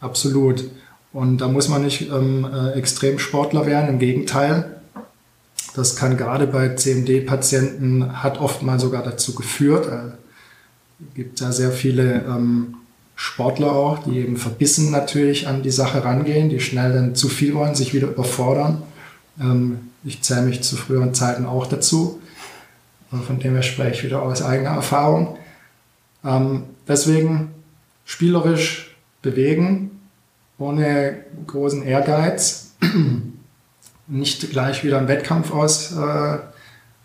Absolut. 0.00 0.64
Und 1.12 1.38
da 1.38 1.48
muss 1.48 1.68
man 1.68 1.82
nicht 1.82 2.10
ähm, 2.10 2.48
äh, 2.52 2.72
Extremsportler 2.72 3.66
werden, 3.66 3.88
im 3.88 3.98
Gegenteil. 3.98 4.80
Das 5.74 5.96
kann 5.96 6.16
gerade 6.16 6.46
bei 6.46 6.74
CMD-Patienten, 6.74 8.22
hat 8.22 8.40
oft 8.40 8.62
mal 8.62 8.80
sogar 8.80 9.02
dazu 9.02 9.34
geführt. 9.34 9.86
Äh, 9.86 10.21
gibt 11.14 11.40
ja 11.40 11.52
sehr 11.52 11.70
viele 11.70 12.24
ähm, 12.26 12.74
Sportler 13.14 13.72
auch, 13.72 13.98
die 14.04 14.18
eben 14.18 14.36
verbissen 14.36 14.90
natürlich 14.90 15.46
an 15.46 15.62
die 15.62 15.70
Sache 15.70 16.04
rangehen, 16.04 16.48
die 16.48 16.60
schnell 16.60 16.92
dann 16.92 17.14
zu 17.14 17.28
viel 17.28 17.54
wollen, 17.54 17.74
sich 17.74 17.94
wieder 17.94 18.08
überfordern. 18.08 18.82
Ähm, 19.40 19.90
ich 20.04 20.22
zähle 20.22 20.42
mich 20.42 20.62
zu 20.62 20.76
früheren 20.76 21.14
Zeiten 21.14 21.46
auch 21.46 21.66
dazu. 21.66 22.20
Von 23.10 23.38
dem 23.38 23.52
her 23.52 23.62
spreche 23.62 23.92
ich 23.92 24.04
wieder 24.04 24.22
aus 24.22 24.42
eigener 24.42 24.70
Erfahrung. 24.70 25.36
Ähm, 26.24 26.64
deswegen 26.88 27.52
spielerisch 28.04 28.96
bewegen, 29.20 30.00
ohne 30.58 31.24
großen 31.46 31.82
Ehrgeiz, 31.82 32.72
nicht 34.06 34.50
gleich 34.50 34.82
wieder 34.82 34.98
einen 34.98 35.08
Wettkampf 35.08 35.52
aus, 35.52 35.92
äh, 35.92 36.38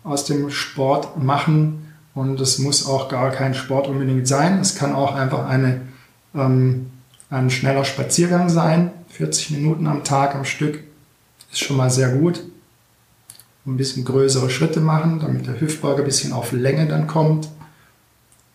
aus 0.02 0.24
dem 0.24 0.50
Sport 0.50 1.22
machen. 1.22 1.87
Und 2.18 2.40
es 2.40 2.58
muss 2.58 2.84
auch 2.84 3.08
gar 3.08 3.30
kein 3.30 3.54
Sport 3.54 3.86
unbedingt 3.86 4.26
sein. 4.26 4.58
Es 4.58 4.74
kann 4.74 4.92
auch 4.92 5.14
einfach 5.14 5.46
eine, 5.46 5.82
ähm, 6.34 6.90
ein 7.30 7.48
schneller 7.48 7.84
Spaziergang 7.84 8.48
sein. 8.48 8.90
40 9.10 9.50
Minuten 9.52 9.86
am 9.86 10.02
Tag 10.02 10.34
am 10.34 10.44
Stück 10.44 10.82
ist 11.52 11.60
schon 11.60 11.76
mal 11.76 11.90
sehr 11.90 12.08
gut. 12.08 12.42
Ein 13.64 13.76
bisschen 13.76 14.04
größere 14.04 14.50
Schritte 14.50 14.80
machen, 14.80 15.20
damit 15.20 15.46
der 15.46 15.60
Hüftbeuger 15.60 15.98
ein 15.98 16.06
bisschen 16.06 16.32
auf 16.32 16.50
Länge 16.50 16.88
dann 16.88 17.06
kommt. 17.06 17.50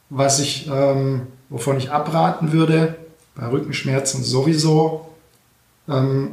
Was 0.10 0.40
ich, 0.40 0.70
ähm, 0.70 1.28
wovon 1.48 1.78
ich 1.78 1.90
abraten 1.90 2.52
würde, 2.52 2.98
bei 3.34 3.48
Rückenschmerzen 3.48 4.26
sowieso. 4.26 5.08
Ähm, 5.88 6.32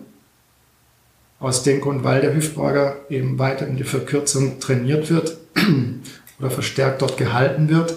aus 1.38 1.62
dem 1.62 1.80
Grund, 1.80 2.02
weil 2.02 2.22
der 2.22 2.34
Hüftbeuger 2.34 2.96
eben 3.08 3.38
weiter 3.38 3.68
in 3.68 3.76
die 3.76 3.84
Verkürzung 3.84 4.58
trainiert 4.58 5.10
wird 5.10 5.36
oder 6.40 6.50
verstärkt 6.50 7.02
dort 7.02 7.16
gehalten 7.16 7.68
wird, 7.68 7.96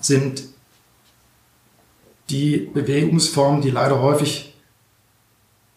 sind 0.00 0.44
die 2.30 2.70
Bewegungsformen, 2.72 3.60
die 3.60 3.70
leider 3.70 4.00
häufig 4.00 4.54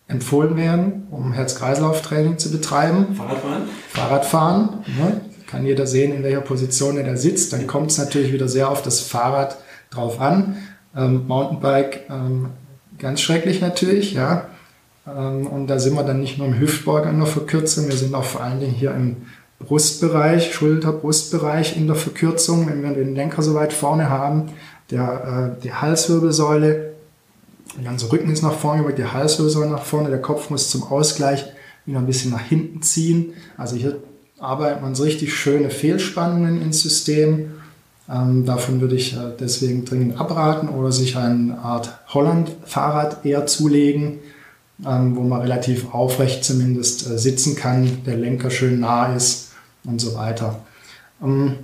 empfohlen 0.07 0.55
werden, 0.55 1.07
um 1.11 1.33
Herz-Kreislauf-Training 1.33 2.37
zu 2.37 2.51
betreiben. 2.51 3.15
Fahrradfahren? 3.15 3.63
Fahrradfahren. 3.89 4.69
Ne? 4.97 5.21
Kann 5.47 5.65
jeder 5.65 5.85
sehen, 5.85 6.13
in 6.13 6.23
welcher 6.23 6.41
Position 6.41 6.97
er 6.97 7.17
sitzt. 7.17 7.51
Dann 7.51 7.67
kommt 7.67 7.91
es 7.91 7.97
natürlich 7.97 8.31
wieder 8.31 8.47
sehr 8.47 8.69
auf 8.69 8.81
das 8.81 9.01
Fahrrad 9.01 9.57
drauf 9.89 10.21
an. 10.21 10.57
Ähm, 10.95 11.27
Mountainbike, 11.27 12.09
ähm, 12.09 12.49
ganz 12.97 13.21
schrecklich 13.21 13.61
natürlich, 13.61 14.13
ja. 14.13 14.47
Ähm, 15.05 15.47
und 15.47 15.67
da 15.67 15.79
sind 15.79 15.95
wir 15.95 16.03
dann 16.03 16.21
nicht 16.21 16.37
nur 16.37 16.47
im 16.47 16.59
Hüftbeuger 16.59 17.09
in 17.09 17.19
der 17.19 17.27
Verkürzung, 17.27 17.87
wir 17.87 17.95
sind 17.95 18.15
auch 18.15 18.23
vor 18.23 18.41
allen 18.41 18.59
Dingen 18.59 18.73
hier 18.73 18.91
im 18.91 19.17
Brustbereich, 19.59 20.53
Schulter-Brustbereich 20.53 21.75
in 21.77 21.87
der 21.87 21.95
Verkürzung, 21.95 22.67
wenn 22.67 22.83
wir 22.83 22.91
den 22.91 23.15
Lenker 23.15 23.41
so 23.41 23.53
weit 23.55 23.73
vorne 23.73 24.09
haben, 24.09 24.49
der, 24.91 25.55
äh, 25.57 25.63
die 25.63 25.73
Halswirbelsäule, 25.73 26.93
der 27.75 27.83
ganze 27.83 28.11
Rücken 28.11 28.31
ist 28.31 28.43
nach 28.43 28.53
vorne 28.53 28.81
gebeugt, 28.81 28.99
die 28.99 29.05
Halswirbelsäule 29.05 29.69
nach 29.69 29.83
vorne, 29.83 30.09
der 30.09 30.21
Kopf 30.21 30.49
muss 30.49 30.69
zum 30.69 30.83
Ausgleich 30.83 31.45
wieder 31.85 31.99
ein 31.99 32.05
bisschen 32.05 32.31
nach 32.31 32.41
hinten 32.41 32.81
ziehen. 32.81 33.33
Also 33.57 33.75
hier 33.75 33.97
arbeitet 34.39 34.81
man 34.81 34.95
so 34.95 35.03
richtig 35.03 35.33
schöne 35.33 35.69
Fehlspannungen 35.69 36.61
ins 36.61 36.81
System 36.81 37.51
ähm, 38.09 38.45
davon 38.45 38.79
würde 38.79 38.95
ich 38.95 39.13
äh, 39.13 39.33
deswegen 39.39 39.83
dringend 39.83 40.19
abraten 40.19 40.69
oder 40.69 40.91
sich 40.91 41.17
eine 41.17 41.59
Art 41.59 41.99
Holland-Fahrrad 42.07 43.25
eher 43.25 43.45
zulegen, 43.45 44.19
ähm, 44.85 45.15
wo 45.15 45.21
man 45.21 45.41
relativ 45.41 45.93
aufrecht 45.93 46.45
zumindest 46.45 47.09
äh, 47.09 47.17
sitzen 47.17 47.55
kann, 47.55 48.03
der 48.05 48.15
Lenker 48.15 48.49
schön 48.49 48.79
nah 48.79 49.13
ist 49.13 49.46
und 49.87 49.99
so 49.99 50.13
weiter. 50.13 50.59
Ähm, 51.23 51.55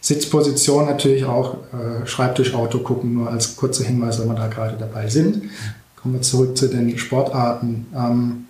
Sitzposition 0.00 0.86
natürlich 0.86 1.24
auch, 1.24 1.54
äh, 1.72 2.06
Schreibtischauto 2.06 2.80
gucken, 2.80 3.14
nur 3.14 3.30
als 3.30 3.56
kurzer 3.56 3.84
Hinweis, 3.84 4.20
wenn 4.20 4.28
wir 4.28 4.34
da 4.34 4.48
gerade 4.48 4.76
dabei 4.76 5.08
sind. 5.08 5.50
Kommen 5.96 6.14
wir 6.14 6.22
zurück 6.22 6.56
zu 6.56 6.68
den 6.68 6.98
Sportarten. 6.98 7.86
Ähm, 7.96 8.46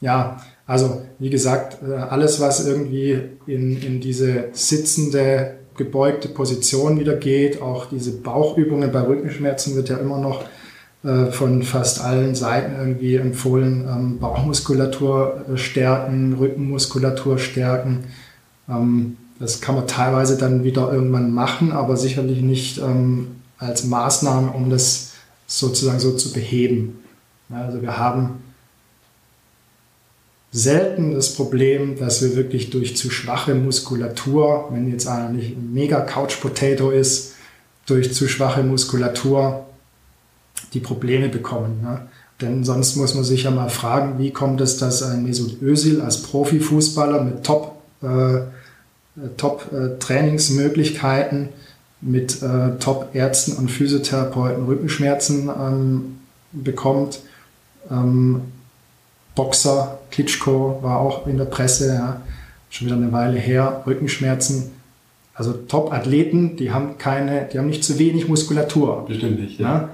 ja, 0.00 0.40
also 0.66 1.02
wie 1.18 1.30
gesagt, 1.30 1.78
äh, 1.82 1.92
alles, 1.94 2.40
was 2.40 2.64
irgendwie 2.66 3.20
in, 3.46 3.82
in 3.82 4.00
diese 4.00 4.48
sitzende, 4.52 5.56
gebeugte 5.76 6.28
Position 6.28 7.00
wieder 7.00 7.16
geht, 7.16 7.60
auch 7.60 7.86
diese 7.86 8.12
Bauchübungen 8.12 8.92
bei 8.92 9.00
Rückenschmerzen 9.00 9.74
wird 9.74 9.88
ja 9.88 9.96
immer 9.96 10.18
noch 10.18 10.44
von 11.30 11.62
fast 11.62 12.00
allen 12.00 12.34
Seiten 12.34 12.76
irgendwie 12.78 13.16
empfohlen, 13.16 13.86
ähm, 13.86 14.18
Bauchmuskulatur 14.18 15.44
äh, 15.52 15.56
stärken, 15.58 16.34
Rückenmuskulatur 16.34 17.38
stärken. 17.38 18.04
Ähm, 18.68 19.18
das 19.38 19.60
kann 19.60 19.74
man 19.74 19.86
teilweise 19.86 20.38
dann 20.38 20.64
wieder 20.64 20.90
irgendwann 20.90 21.30
machen, 21.30 21.72
aber 21.72 21.98
sicherlich 21.98 22.40
nicht 22.40 22.78
ähm, 22.78 23.36
als 23.58 23.84
Maßnahme, 23.84 24.52
um 24.52 24.70
das 24.70 25.12
sozusagen 25.46 26.00
so 26.00 26.16
zu 26.16 26.32
beheben. 26.32 27.00
Also 27.50 27.82
wir 27.82 27.98
haben 27.98 28.42
selten 30.52 31.12
das 31.12 31.34
Problem, 31.34 31.98
dass 31.98 32.22
wir 32.22 32.36
wirklich 32.36 32.70
durch 32.70 32.96
zu 32.96 33.10
schwache 33.10 33.54
Muskulatur, 33.54 34.68
wenn 34.70 34.90
jetzt 34.90 35.06
einer 35.06 35.28
nicht 35.28 35.56
ein 35.56 35.74
mega 35.74 36.00
Couch 36.00 36.40
Potato 36.40 36.90
ist, 36.90 37.34
durch 37.86 38.14
zu 38.14 38.28
schwache 38.28 38.62
Muskulatur 38.62 39.66
die 40.74 40.80
Probleme 40.80 41.28
bekommen. 41.28 41.80
Ne? 41.82 42.02
Denn 42.40 42.64
sonst 42.64 42.96
muss 42.96 43.14
man 43.14 43.24
sich 43.24 43.44
ja 43.44 43.50
mal 43.50 43.70
fragen, 43.70 44.18
wie 44.18 44.30
kommt 44.30 44.60
es, 44.60 44.76
dass 44.76 45.02
ein 45.02 45.24
Mesut 45.24 45.62
Özil 45.62 46.00
als 46.00 46.22
Profifußballer 46.22 47.22
mit 47.22 47.44
Top, 47.44 47.76
äh, 48.02 48.40
Top 49.36 49.70
äh, 49.72 49.98
Trainingsmöglichkeiten, 49.98 51.50
mit 52.00 52.42
äh, 52.42 52.76
Top 52.80 53.14
Ärzten 53.14 53.52
und 53.52 53.70
Physiotherapeuten 53.70 54.64
Rückenschmerzen 54.64 55.48
ähm, 55.48 56.18
bekommt, 56.52 57.20
ähm, 57.90 58.42
Boxer, 59.34 59.98
Klitschko 60.10 60.78
war 60.82 61.00
auch 61.00 61.26
in 61.26 61.38
der 61.38 61.46
Presse, 61.46 61.94
ja. 61.94 62.20
schon 62.70 62.86
wieder 62.86 62.96
eine 62.96 63.12
Weile 63.12 63.38
her, 63.38 63.82
Rückenschmerzen. 63.86 64.70
Also 65.34 65.52
Top-Athleten, 65.52 66.56
die 66.56 66.70
haben 66.70 66.98
keine, 66.98 67.48
die 67.52 67.58
haben 67.58 67.66
nicht 67.66 67.82
zu 67.82 67.98
wenig 67.98 68.28
Muskulatur. 68.28 69.06
Bestimmt 69.08 69.40
nicht, 69.40 69.58
ja. 69.58 69.68
ja? 69.68 69.88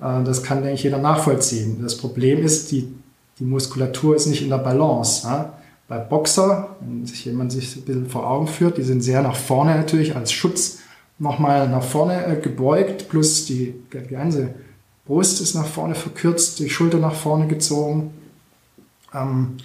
Äh, 0.00 0.24
das 0.24 0.42
kann, 0.42 0.62
denke 0.62 0.74
ich, 0.74 0.82
jeder 0.82 0.98
nachvollziehen. 0.98 1.78
Das 1.82 1.96
Problem 1.96 2.42
ist, 2.42 2.70
die, 2.72 2.88
die 3.38 3.44
Muskulatur 3.44 4.16
ist 4.16 4.26
nicht 4.26 4.42
in 4.42 4.50
der 4.50 4.58
Balance. 4.58 5.26
Ja? 5.26 5.52
Bei 5.88 5.98
Boxer, 5.98 6.76
wenn 6.80 7.06
sich 7.06 7.24
jemand 7.24 7.52
sich 7.52 7.76
ein 7.76 7.82
bisschen 7.82 8.08
vor 8.08 8.28
Augen 8.28 8.48
führt, 8.48 8.76
die 8.76 8.82
sind 8.82 9.02
sehr 9.02 9.22
nach 9.22 9.36
vorne 9.36 9.76
natürlich 9.76 10.16
als 10.16 10.32
Schutz 10.32 10.78
nochmal 11.18 11.68
nach 11.68 11.82
vorne 11.82 12.26
äh, 12.26 12.40
gebeugt, 12.40 13.08
plus 13.08 13.46
die, 13.46 13.74
ganze 14.10 14.54
Brust 15.06 15.40
ist 15.40 15.54
nach 15.54 15.66
vorne 15.66 15.94
verkürzt, 15.94 16.58
die 16.58 16.68
Schulter 16.68 16.98
nach 16.98 17.14
vorne 17.14 17.46
gezogen. 17.46 18.12
Ähm, 19.14 19.56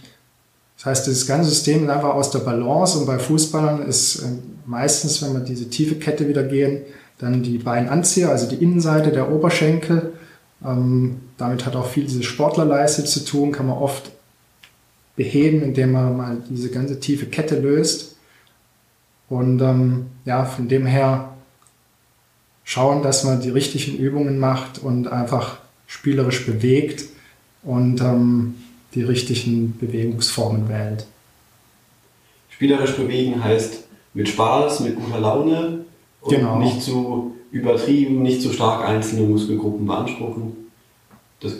das 0.78 0.86
heißt, 0.86 1.08
das 1.08 1.28
ganze 1.28 1.50
System 1.50 1.84
ist 1.84 1.90
einfach 1.90 2.14
aus 2.14 2.32
der 2.32 2.40
Balance 2.40 2.98
und 2.98 3.06
bei 3.06 3.20
Fußballern 3.20 3.84
ist 3.84 4.20
äh, 4.20 4.28
meistens, 4.66 5.22
wenn 5.22 5.34
wir 5.34 5.42
diese 5.42 5.70
tiefe 5.70 5.96
Kette 5.96 6.28
wieder 6.28 6.44
gehen, 6.44 6.84
dann 7.18 7.44
die 7.44 7.58
Beinanzieher, 7.58 8.30
also 8.30 8.48
die 8.48 8.64
Innenseite 8.64 9.12
der 9.12 9.32
Oberschenkel. 9.32 10.14
Ähm, 10.64 11.22
damit 11.38 11.66
hat 11.66 11.76
auch 11.76 11.88
viel 11.88 12.06
diese 12.06 12.24
Sportlerleiste 12.24 13.04
zu 13.06 13.26
tun, 13.26 13.52
kann 13.52 13.68
man 13.68 13.78
oft 13.78 14.12
beheben, 15.16 15.62
indem 15.62 15.92
man 15.92 16.18
mal 16.18 16.38
diese 16.50 16.70
ganze 16.70 17.00
tiefe 17.00 17.26
Kette 17.26 17.60
löst. 17.60 18.16
Und 19.30 19.62
ähm, 19.62 20.08
ja, 20.26 20.46
von 20.46 20.68
dem 20.68 20.86
her 20.86 21.34
schauen, 22.64 23.02
dass 23.02 23.24
man 23.24 23.42
die 23.42 23.50
richtigen 23.50 23.98
Übungen 23.98 24.40
macht 24.40 24.80
und 24.80 25.08
einfach 25.08 25.58
spielerisch 25.88 26.46
bewegt 26.46 27.06
und 27.64 28.02
ähm, 28.02 28.56
die 28.94 29.04
richtigen 29.04 29.78
Bewegungsformen 29.78 30.70
wählt. 30.70 31.06
Spielerisch 32.50 32.96
bewegen 32.96 33.44
heißt 33.44 33.84
mit 34.14 34.30
Spaß, 34.30 34.82
mit 34.82 34.96
guter 34.96 35.20
Laune 35.20 35.86
und 36.22 36.30
genau. 36.36 36.60
nicht 36.60 36.82
zu 36.82 37.36
übertrieben, 37.52 38.22
nicht 38.22 38.42
zu 38.42 38.52
stark 38.52 38.88
einzelne 38.88 39.28
Muskelgruppen 39.28 39.86
beanspruchen. 39.86 40.54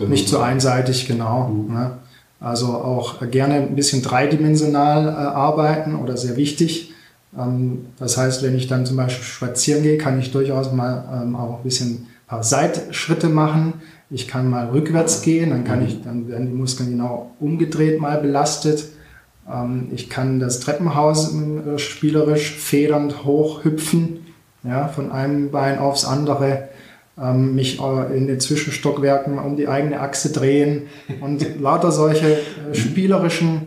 nicht 0.08 0.28
zu 0.28 0.40
einseitig, 0.40 1.06
genau. 1.06 1.48
Mhm. 1.48 1.74
Ne? 1.74 1.98
Also 2.40 2.68
auch 2.68 3.20
gerne 3.30 3.54
ein 3.54 3.76
bisschen 3.76 4.02
dreidimensional 4.02 5.06
äh, 5.06 5.10
arbeiten 5.10 5.94
oder 5.94 6.16
sehr 6.16 6.36
wichtig. 6.36 6.92
Ähm, 7.38 7.86
das 7.98 8.16
heißt, 8.16 8.42
wenn 8.42 8.56
ich 8.56 8.66
dann 8.66 8.86
zum 8.86 8.96
Beispiel 8.96 9.24
spazieren 9.24 9.82
gehe, 9.82 9.98
kann 9.98 10.18
ich 10.18 10.32
durchaus 10.32 10.72
mal 10.72 11.22
ähm, 11.22 11.36
auch 11.36 11.58
ein 11.58 11.62
bisschen 11.62 11.90
ein 11.90 12.06
paar 12.26 12.42
Seitschritte 12.42 13.28
machen. 13.28 13.74
Ich 14.10 14.28
kann 14.28 14.50
mal 14.50 14.70
rückwärts 14.70 15.22
gehen, 15.22 15.50
dann 15.50 15.64
kann 15.64 15.86
ich, 15.86 16.02
dann 16.02 16.28
werden 16.28 16.46
die 16.48 16.56
Muskeln 16.56 16.90
genau 16.90 17.30
umgedreht 17.38 18.00
mal 18.00 18.20
belastet. 18.20 18.88
Ähm, 19.50 19.88
ich 19.92 20.10
kann 20.10 20.40
das 20.40 20.60
Treppenhaus 20.60 21.34
äh, 21.34 21.78
spielerisch 21.78 22.52
federnd 22.52 23.24
hochhüpfen, 23.24 24.21
ja, 24.64 24.88
von 24.88 25.10
einem 25.10 25.50
Bein 25.50 25.78
aufs 25.78 26.04
andere, 26.04 26.68
ähm, 27.20 27.54
mich 27.54 27.80
äh, 27.80 28.16
in 28.16 28.26
den 28.26 28.40
Zwischenstockwerken 28.40 29.38
um 29.38 29.56
die 29.56 29.68
eigene 29.68 30.00
Achse 30.00 30.32
drehen 30.32 30.82
und 31.20 31.60
lauter 31.60 31.92
solche 31.92 32.34
äh, 32.34 32.74
spielerischen 32.74 33.66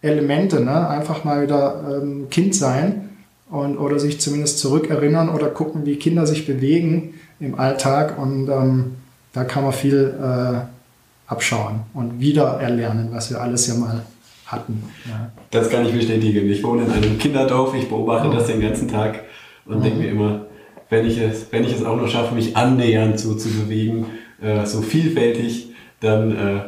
Elemente, 0.00 0.60
ne? 0.60 0.88
einfach 0.88 1.24
mal 1.24 1.42
wieder 1.42 2.00
ähm, 2.02 2.28
Kind 2.30 2.54
sein 2.54 3.08
und, 3.50 3.78
oder 3.78 3.98
sich 3.98 4.20
zumindest 4.20 4.58
zurückerinnern 4.58 5.28
oder 5.28 5.48
gucken, 5.48 5.86
wie 5.86 5.96
Kinder 5.96 6.26
sich 6.26 6.46
bewegen 6.46 7.14
im 7.40 7.58
Alltag 7.58 8.18
und 8.18 8.48
ähm, 8.48 8.96
da 9.32 9.44
kann 9.44 9.64
man 9.64 9.72
viel 9.72 10.14
äh, 10.20 10.60
abschauen 11.26 11.80
und 11.94 12.20
wieder 12.20 12.60
erlernen, 12.60 13.08
was 13.12 13.30
wir 13.30 13.40
alles 13.40 13.66
ja 13.66 13.74
mal 13.74 14.02
hatten. 14.46 14.84
Ja. 15.08 15.32
Das 15.50 15.70
kann 15.70 15.86
ich 15.86 15.92
bestätigen. 15.92 16.48
Ich 16.48 16.62
wohne 16.62 16.84
in 16.84 16.92
einem 16.92 17.18
Kinderdorf, 17.18 17.74
ich 17.74 17.88
beobachte 17.88 18.28
oh. 18.28 18.32
das 18.32 18.46
den 18.46 18.60
ganzen 18.60 18.88
Tag 18.88 19.20
und 19.66 19.78
mhm. 19.78 19.82
denke 19.82 19.98
mir 19.98 20.10
immer, 20.10 20.46
wenn 20.90 21.06
ich, 21.06 21.18
es, 21.18 21.46
wenn 21.50 21.64
ich 21.64 21.74
es 21.74 21.84
auch 21.84 21.96
noch 21.96 22.08
schaffe, 22.08 22.34
mich 22.34 22.56
annähernd 22.56 23.18
so 23.18 23.34
zu 23.34 23.48
bewegen, 23.48 24.06
äh, 24.40 24.64
so 24.66 24.82
vielfältig, 24.82 25.72
dann 26.00 26.36
äh, 26.36 26.60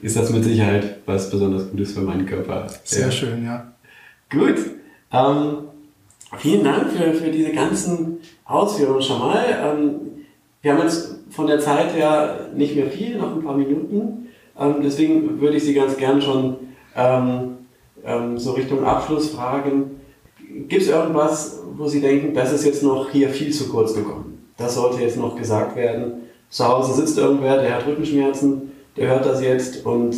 ist 0.00 0.16
das 0.16 0.30
mit 0.30 0.44
Sicherheit 0.44 0.98
was 1.06 1.30
besonders 1.30 1.70
Gutes 1.70 1.92
für 1.92 2.00
meinen 2.00 2.26
Körper. 2.26 2.66
Sehr 2.84 3.06
ja. 3.06 3.10
schön, 3.10 3.44
ja. 3.44 3.72
Gut. 4.30 4.56
Ähm, 5.12 5.56
vielen 6.38 6.64
Dank 6.64 6.92
für, 6.92 7.12
für 7.14 7.30
diese 7.30 7.52
ganzen 7.52 8.18
Ausführungen 8.44 9.02
schon 9.02 9.18
mal. 9.18 9.44
Ähm, 9.62 9.94
wir 10.62 10.72
haben 10.72 10.82
jetzt 10.82 11.16
von 11.30 11.46
der 11.46 11.60
Zeit 11.60 11.94
her 11.94 12.50
nicht 12.54 12.76
mehr 12.76 12.86
viel, 12.86 13.18
noch 13.18 13.34
ein 13.34 13.42
paar 13.42 13.56
Minuten. 13.56 14.28
Ähm, 14.58 14.76
deswegen 14.82 15.40
würde 15.40 15.56
ich 15.56 15.64
Sie 15.64 15.74
ganz 15.74 15.96
gern 15.96 16.22
schon 16.22 16.56
ähm, 16.96 17.58
ähm, 18.04 18.38
so 18.38 18.52
Richtung 18.52 18.84
Abschluss 18.84 19.30
fragen. 19.30 20.00
Gibt 20.68 20.82
es 20.82 20.88
irgendwas, 20.88 21.58
wo 21.76 21.88
Sie 21.88 22.00
denken, 22.00 22.34
das 22.34 22.52
ist 22.52 22.64
jetzt 22.64 22.82
noch 22.82 23.10
hier 23.10 23.28
viel 23.28 23.52
zu 23.52 23.68
kurz 23.68 23.94
gekommen? 23.94 24.46
Das 24.56 24.74
sollte 24.74 25.02
jetzt 25.02 25.16
noch 25.16 25.36
gesagt 25.36 25.74
werden. 25.74 26.22
Zu 26.48 26.68
Hause 26.68 26.94
sitzt 26.94 27.18
irgendwer, 27.18 27.60
der 27.60 27.74
hat 27.74 27.86
Rückenschmerzen, 27.86 28.72
der 28.96 29.08
hört 29.08 29.26
das 29.26 29.42
jetzt 29.42 29.84
und 29.84 30.14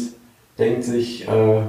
denkt 0.59 0.84
sich, 0.84 1.26
äh, 1.26 1.62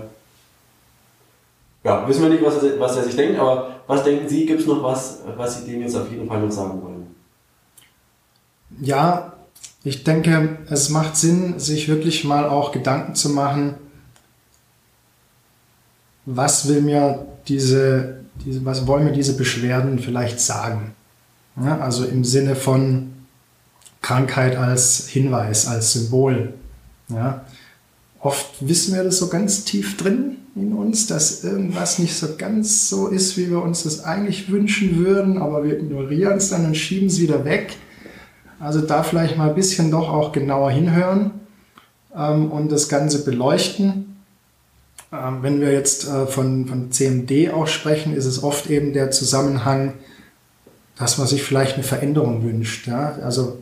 ja, 1.84 2.08
wissen 2.08 2.24
wir 2.24 2.30
nicht, 2.30 2.44
was 2.44 2.62
er, 2.62 2.78
was 2.80 2.98
er 2.98 3.04
sich 3.04 3.16
denkt, 3.16 3.40
aber 3.40 3.78
was 3.88 4.04
denken 4.04 4.28
Sie, 4.28 4.46
gibt 4.46 4.60
es 4.60 4.68
noch 4.68 4.84
was, 4.84 5.20
was 5.38 5.60
Sie 5.60 5.72
dem 5.72 5.82
jetzt 5.82 5.96
auf 5.96 6.12
jeden 6.12 6.28
Fall 6.28 6.42
noch 6.42 6.52
sagen 6.52 6.82
wollen? 6.82 7.16
Ja, 8.82 9.34
ich 9.86 10.04
denke, 10.04 10.58
es 10.70 10.90
macht 10.90 11.16
Sinn, 11.16 11.60
sich 11.60 11.88
wirklich 11.88 12.26
mal 12.26 12.50
auch 12.50 12.74
Gedanken 12.74 13.16
zu 13.16 13.30
machen, 13.30 13.76
was 16.26 16.68
will 16.68 16.82
mir 16.82 17.26
diese, 17.48 18.26
diese 18.46 18.66
was 18.66 18.88
wollen 18.88 19.06
mir 19.06 19.12
diese 19.12 19.36
Beschwerden 19.36 20.00
vielleicht 20.00 20.40
sagen? 20.40 20.92
Ja, 21.62 21.80
also 21.80 22.06
im 22.06 22.24
Sinne 22.24 22.56
von 22.56 23.14
Krankheit 24.02 24.56
als 24.56 25.08
Hinweis, 25.08 25.68
als 25.68 25.94
Symbol. 25.94 26.54
Ja. 27.10 27.46
Oft 28.20 28.48
wissen 28.60 28.96
wir 28.96 29.04
das 29.04 29.18
so 29.18 29.28
ganz 29.28 29.64
tief 29.64 29.98
drin 29.98 30.38
in 30.56 30.74
uns, 30.74 31.08
dass 31.08 31.44
irgendwas 31.44 32.00
nicht 32.00 32.16
so 32.16 32.36
ganz 32.38 32.90
so 32.90 33.08
ist, 33.08 33.38
wie 33.38 33.50
wir 33.50 33.62
uns 33.62 33.84
das 33.84 34.04
eigentlich 34.04 34.52
wünschen 34.52 34.98
würden, 34.98 35.38
aber 35.38 35.64
wir 35.64 35.80
ignorieren 35.80 36.38
es 36.38 36.50
dann 36.50 36.66
und 36.66 36.76
schieben 36.76 37.08
es 37.08 37.20
wieder 37.20 37.46
weg. 37.46 37.76
Also 38.60 38.82
da 38.82 39.04
vielleicht 39.04 39.38
mal 39.38 39.50
ein 39.50 39.56
bisschen 39.56 39.92
doch 39.92 40.10
auch 40.10 40.32
genauer 40.32 40.72
hinhören 40.72 41.32
ähm, 42.16 42.52
und 42.52 42.72
das 42.72 42.90
Ganze 42.90 43.24
beleuchten. 43.24 44.07
Ähm, 45.12 45.40
wenn 45.42 45.62
wir 45.62 45.72
jetzt 45.72 46.08
äh, 46.08 46.28
von, 46.28 46.68
von 46.68 46.92
CMD 46.92 47.54
auch 47.54 47.68
sprechen, 47.68 48.16
ist 48.16 48.26
es 48.26 48.44
oft 48.44 48.70
eben 48.70 48.94
der 48.94 49.12
Zusammenhang, 49.12 49.94
dass 50.98 51.18
man 51.18 51.28
sich 51.28 51.44
vielleicht 51.44 51.76
eine 51.76 51.84
Veränderung 51.84 52.44
wünscht. 52.44 52.88
Ja? 52.88 53.18
Also 53.24 53.60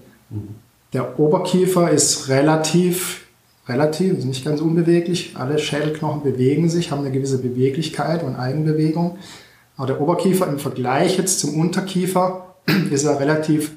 der 0.94 1.20
Oberkiefer 1.20 1.92
ist 1.92 2.30
relativ, 2.30 3.26
relativ, 3.68 4.18
ist 4.18 4.26
nicht 4.26 4.46
ganz 4.46 4.62
unbeweglich. 4.62 5.36
Alle 5.36 5.60
Schädelknochen 5.60 6.24
bewegen 6.24 6.70
sich, 6.70 6.92
haben 6.92 7.02
eine 7.02 7.12
gewisse 7.12 7.40
Beweglichkeit 7.40 8.24
und 8.24 8.36
Eigenbewegung. 8.36 9.18
Aber 9.78 9.88
der 9.88 10.02
Oberkiefer 10.02 10.48
im 10.48 10.58
Vergleich 10.58 11.18
jetzt 11.18 11.40
zum 11.40 11.60
Unterkiefer 11.60 12.56
ist 12.92 13.04
er 13.04 13.20
relativ 13.20 13.72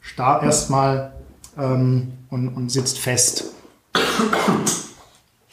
starr 0.00 0.42
erstmal 0.42 1.12
ähm, 1.58 2.12
und, 2.30 2.48
und 2.50 2.70
sitzt 2.70 2.98
fest. 2.98 3.46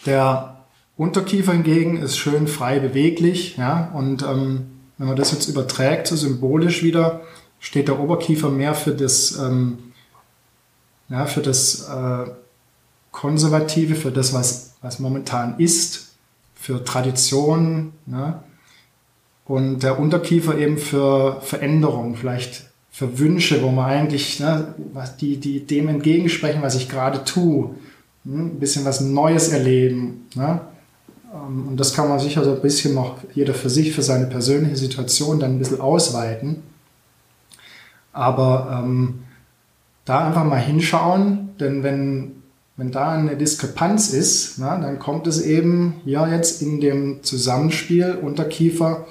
Der 0.06 0.63
Unterkiefer 0.96 1.54
hingegen 1.54 1.98
ist 1.98 2.18
schön 2.18 2.48
frei 2.48 2.80
beweglich, 2.80 3.58
ja, 3.58 3.92
und 3.94 4.22
ähm, 4.24 4.66
wenn 4.98 5.08
man 5.08 5.16
das 5.16 5.32
jetzt 5.32 5.50
überträgt, 5.50 6.08
so 6.08 6.16
symbolisch 6.16 6.84
wieder, 6.84 7.22
steht 7.60 7.88
der 7.88 8.00
Oberkiefer 8.00 8.50
mehr 8.50 8.76
für 8.76 8.92
das, 8.92 9.38
ähm, 9.40 9.80
ja, 11.10 11.26
für 11.26 11.42
das 11.42 11.88
äh, 11.90 12.30
Konservative, 13.12 13.96
für 13.96 14.12
das, 14.12 14.34
was, 14.34 14.76
was 14.82 15.00
momentan 15.00 15.60
ist, 15.60 16.16
für 16.56 16.84
Tradition, 16.84 17.94
ne? 18.06 18.44
und 19.46 19.84
der 19.84 20.00
Unterkiefer 20.00 20.58
eben 20.58 20.78
für 20.78 21.42
Veränderung, 21.42 22.16
vielleicht 22.16 22.70
für 22.92 23.18
Wünsche, 23.18 23.64
wo 23.64 23.70
man 23.70 23.90
eigentlich, 23.90 24.40
ne, 24.40 24.76
was 24.94 25.18
die, 25.18 25.38
die 25.38 25.66
dem 25.66 25.90
entgegensprechen, 25.90 26.62
was 26.62 26.76
ich 26.76 26.90
gerade 26.90 27.24
tue, 27.24 27.72
hm, 28.24 28.46
ein 28.46 28.60
bisschen 28.60 28.86
was 28.86 29.02
Neues 29.02 29.50
erleben. 29.50 30.28
Ne? 30.36 30.62
Ähm, 31.34 31.68
und 31.68 31.80
das 31.80 31.94
kann 31.94 32.10
man 32.10 32.20
sicher 32.20 32.44
so 32.44 32.54
ein 32.54 32.62
bisschen 32.62 32.94
noch 32.94 33.18
jeder 33.34 33.54
für 33.54 33.70
sich, 33.70 33.94
für 33.94 34.04
seine 34.04 34.28
persönliche 34.28 34.78
Situation 34.78 35.40
dann 35.40 35.56
ein 35.56 35.60
bisschen 35.60 35.82
ausweiten. 35.82 36.64
Aber 38.12 38.84
ähm, 38.84 39.24
da 40.06 40.28
einfach 40.28 40.44
mal 40.44 40.60
hinschauen, 40.60 41.50
denn 41.60 41.82
wenn, 41.82 42.44
wenn 42.78 42.92
da 42.92 43.12
eine 43.12 43.36
Diskrepanz 43.36 44.10
ist, 44.14 44.60
na, 44.60 44.78
dann 44.78 45.00
kommt 45.00 45.28
es 45.28 45.42
eben 45.42 46.02
ja 46.06 46.28
jetzt 46.28 46.62
in 46.62 46.80
dem 46.80 47.24
Zusammenspiel 47.24 48.18
Unterkiefer 48.22 49.06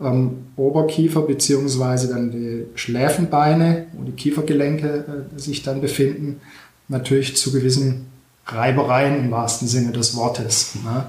ähm, 0.00 0.46
Oberkiefer 0.56 1.22
beziehungsweise 1.22 2.08
dann 2.08 2.30
die 2.30 2.66
Schläfenbeine, 2.74 3.86
wo 3.92 4.04
die 4.04 4.12
Kiefergelenke 4.12 5.26
äh, 5.34 5.38
sich 5.38 5.62
dann 5.62 5.80
befinden, 5.80 6.40
natürlich 6.88 7.36
zu 7.36 7.52
gewissen 7.52 8.06
Reibereien 8.46 9.24
im 9.24 9.30
wahrsten 9.30 9.68
Sinne 9.68 9.92
des 9.92 10.16
Wortes. 10.16 10.74
Ne? 10.84 11.06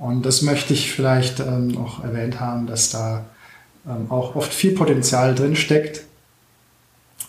Und 0.00 0.24
das 0.24 0.40
möchte 0.40 0.72
ich 0.72 0.92
vielleicht 0.92 1.40
ähm, 1.40 1.68
noch 1.68 2.02
erwähnt 2.02 2.40
haben, 2.40 2.66
dass 2.66 2.88
da 2.88 3.26
ähm, 3.86 4.10
auch 4.10 4.34
oft 4.34 4.52
viel 4.52 4.72
Potenzial 4.72 5.34
drin 5.34 5.56
steckt, 5.56 6.04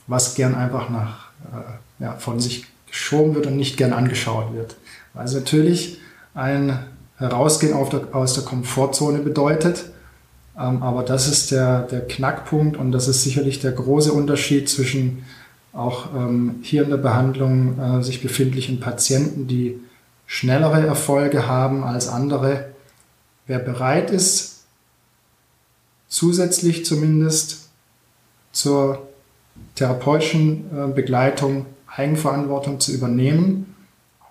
was 0.07 0.36
gern 0.36 0.55
einfach 0.55 0.89
nach, 0.89 1.32
äh, 1.51 2.03
ja, 2.03 2.13
von 2.13 2.39
sich 2.39 2.65
geschoben 2.88 3.36
wird 3.36 3.47
und 3.47 3.57
nicht 3.57 3.76
gern 3.76 3.91
angeschaut 3.91 4.53
wird. 4.53 4.78
Also 5.13 5.39
natürlich 5.39 5.99
ein 6.34 6.80
Herausgehen 7.17 7.74
der, 7.89 8.15
aus 8.15 8.36
der 8.36 8.45
Komfortzone 8.45 9.19
bedeutet, 9.19 9.91
ähm, 10.57 10.82
aber 10.82 11.03
das 11.03 11.28
ist 11.28 11.51
der, 11.51 11.82
der 11.82 12.07
Knackpunkt 12.07 12.78
und 12.78 12.93
das 12.93 13.09
ist 13.09 13.22
sicherlich 13.24 13.59
der 13.59 13.74
große 13.74 14.13
Unterschied 14.13 14.69
zwischen 14.69 15.26
auch 15.74 16.15
ähm, 16.15 16.59
hier 16.61 16.84
in 16.84 16.89
der 16.89 16.97
Behandlung 16.97 17.78
äh, 17.80 18.01
sich 18.01 18.22
befindlichen 18.22 18.80
Patienten, 18.80 19.47
die 19.47 19.78
schnellere 20.32 20.88
Erfolge 20.88 21.45
haben 21.45 21.84
als 21.84 22.07
andere. 22.07 22.69
Wer 23.47 23.59
bereit 23.59 24.11
ist, 24.11 24.63
zusätzlich 26.07 26.86
zumindest 26.86 27.67
zur 28.53 29.09
therapeutischen 29.75 30.69
äh, 30.73 30.93
Begleitung 30.93 31.65
Eigenverantwortung 31.86 32.79
zu 32.79 32.93
übernehmen, 32.93 33.75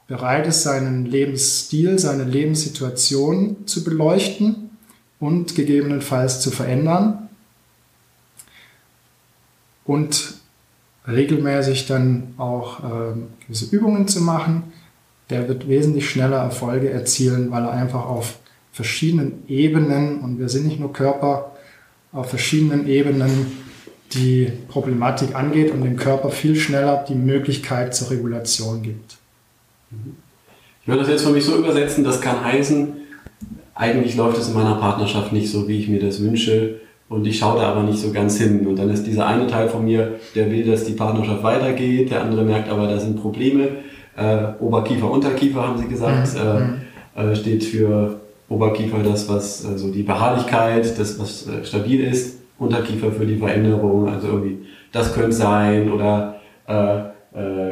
bereit 0.06 0.46
ist, 0.46 0.62
seinen 0.62 1.04
Lebensstil, 1.04 1.98
seine 1.98 2.24
Lebenssituation 2.24 3.66
zu 3.66 3.84
beleuchten 3.84 4.70
und 5.18 5.54
gegebenenfalls 5.54 6.40
zu 6.40 6.50
verändern 6.50 7.28
und 9.84 10.36
regelmäßig 11.06 11.86
dann 11.86 12.32
auch 12.38 12.80
äh, 12.80 13.12
gewisse 13.44 13.76
Übungen 13.76 14.08
zu 14.08 14.22
machen, 14.22 14.72
der 15.30 15.48
wird 15.48 15.68
wesentlich 15.68 16.08
schneller 16.08 16.38
Erfolge 16.38 16.90
erzielen, 16.90 17.50
weil 17.50 17.64
er 17.64 17.72
einfach 17.72 18.06
auf 18.06 18.38
verschiedenen 18.72 19.44
Ebenen, 19.48 20.20
und 20.20 20.38
wir 20.38 20.48
sind 20.48 20.66
nicht 20.66 20.80
nur 20.80 20.92
Körper, 20.92 21.52
auf 22.12 22.28
verschiedenen 22.28 22.88
Ebenen 22.88 23.46
die 24.12 24.50
Problematik 24.68 25.34
angeht 25.34 25.72
und 25.72 25.84
dem 25.84 25.96
Körper 25.96 26.30
viel 26.30 26.56
schneller 26.56 27.04
die 27.08 27.14
Möglichkeit 27.14 27.94
zur 27.94 28.10
Regulation 28.10 28.82
gibt. 28.82 29.18
Ich 30.82 30.88
würde 30.88 31.00
das 31.00 31.10
jetzt 31.10 31.24
für 31.24 31.30
mich 31.30 31.44
so 31.44 31.56
übersetzen, 31.56 32.02
das 32.02 32.20
kann 32.20 32.44
heißen, 32.44 32.92
eigentlich 33.74 34.16
läuft 34.16 34.38
es 34.38 34.48
in 34.48 34.54
meiner 34.54 34.74
Partnerschaft 34.74 35.32
nicht 35.32 35.50
so, 35.50 35.68
wie 35.68 35.78
ich 35.78 35.88
mir 35.88 36.00
das 36.00 36.20
wünsche 36.20 36.80
und 37.08 37.26
ich 37.26 37.38
schaue 37.38 37.60
da 37.60 37.72
aber 37.72 37.82
nicht 37.82 37.98
so 37.98 38.12
ganz 38.12 38.38
hin. 38.38 38.66
Und 38.66 38.76
dann 38.76 38.90
ist 38.90 39.04
dieser 39.04 39.26
eine 39.26 39.46
Teil 39.46 39.68
von 39.68 39.84
mir, 39.84 40.20
der 40.34 40.50
will, 40.50 40.64
dass 40.64 40.84
die 40.84 40.92
Partnerschaft 40.92 41.42
weitergeht, 41.42 42.10
der 42.10 42.22
andere 42.22 42.44
merkt 42.44 42.68
aber, 42.68 42.86
da 42.86 42.98
sind 42.98 43.20
Probleme. 43.20 43.68
Äh, 44.20 44.62
Oberkiefer, 44.62 45.10
Unterkiefer 45.10 45.66
haben 45.66 45.78
sie 45.78 45.88
gesagt, 45.88 46.34
mhm. 46.34 46.80
äh, 47.16 47.32
äh 47.32 47.36
steht 47.36 47.64
für 47.64 48.20
Oberkiefer 48.50 48.98
das, 49.02 49.28
was 49.28 49.64
also 49.64 49.90
die 49.90 50.02
Beharrlichkeit, 50.02 50.98
das, 50.98 51.18
was 51.18 51.46
äh, 51.48 51.64
stabil 51.64 52.04
ist 52.04 52.38
Unterkiefer 52.58 53.10
für 53.12 53.24
die 53.24 53.38
Veränderung. 53.38 54.08
Also 54.08 54.26
irgendwie, 54.28 54.58
das 54.92 55.14
könnte 55.14 55.32
sein 55.32 55.90
oder 55.90 56.36
äh, 56.68 57.10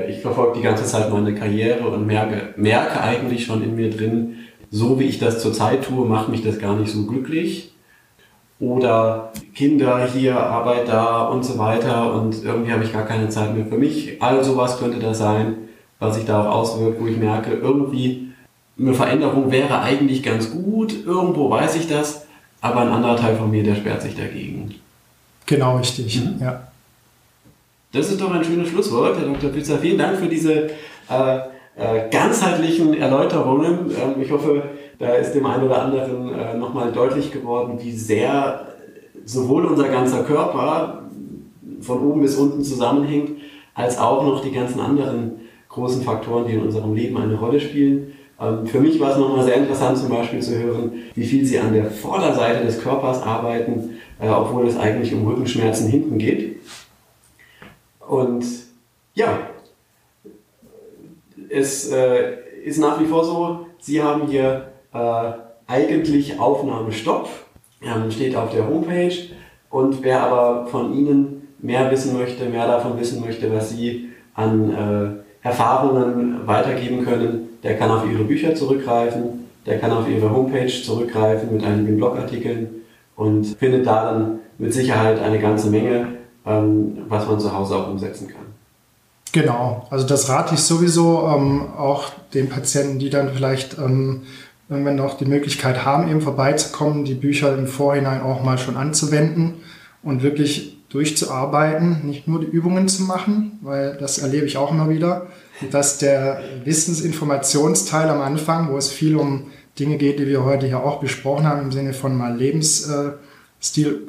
ich 0.08 0.20
verfolge 0.20 0.58
die 0.58 0.62
ganze 0.62 0.84
Zeit 0.84 1.12
meine 1.12 1.34
Karriere 1.34 1.86
und 1.86 2.06
merke, 2.06 2.54
merke 2.56 3.00
eigentlich 3.00 3.44
schon 3.44 3.62
in 3.62 3.74
mir 3.74 3.90
drin, 3.90 4.36
so 4.70 4.98
wie 4.98 5.04
ich 5.04 5.18
das 5.18 5.42
zurzeit 5.42 5.84
tue, 5.84 6.06
macht 6.06 6.28
mich 6.28 6.42
das 6.42 6.58
gar 6.58 6.76
nicht 6.76 6.90
so 6.90 7.04
glücklich. 7.06 7.74
Oder 8.60 9.32
Kinder 9.54 10.06
hier, 10.06 10.38
Arbeit 10.38 10.88
da 10.88 11.26
und 11.26 11.44
so 11.44 11.58
weiter 11.58 12.14
und 12.14 12.42
irgendwie 12.42 12.72
habe 12.72 12.84
ich 12.84 12.92
gar 12.92 13.04
keine 13.04 13.28
Zeit 13.28 13.54
mehr 13.54 13.66
für 13.66 13.78
mich. 13.78 14.20
All 14.20 14.42
sowas 14.42 14.78
könnte 14.78 14.98
das 14.98 15.18
sein, 15.18 15.67
was 15.98 16.16
sich 16.16 16.24
da 16.24 16.42
auch 16.42 16.54
auswirkt, 16.54 17.00
wo 17.00 17.06
ich 17.06 17.16
merke, 17.16 17.52
irgendwie 17.52 18.28
eine 18.78 18.94
Veränderung 18.94 19.50
wäre 19.50 19.80
eigentlich 19.80 20.22
ganz 20.22 20.50
gut, 20.50 20.94
irgendwo 21.04 21.50
weiß 21.50 21.76
ich 21.76 21.88
das, 21.88 22.26
aber 22.60 22.80
ein 22.82 22.88
anderer 22.88 23.16
Teil 23.16 23.36
von 23.36 23.50
mir, 23.50 23.62
der 23.62 23.74
sperrt 23.74 24.02
sich 24.02 24.16
dagegen. 24.16 24.74
Genau, 25.46 25.76
richtig, 25.78 26.20
mhm. 26.20 26.36
ja. 26.40 26.68
Das 27.92 28.10
ist 28.10 28.20
doch 28.20 28.30
ein 28.30 28.44
schönes 28.44 28.68
Schlusswort, 28.68 29.16
Herr 29.18 29.26
Dr. 29.26 29.50
Pizza. 29.50 29.78
Vielen 29.78 29.98
Dank 29.98 30.18
für 30.18 30.28
diese 30.28 30.68
äh, 31.08 31.38
äh, 31.76 32.10
ganzheitlichen 32.10 32.94
Erläuterungen. 32.94 33.90
Ähm, 33.90 34.20
ich 34.20 34.30
hoffe, 34.30 34.62
da 34.98 35.14
ist 35.14 35.32
dem 35.32 35.46
einen 35.46 35.64
oder 35.64 35.82
anderen 35.82 36.34
äh, 36.34 36.54
nochmal 36.54 36.92
deutlich 36.92 37.32
geworden, 37.32 37.78
wie 37.80 37.92
sehr 37.92 38.66
sowohl 39.24 39.64
unser 39.64 39.88
ganzer 39.88 40.22
Körper 40.24 41.04
von 41.80 42.00
oben 42.00 42.20
bis 42.20 42.36
unten 42.36 42.62
zusammenhängt, 42.62 43.30
als 43.74 43.98
auch 43.98 44.22
noch 44.22 44.42
die 44.42 44.52
ganzen 44.52 44.80
anderen 44.80 45.40
großen 45.78 46.02
Faktoren, 46.02 46.46
die 46.46 46.54
in 46.54 46.62
unserem 46.62 46.94
Leben 46.94 47.16
eine 47.16 47.34
Rolle 47.34 47.60
spielen. 47.60 48.12
Ähm, 48.40 48.66
für 48.66 48.80
mich 48.80 48.98
war 49.00 49.12
es 49.12 49.18
nochmal 49.18 49.44
sehr 49.44 49.56
interessant 49.56 49.98
zum 49.98 50.10
Beispiel 50.10 50.40
zu 50.40 50.58
hören, 50.58 50.92
wie 51.14 51.24
viel 51.24 51.44
Sie 51.44 51.58
an 51.58 51.72
der 51.72 51.90
Vorderseite 51.90 52.64
des 52.64 52.80
Körpers 52.80 53.22
arbeiten, 53.22 53.98
äh, 54.20 54.28
obwohl 54.28 54.66
es 54.66 54.76
eigentlich 54.76 55.12
um 55.14 55.26
Rückenschmerzen 55.26 55.88
hinten 55.88 56.18
geht. 56.18 56.60
Und 58.06 58.44
ja, 59.14 59.38
es 61.50 61.90
äh, 61.90 62.36
ist 62.64 62.78
nach 62.78 63.00
wie 63.00 63.06
vor 63.06 63.24
so, 63.24 63.66
Sie 63.80 64.02
haben 64.02 64.26
hier 64.28 64.68
äh, 64.92 65.32
eigentlich 65.66 66.38
Aufnahmestopp, 66.38 67.28
ähm, 67.82 68.10
steht 68.10 68.34
auf 68.36 68.50
der 68.50 68.66
Homepage. 68.68 69.14
Und 69.70 70.02
wer 70.02 70.22
aber 70.22 70.66
von 70.66 70.94
Ihnen 70.94 71.48
mehr 71.58 71.90
wissen 71.90 72.16
möchte, 72.16 72.46
mehr 72.46 72.66
davon 72.66 72.98
wissen 72.98 73.20
möchte, 73.20 73.52
was 73.52 73.70
Sie 73.70 74.08
an 74.34 75.24
Erfahrungen 75.42 76.46
weitergeben 76.46 77.04
können, 77.04 77.48
der 77.62 77.76
kann 77.76 77.90
auf 77.90 78.04
ihre 78.10 78.24
Bücher 78.24 78.54
zurückgreifen, 78.54 79.46
der 79.66 79.78
kann 79.78 79.92
auf 79.92 80.08
ihre 80.08 80.30
Homepage 80.30 80.68
zurückgreifen 80.68 81.52
mit 81.52 81.64
einigen 81.64 81.96
Blogartikeln 81.96 82.68
und 83.16 83.44
findet 83.44 83.86
da 83.86 84.12
dann 84.12 84.38
mit 84.58 84.72
Sicherheit 84.72 85.20
eine 85.20 85.38
ganze 85.38 85.70
Menge, 85.70 86.06
ähm, 86.46 86.98
was 87.08 87.26
man 87.26 87.38
zu 87.38 87.52
Hause 87.52 87.76
auch 87.76 87.88
umsetzen 87.88 88.28
kann. 88.28 88.46
Genau, 89.32 89.86
also 89.90 90.06
das 90.06 90.28
rate 90.28 90.54
ich 90.54 90.60
sowieso 90.60 91.28
ähm, 91.28 91.68
auch 91.76 92.10
den 92.32 92.48
Patienten, 92.48 92.98
die 92.98 93.10
dann 93.10 93.30
vielleicht 93.34 93.76
ähm, 93.78 94.22
irgendwann 94.68 94.96
noch 94.96 95.16
die 95.16 95.26
Möglichkeit 95.26 95.84
haben, 95.84 96.10
eben 96.10 96.20
vorbeizukommen, 96.20 97.04
die 97.04 97.14
Bücher 97.14 97.56
im 97.56 97.66
Vorhinein 97.66 98.22
auch 98.22 98.42
mal 98.42 98.58
schon 98.58 98.76
anzuwenden 98.76 99.54
und 100.02 100.22
wirklich 100.22 100.77
durchzuarbeiten, 100.88 102.06
nicht 102.06 102.28
nur 102.28 102.40
die 102.40 102.46
Übungen 102.46 102.88
zu 102.88 103.02
machen, 103.02 103.58
weil 103.62 103.96
das 103.98 104.18
erlebe 104.18 104.46
ich 104.46 104.56
auch 104.56 104.70
immer 104.70 104.88
wieder, 104.88 105.26
dass 105.70 105.98
der 105.98 106.40
Wissensinformationsteil 106.64 108.08
am 108.08 108.20
Anfang, 108.20 108.70
wo 108.70 108.76
es 108.76 108.88
viel 108.88 109.16
um 109.16 109.50
Dinge 109.78 109.96
geht, 109.96 110.18
die 110.18 110.26
wir 110.26 110.44
heute 110.44 110.66
ja 110.66 110.82
auch 110.82 111.00
besprochen 111.00 111.46
haben, 111.46 111.62
im 111.62 111.72
Sinne 111.72 111.92
von 111.92 112.16
mal 112.16 112.36
Lebensstil, 112.36 113.18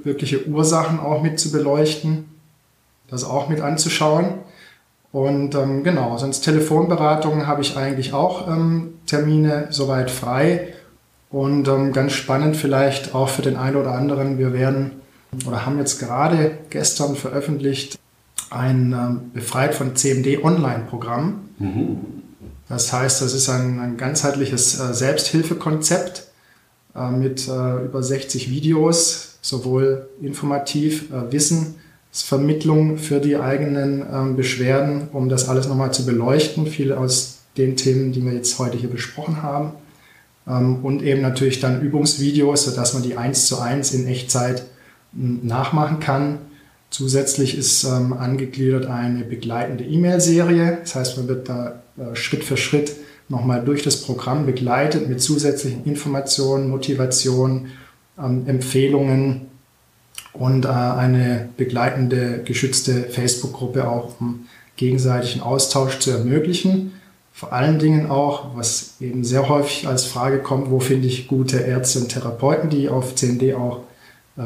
wirkliche 0.03 0.47
Ursachen 0.47 0.99
auch 0.99 1.21
mit 1.21 1.39
zu 1.39 1.51
beleuchten, 1.51 2.25
das 3.09 3.23
auch 3.23 3.49
mit 3.49 3.61
anzuschauen. 3.61 4.35
Und 5.11 5.55
ähm, 5.55 5.83
genau, 5.83 6.17
sonst 6.17 6.41
Telefonberatungen 6.41 7.47
habe 7.47 7.61
ich 7.61 7.75
eigentlich 7.75 8.13
auch 8.13 8.47
ähm, 8.47 8.93
Termine 9.05 9.67
soweit 9.71 10.11
frei. 10.11 10.73
Und 11.31 11.67
ähm, 11.67 11.93
ganz 11.93 12.13
spannend 12.13 12.57
vielleicht 12.57 13.13
auch 13.13 13.29
für 13.29 13.41
den 13.41 13.55
einen 13.55 13.75
oder 13.75 13.93
anderen, 13.93 14.37
wir 14.37 14.53
werden 14.53 15.01
oder 15.45 15.65
haben 15.65 15.77
jetzt 15.77 15.99
gerade 15.99 16.57
gestern 16.69 17.15
veröffentlicht 17.15 17.99
ein 18.49 18.93
ähm, 18.93 19.31
Befreit 19.33 19.75
von 19.75 19.95
CMD 19.95 20.43
Online-Programm. 20.43 21.41
Mhm. 21.59 21.97
Das 22.67 22.91
heißt, 22.93 23.21
das 23.21 23.33
ist 23.33 23.49
ein, 23.49 23.79
ein 23.79 23.97
ganzheitliches 23.97 24.79
äh, 24.79 24.93
Selbsthilfekonzept 24.93 26.27
äh, 26.95 27.11
mit 27.11 27.47
äh, 27.47 27.85
über 27.85 28.01
60 28.01 28.49
Videos, 28.49 29.37
sowohl 29.41 30.09
informativ, 30.21 31.11
äh, 31.11 31.31
Wissensvermittlung 31.31 32.97
für 32.97 33.19
die 33.19 33.37
eigenen 33.37 34.05
ähm, 34.11 34.35
Beschwerden, 34.35 35.09
um 35.13 35.29
das 35.29 35.47
alles 35.47 35.67
nochmal 35.67 35.93
zu 35.93 36.05
beleuchten. 36.05 36.67
Viele 36.67 36.97
aus 36.97 37.39
den 37.57 37.75
Themen, 37.75 38.11
die 38.11 38.23
wir 38.23 38.33
jetzt 38.33 38.57
heute 38.59 38.77
hier 38.77 38.89
besprochen 38.89 39.41
haben. 39.43 39.73
Ähm, 40.47 40.83
und 40.83 41.03
eben 41.03 41.21
natürlich 41.21 41.59
dann 41.59 41.81
Übungsvideos, 41.81 42.65
sodass 42.65 42.93
man 42.93 43.03
die 43.03 43.17
eins 43.17 43.45
zu 43.45 43.59
eins 43.59 43.93
in 43.93 44.07
Echtzeit 44.07 44.63
nachmachen 45.13 45.99
kann 45.99 46.39
Zusätzlich 46.89 47.55
ist 47.55 47.83
ähm, 47.83 48.13
angegliedert 48.13 48.87
eine 48.87 49.23
begleitende 49.23 49.83
E-Mail-Serie. 49.83 50.79
Das 50.81 50.95
heißt, 50.95 51.17
man 51.17 51.27
wird 51.27 51.47
da 51.47 51.83
äh, 51.97 52.15
Schritt 52.15 52.43
für 52.43 52.57
Schritt 52.57 52.95
nochmal 53.27 53.63
durch 53.63 53.83
das 53.83 54.01
Programm 54.01 54.47
begleitet 54.47 55.07
mit 55.07 55.21
zusätzlichen 55.21 55.85
Informationen, 55.85 56.67
Motivation, 56.67 57.67
ähm, 58.17 58.47
Empfehlungen 58.47 59.41
und 60.33 60.65
äh, 60.65 60.69
eine 60.69 61.49
begleitende, 61.57 62.41
geschützte 62.43 63.03
Facebook-Gruppe 63.03 63.87
auch, 63.87 64.19
um 64.19 64.47
gegenseitigen 64.75 65.41
Austausch 65.41 65.99
zu 65.99 66.09
ermöglichen. 66.09 66.93
Vor 67.33 67.53
allen 67.53 67.77
Dingen 67.77 68.09
auch, 68.09 68.57
was 68.57 68.95
eben 68.99 69.23
sehr 69.23 69.47
häufig 69.47 69.87
als 69.87 70.05
Frage 70.05 70.39
kommt, 70.39 70.71
wo 70.71 70.79
finde 70.79 71.07
ich 71.07 71.27
gute 71.27 71.59
Ärzte 71.59 71.99
und 71.99 72.09
Therapeuten, 72.09 72.71
die 72.71 72.89
auf 72.89 73.13
CND 73.13 73.53
auch 73.53 73.81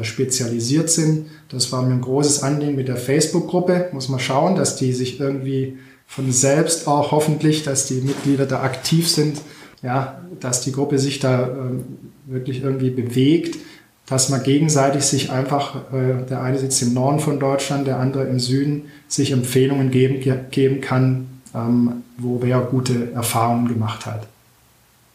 spezialisiert 0.02 0.90
sind. 0.90 1.26
Das 1.48 1.70
war 1.70 1.82
mir 1.82 1.92
ein 1.92 2.00
großes 2.00 2.42
Anliegen 2.42 2.74
mit 2.74 2.88
der 2.88 2.96
Facebook-Gruppe. 2.96 3.90
Muss 3.92 4.08
man 4.08 4.18
schauen, 4.18 4.56
dass 4.56 4.76
die 4.76 4.92
sich 4.92 5.20
irgendwie 5.20 5.78
von 6.06 6.32
selbst 6.32 6.88
auch 6.88 7.12
hoffentlich, 7.12 7.62
dass 7.62 7.86
die 7.86 8.00
Mitglieder 8.00 8.46
da 8.46 8.62
aktiv 8.62 9.08
sind 9.08 9.38
ja, 9.84 10.18
dass 10.40 10.62
die 10.62 10.72
Gruppe 10.72 10.98
sich 10.98 11.20
da 11.20 11.46
ähm, 11.46 11.84
wirklich 12.26 12.62
irgendwie 12.62 12.90
bewegt, 12.90 13.58
dass 14.06 14.30
man 14.30 14.42
gegenseitig 14.42 15.04
sich 15.04 15.30
einfach, 15.30 15.92
äh, 15.92 16.26
der 16.28 16.42
eine 16.42 16.58
sitzt 16.58 16.82
im 16.82 16.94
Norden 16.94 17.20
von 17.20 17.38
Deutschland, 17.38 17.86
der 17.86 17.98
andere 17.98 18.24
im 18.24 18.40
Süden, 18.40 18.86
sich 19.08 19.30
Empfehlungen 19.30 19.90
geben, 19.90 20.20
geben 20.50 20.80
kann, 20.80 21.26
ähm, 21.54 22.02
wo 22.16 22.40
wer 22.40 22.60
gute 22.60 23.12
Erfahrungen 23.12 23.68
gemacht 23.68 24.06
hat. 24.06 24.26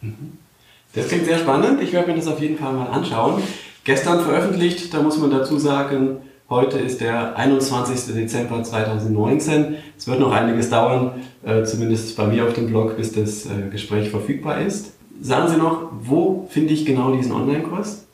Mhm. 0.00 0.38
Das 0.94 1.08
klingt 1.08 1.24
sehr 1.24 1.38
spannend. 1.38 1.82
Ich 1.82 1.92
werde 1.92 2.10
mir 2.10 2.16
das 2.16 2.26
auf 2.26 2.40
jeden 2.40 2.56
Fall 2.56 2.72
mal 2.72 2.86
anschauen. 2.86 3.42
Gestern 3.90 4.20
veröffentlicht, 4.20 4.94
da 4.94 5.02
muss 5.02 5.18
man 5.18 5.32
dazu 5.32 5.58
sagen, 5.58 6.18
heute 6.48 6.78
ist 6.78 7.00
der 7.00 7.36
21. 7.36 8.14
Dezember 8.14 8.62
2019. 8.62 9.78
Es 9.98 10.06
wird 10.06 10.20
noch 10.20 10.30
einiges 10.30 10.70
dauern, 10.70 11.22
äh, 11.42 11.64
zumindest 11.64 12.16
bei 12.16 12.28
mir 12.28 12.44
auf 12.44 12.52
dem 12.52 12.68
Blog, 12.68 12.96
bis 12.96 13.10
das 13.10 13.46
äh, 13.46 13.68
Gespräch 13.68 14.10
verfügbar 14.10 14.60
ist. 14.60 14.92
Sagen 15.20 15.48
Sie 15.48 15.56
noch, 15.56 15.90
wo 16.02 16.46
finde 16.52 16.72
ich 16.72 16.86
genau 16.86 17.10
diesen 17.16 17.32
Online-Kurs? 17.32 18.04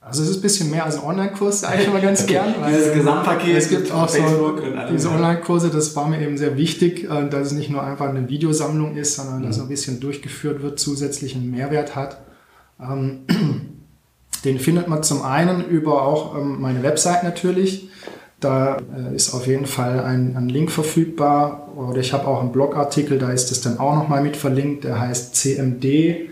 Also 0.00 0.22
es 0.22 0.28
ist 0.28 0.36
ein 0.36 0.42
bisschen 0.42 0.70
mehr 0.70 0.84
als 0.84 1.00
ein 1.00 1.04
Online-Kurs, 1.04 1.62
sage 1.62 1.82
ich 1.82 1.88
immer 1.88 1.98
ganz 1.98 2.22
okay. 2.22 2.34
gern. 2.34 2.54
Weil 2.60 2.74
Dieses 2.74 2.92
Gesamtpaket. 2.92 3.56
Es 3.56 3.68
gibt 3.68 3.90
auch 3.90 4.08
Facebook 4.08 4.60
so 4.60 4.92
diese 4.92 5.10
Online-Kurse, 5.10 5.70
das 5.70 5.96
war 5.96 6.06
mir 6.06 6.20
eben 6.20 6.38
sehr 6.38 6.56
wichtig, 6.56 7.10
äh, 7.10 7.28
dass 7.28 7.48
es 7.48 7.52
nicht 7.54 7.70
nur 7.70 7.82
einfach 7.82 8.08
eine 8.08 8.28
Videosammlung 8.28 8.94
ist, 8.94 9.16
sondern 9.16 9.42
dass 9.42 9.56
mhm. 9.56 9.64
ein 9.64 9.68
bisschen 9.68 9.98
durchgeführt 9.98 10.62
wird, 10.62 10.78
zusätzlichen 10.78 11.50
Mehrwert 11.50 11.96
hat. 11.96 12.18
Den 14.46 14.60
findet 14.60 14.86
man 14.86 15.02
zum 15.02 15.22
einen 15.22 15.64
über 15.66 16.02
auch 16.02 16.36
ähm, 16.36 16.60
meine 16.60 16.84
Website 16.84 17.24
natürlich. 17.24 17.88
Da 18.38 18.76
äh, 18.76 19.16
ist 19.16 19.34
auf 19.34 19.48
jeden 19.48 19.66
Fall 19.66 19.98
ein, 19.98 20.36
ein 20.36 20.48
Link 20.48 20.70
verfügbar. 20.70 21.72
Oder 21.74 21.98
ich 21.98 22.12
habe 22.12 22.28
auch 22.28 22.40
einen 22.40 22.52
Blogartikel, 22.52 23.18
da 23.18 23.32
ist 23.32 23.50
es 23.50 23.60
dann 23.60 23.78
auch 23.78 23.96
nochmal 23.96 24.22
mit 24.22 24.36
verlinkt. 24.36 24.84
Der 24.84 25.00
heißt 25.00 25.34
CMD 25.34 26.30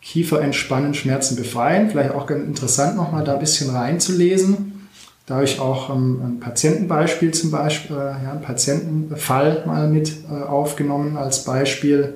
Kiefer 0.00 0.40
entspannen, 0.40 0.94
Schmerzen 0.94 1.34
befreien. 1.34 1.90
Vielleicht 1.90 2.12
auch 2.12 2.26
ganz 2.26 2.46
interessant 2.46 2.96
nochmal 2.96 3.24
da 3.24 3.34
ein 3.34 3.40
bisschen 3.40 3.70
reinzulesen. 3.70 4.88
Da 5.26 5.34
habe 5.34 5.44
ich 5.44 5.58
auch 5.58 5.90
ähm, 5.90 6.22
ein 6.24 6.40
Patientenbeispiel 6.40 7.32
zum 7.32 7.50
Beispiel, 7.50 7.96
äh, 7.96 8.22
ja, 8.22 8.30
einen 8.30 8.40
Patientenfall 8.40 9.64
mal 9.66 9.88
mit 9.88 10.12
äh, 10.30 10.44
aufgenommen 10.44 11.16
als 11.16 11.42
Beispiel. 11.42 12.14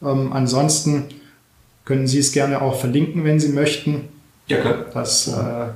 Ähm, 0.00 0.32
ansonsten 0.32 1.06
können 1.84 2.06
Sie 2.06 2.20
es 2.20 2.30
gerne 2.30 2.62
auch 2.62 2.78
verlinken, 2.78 3.24
wenn 3.24 3.40
Sie 3.40 3.48
möchten. 3.48 4.15
Ja, 4.46 4.58
klar. 4.58 4.86
Das, 4.92 5.28
äh, 5.28 5.68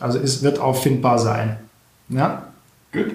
also 0.00 0.18
es 0.18 0.42
wird 0.42 0.58
auffindbar 0.58 1.18
sein. 1.18 1.58
Ja? 2.08 2.46
Gut. 2.92 3.12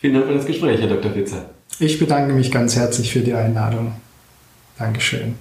Vielen 0.00 0.14
Dank 0.14 0.26
für 0.26 0.34
das 0.34 0.46
Gespräch, 0.46 0.80
Herr 0.80 0.88
Dr. 0.88 1.12
Fitzer. 1.12 1.46
Ich 1.78 1.98
bedanke 1.98 2.34
mich 2.34 2.50
ganz 2.50 2.76
herzlich 2.76 3.12
für 3.12 3.20
die 3.20 3.32
Einladung. 3.32 3.94
Dankeschön. 4.78 5.36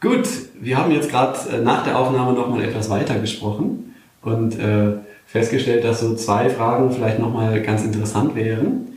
Gut, 0.00 0.28
wir 0.60 0.76
haben 0.76 0.92
jetzt 0.92 1.10
gerade 1.10 1.38
äh, 1.50 1.60
nach 1.60 1.84
der 1.84 1.98
Aufnahme 1.98 2.32
nochmal 2.34 2.62
etwas 2.62 2.88
weiter 2.90 3.18
gesprochen 3.18 3.94
und 4.22 4.58
äh, 4.58 4.92
festgestellt, 5.26 5.84
dass 5.84 6.00
so 6.00 6.14
zwei 6.14 6.48
Fragen 6.50 6.92
vielleicht 6.92 7.18
nochmal 7.18 7.60
ganz 7.62 7.82
interessant 7.82 8.34
wären. 8.34 8.88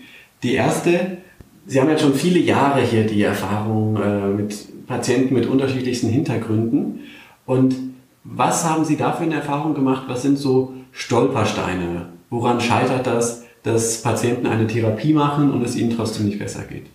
Die 0.43 0.53
erste, 0.53 1.17
Sie 1.65 1.79
haben 1.79 1.89
jetzt 1.89 2.01
schon 2.01 2.13
viele 2.13 2.39
Jahre 2.39 2.81
hier 2.81 3.05
die 3.05 3.23
Erfahrung 3.23 3.97
äh, 4.01 4.27
mit 4.27 4.68
Patienten 4.89 5.35
mit 5.35 5.45
unterschiedlichsten 5.45 6.09
Hintergründen. 6.09 7.01
Und 7.45 7.75
was 8.23 8.65
haben 8.65 8.83
Sie 8.83 8.97
da 8.97 9.13
für 9.13 9.23
eine 9.23 9.35
Erfahrung 9.35 9.75
gemacht? 9.75 10.05
Was 10.07 10.23
sind 10.23 10.37
so 10.37 10.73
Stolpersteine? 10.91 12.07
Woran 12.29 12.59
scheitert 12.59 13.07
das, 13.07 13.43
dass 13.63 14.01
Patienten 14.01 14.47
eine 14.47 14.67
Therapie 14.67 15.13
machen 15.13 15.51
und 15.51 15.63
es 15.63 15.75
ihnen 15.75 15.95
trotzdem 15.95 16.25
nicht 16.25 16.39
besser 16.39 16.63
geht? 16.63 16.87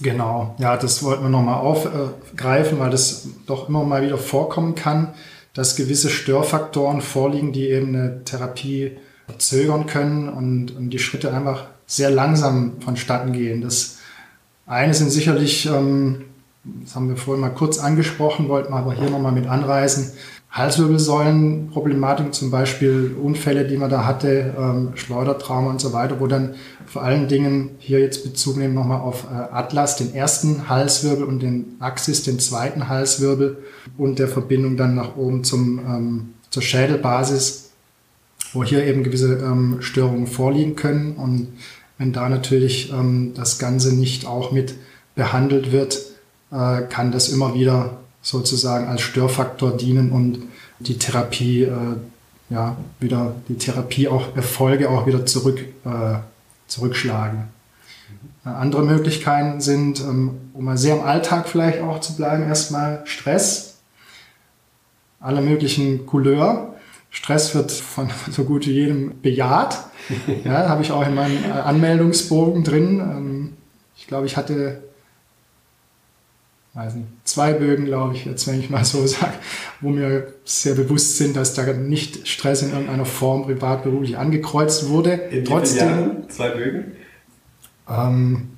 Genau, 0.00 0.56
ja, 0.58 0.76
das 0.76 1.02
wollten 1.04 1.22
wir 1.22 1.28
nochmal 1.28 1.60
aufgreifen, 1.60 2.80
weil 2.80 2.90
das 2.90 3.28
doch 3.46 3.68
immer 3.68 3.84
mal 3.84 4.02
wieder 4.02 4.18
vorkommen 4.18 4.74
kann, 4.74 5.14
dass 5.52 5.76
gewisse 5.76 6.10
Störfaktoren 6.10 7.00
vorliegen, 7.00 7.52
die 7.52 7.68
eben 7.68 7.88
eine 7.88 8.24
Therapie 8.24 8.92
verzögern 9.26 9.86
können 9.86 10.28
und, 10.28 10.74
und 10.74 10.90
die 10.90 10.98
Schritte 10.98 11.32
einfach 11.32 11.66
sehr 11.86 12.10
langsam 12.10 12.80
vonstatten 12.80 13.32
gehen. 13.32 13.60
Das 13.60 13.98
eine 14.66 14.94
sind 14.94 15.10
sicherlich, 15.10 15.66
ähm, 15.66 16.24
das 16.64 16.94
haben 16.94 17.08
wir 17.08 17.16
vorhin 17.16 17.42
mal 17.42 17.50
kurz 17.50 17.78
angesprochen, 17.78 18.48
wollten 18.48 18.72
wir 18.72 18.78
aber 18.78 18.94
hier 18.94 19.10
nochmal 19.10 19.32
mit 19.32 19.46
anreißen, 19.46 20.12
Halswirbelsäulenproblematik, 20.50 22.32
zum 22.32 22.52
Beispiel 22.52 23.16
Unfälle, 23.20 23.66
die 23.66 23.76
man 23.76 23.90
da 23.90 24.06
hatte, 24.06 24.54
ähm, 24.56 24.92
Schleudertrauma 24.94 25.70
und 25.70 25.80
so 25.80 25.92
weiter, 25.92 26.20
wo 26.20 26.28
dann 26.28 26.54
vor 26.86 27.02
allen 27.02 27.26
Dingen 27.26 27.70
hier 27.78 27.98
jetzt 27.98 28.22
Bezug 28.22 28.56
nehmen 28.56 28.72
nochmal 28.72 29.00
auf 29.00 29.24
äh, 29.24 29.34
Atlas, 29.34 29.96
den 29.96 30.14
ersten 30.14 30.68
Halswirbel 30.68 31.24
und 31.24 31.42
den 31.42 31.74
Axis, 31.80 32.22
den 32.22 32.38
zweiten 32.38 32.88
Halswirbel 32.88 33.58
und 33.98 34.20
der 34.20 34.28
Verbindung 34.28 34.76
dann 34.76 34.94
nach 34.94 35.16
oben 35.16 35.42
zum, 35.42 35.80
ähm, 35.80 36.34
zur 36.50 36.62
Schädelbasis, 36.62 37.72
wo 38.52 38.62
hier 38.62 38.84
eben 38.84 39.02
gewisse 39.02 39.38
ähm, 39.38 39.78
Störungen 39.80 40.28
vorliegen 40.28 40.76
können. 40.76 41.16
Und 41.16 41.48
wenn 41.98 42.12
da 42.12 42.28
natürlich 42.28 42.92
das 43.34 43.60
Ganze 43.60 43.94
nicht 43.94 44.26
auch 44.26 44.50
mit 44.50 44.74
behandelt 45.14 45.70
wird, 45.70 46.13
äh, 46.54 46.82
kann 46.88 47.10
das 47.10 47.28
immer 47.28 47.54
wieder 47.54 47.98
sozusagen 48.22 48.86
als 48.86 49.02
Störfaktor 49.02 49.76
dienen 49.76 50.12
und 50.12 50.42
die 50.78 50.98
Therapie, 50.98 51.64
äh, 51.64 51.96
ja, 52.48 52.76
wieder, 53.00 53.34
die 53.48 53.58
Therapie 53.58 54.08
auch 54.08 54.36
Erfolge 54.36 54.88
auch 54.88 55.06
wieder 55.06 55.26
zurück, 55.26 55.60
äh, 55.84 56.18
zurückschlagen. 56.68 57.48
Mhm. 58.44 58.50
Andere 58.50 58.82
Möglichkeiten 58.82 59.60
sind, 59.60 60.00
ähm, 60.00 60.38
um 60.54 60.64
mal 60.64 60.78
sehr 60.78 60.96
im 60.96 61.02
Alltag 61.02 61.48
vielleicht 61.48 61.80
auch 61.80 62.00
zu 62.00 62.16
bleiben, 62.16 62.44
erstmal 62.44 63.02
Stress 63.04 63.78
aller 65.20 65.40
möglichen 65.40 66.06
Couleur. 66.06 66.74
Stress 67.10 67.54
wird 67.54 67.72
von 67.72 68.10
so 68.30 68.44
gut 68.44 68.66
wie 68.66 68.72
jedem 68.72 69.20
bejaht. 69.20 69.78
Ja, 70.44 70.68
habe 70.68 70.82
ich 70.82 70.92
auch 70.92 71.06
in 71.06 71.14
meinem 71.14 71.42
äh, 71.44 71.50
Anmeldungsbogen 71.50 72.62
drin. 72.62 73.00
Ähm, 73.00 73.52
ich 73.96 74.06
glaube, 74.06 74.26
ich 74.26 74.36
hatte 74.36 74.82
weiß 76.74 76.96
nicht, 76.96 77.06
zwei 77.24 77.52
Bögen, 77.52 77.84
glaube 77.86 78.14
ich, 78.14 78.24
jetzt 78.24 78.46
wenn 78.46 78.58
ich 78.58 78.68
mal 78.68 78.84
so 78.84 79.06
sage, 79.06 79.34
wo 79.80 79.90
mir 79.90 80.34
sehr 80.44 80.74
bewusst 80.74 81.16
sind, 81.16 81.36
dass 81.36 81.54
da 81.54 81.64
nicht 81.72 82.28
Stress 82.28 82.62
in 82.62 82.72
irgendeiner 82.72 83.06
Form 83.06 83.44
privat 83.44 83.84
beruflich 83.84 84.18
angekreuzt 84.18 84.88
wurde. 84.88 85.12
In 85.12 85.44
Trotzdem 85.44 85.88
Jahren? 85.88 86.28
zwei 86.28 86.50
Bögen? 86.50 86.92
Ähm, 87.88 88.48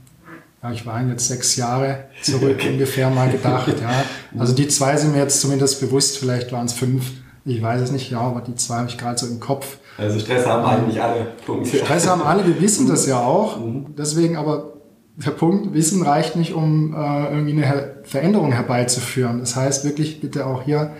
ja, 0.62 0.72
ich 0.72 0.86
war 0.86 1.02
jetzt 1.02 1.28
sechs 1.28 1.56
Jahre 1.56 2.04
zurück 2.22 2.58
ungefähr 2.66 3.10
mal 3.10 3.30
gedacht. 3.30 3.68
Ja. 3.80 4.04
Also 4.38 4.52
die 4.52 4.68
zwei 4.68 4.98
sind 4.98 5.12
mir 5.12 5.20
jetzt 5.20 5.40
zumindest 5.40 5.80
bewusst, 5.80 6.18
vielleicht 6.18 6.52
waren 6.52 6.66
es 6.66 6.74
fünf. 6.74 7.10
Ich 7.46 7.62
weiß 7.62 7.80
es 7.80 7.90
nicht, 7.90 8.10
ja, 8.10 8.20
aber 8.20 8.42
die 8.42 8.54
zwei 8.54 8.78
habe 8.78 8.88
ich 8.88 8.98
gerade 8.98 9.16
so 9.16 9.26
im 9.26 9.40
Kopf. 9.40 9.78
Also 9.96 10.18
Stress 10.18 10.44
haben 10.44 10.62
eigentlich 10.66 11.00
alle. 11.00 11.28
Punkt. 11.46 11.68
Stress 11.68 12.06
haben 12.06 12.20
alle, 12.20 12.46
wir 12.46 12.60
wissen 12.60 12.86
das 12.86 13.06
ja 13.06 13.18
auch. 13.18 13.58
Mhm. 13.58 13.94
Deswegen 13.96 14.36
aber 14.36 14.75
der 15.16 15.30
Punkt, 15.30 15.72
Wissen 15.72 16.02
reicht 16.02 16.36
nicht, 16.36 16.52
um 16.52 16.94
äh, 16.94 17.32
irgendwie 17.32 17.52
eine 17.52 17.96
Veränderung 18.04 18.52
herbeizuführen. 18.52 19.40
Das 19.40 19.56
heißt 19.56 19.84
wirklich 19.84 20.20
bitte 20.20 20.46
auch 20.46 20.62
hier 20.62 20.94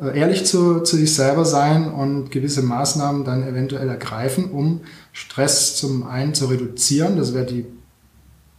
äh, 0.00 0.18
ehrlich 0.18 0.44
zu, 0.44 0.80
zu 0.80 0.96
sich 0.96 1.14
selber 1.14 1.44
sein 1.44 1.90
und 1.92 2.30
gewisse 2.30 2.62
Maßnahmen 2.62 3.24
dann 3.24 3.46
eventuell 3.46 3.88
ergreifen, 3.88 4.50
um 4.50 4.80
Stress 5.12 5.76
zum 5.76 6.06
einen 6.06 6.34
zu 6.34 6.46
reduzieren. 6.46 7.16
Das 7.16 7.34
wäre 7.34 7.46
die 7.46 7.66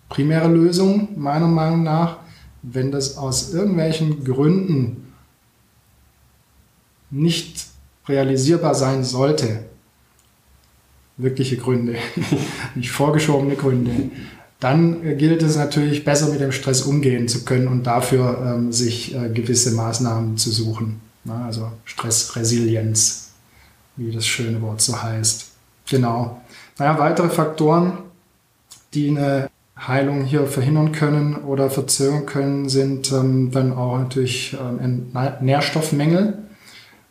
primäre 0.08 0.48
Lösung 0.48 1.10
meiner 1.18 1.48
Meinung 1.48 1.84
nach. 1.84 2.20
Wenn 2.62 2.92
das 2.92 3.18
aus 3.18 3.54
irgendwelchen 3.54 4.24
Gründen 4.24 5.14
nicht 7.10 7.68
realisierbar 8.08 8.74
sein 8.74 9.04
sollte, 9.04 9.66
wirkliche 11.18 11.58
Gründe, 11.58 11.96
nicht 12.76 12.92
vorgeschobene 12.92 13.56
Gründe, 13.56 13.92
dann 14.64 15.18
gilt 15.18 15.44
es 15.44 15.58
natürlich 15.58 16.06
besser 16.06 16.30
mit 16.30 16.40
dem 16.40 16.54
Stress 16.54 16.84
umgehen 16.84 17.28
zu 17.28 17.44
können 17.44 17.68
und 17.68 17.84
dafür 17.84 18.56
ähm, 18.56 18.72
sich 18.72 19.14
äh, 19.14 19.28
gewisse 19.28 19.72
Maßnahmen 19.72 20.38
zu 20.38 20.52
suchen. 20.52 21.02
Na, 21.26 21.48
also 21.48 21.70
Stressresilienz, 21.84 23.34
wie 23.98 24.14
das 24.14 24.26
schöne 24.26 24.62
Wort 24.62 24.80
so 24.80 25.04
heißt. 25.04 25.48
Genau. 25.90 26.42
Naja, 26.80 26.98
weitere 26.98 27.28
Faktoren, 27.28 27.98
die 28.94 29.10
eine 29.10 29.50
Heilung 29.78 30.24
hier 30.24 30.48
verhindern 30.48 30.94
können 30.94 31.36
oder 31.36 31.70
verzögern 31.70 32.26
können, 32.26 32.70
sind 32.70 33.12
ähm, 33.12 33.52
dann 33.52 33.74
auch 33.74 33.98
natürlich 33.98 34.56
ähm, 34.58 35.12
Nährstoffmängel, 35.42 36.38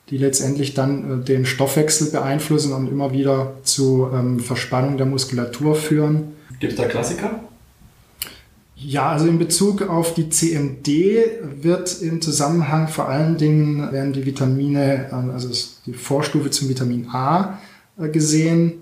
die 0.09 0.17
letztendlich 0.17 0.73
dann 0.73 1.21
äh, 1.21 1.25
den 1.25 1.45
Stoffwechsel 1.45 2.13
beeinflussen 2.13 2.73
und 2.73 2.89
immer 2.89 3.13
wieder 3.13 3.53
zu 3.63 4.09
ähm, 4.11 4.41
Verspannung 4.41 4.97
der 4.97 5.05
Muskulatur 5.05 5.75
führen 5.75 6.33
Gibt 6.63 6.75
es 6.75 6.79
da 6.79 6.87
Klassiker? 6.87 7.41
Ja, 8.77 9.11
also 9.11 9.27
in 9.27 9.37
Bezug 9.41 9.83
auf 9.83 10.15
die 10.15 10.29
CMD 10.29 10.87
wird 11.61 12.01
im 12.03 12.21
Zusammenhang 12.21 12.87
vor 12.87 13.09
allen 13.09 13.37
Dingen 13.37 13.91
werden 13.91 14.13
die 14.13 14.25
Vitamine, 14.25 15.09
also 15.11 15.51
die 15.87 15.93
Vorstufe 15.93 16.51
zum 16.51 16.69
Vitamin 16.69 17.09
A 17.09 17.59
äh, 17.99 18.09
gesehen, 18.11 18.75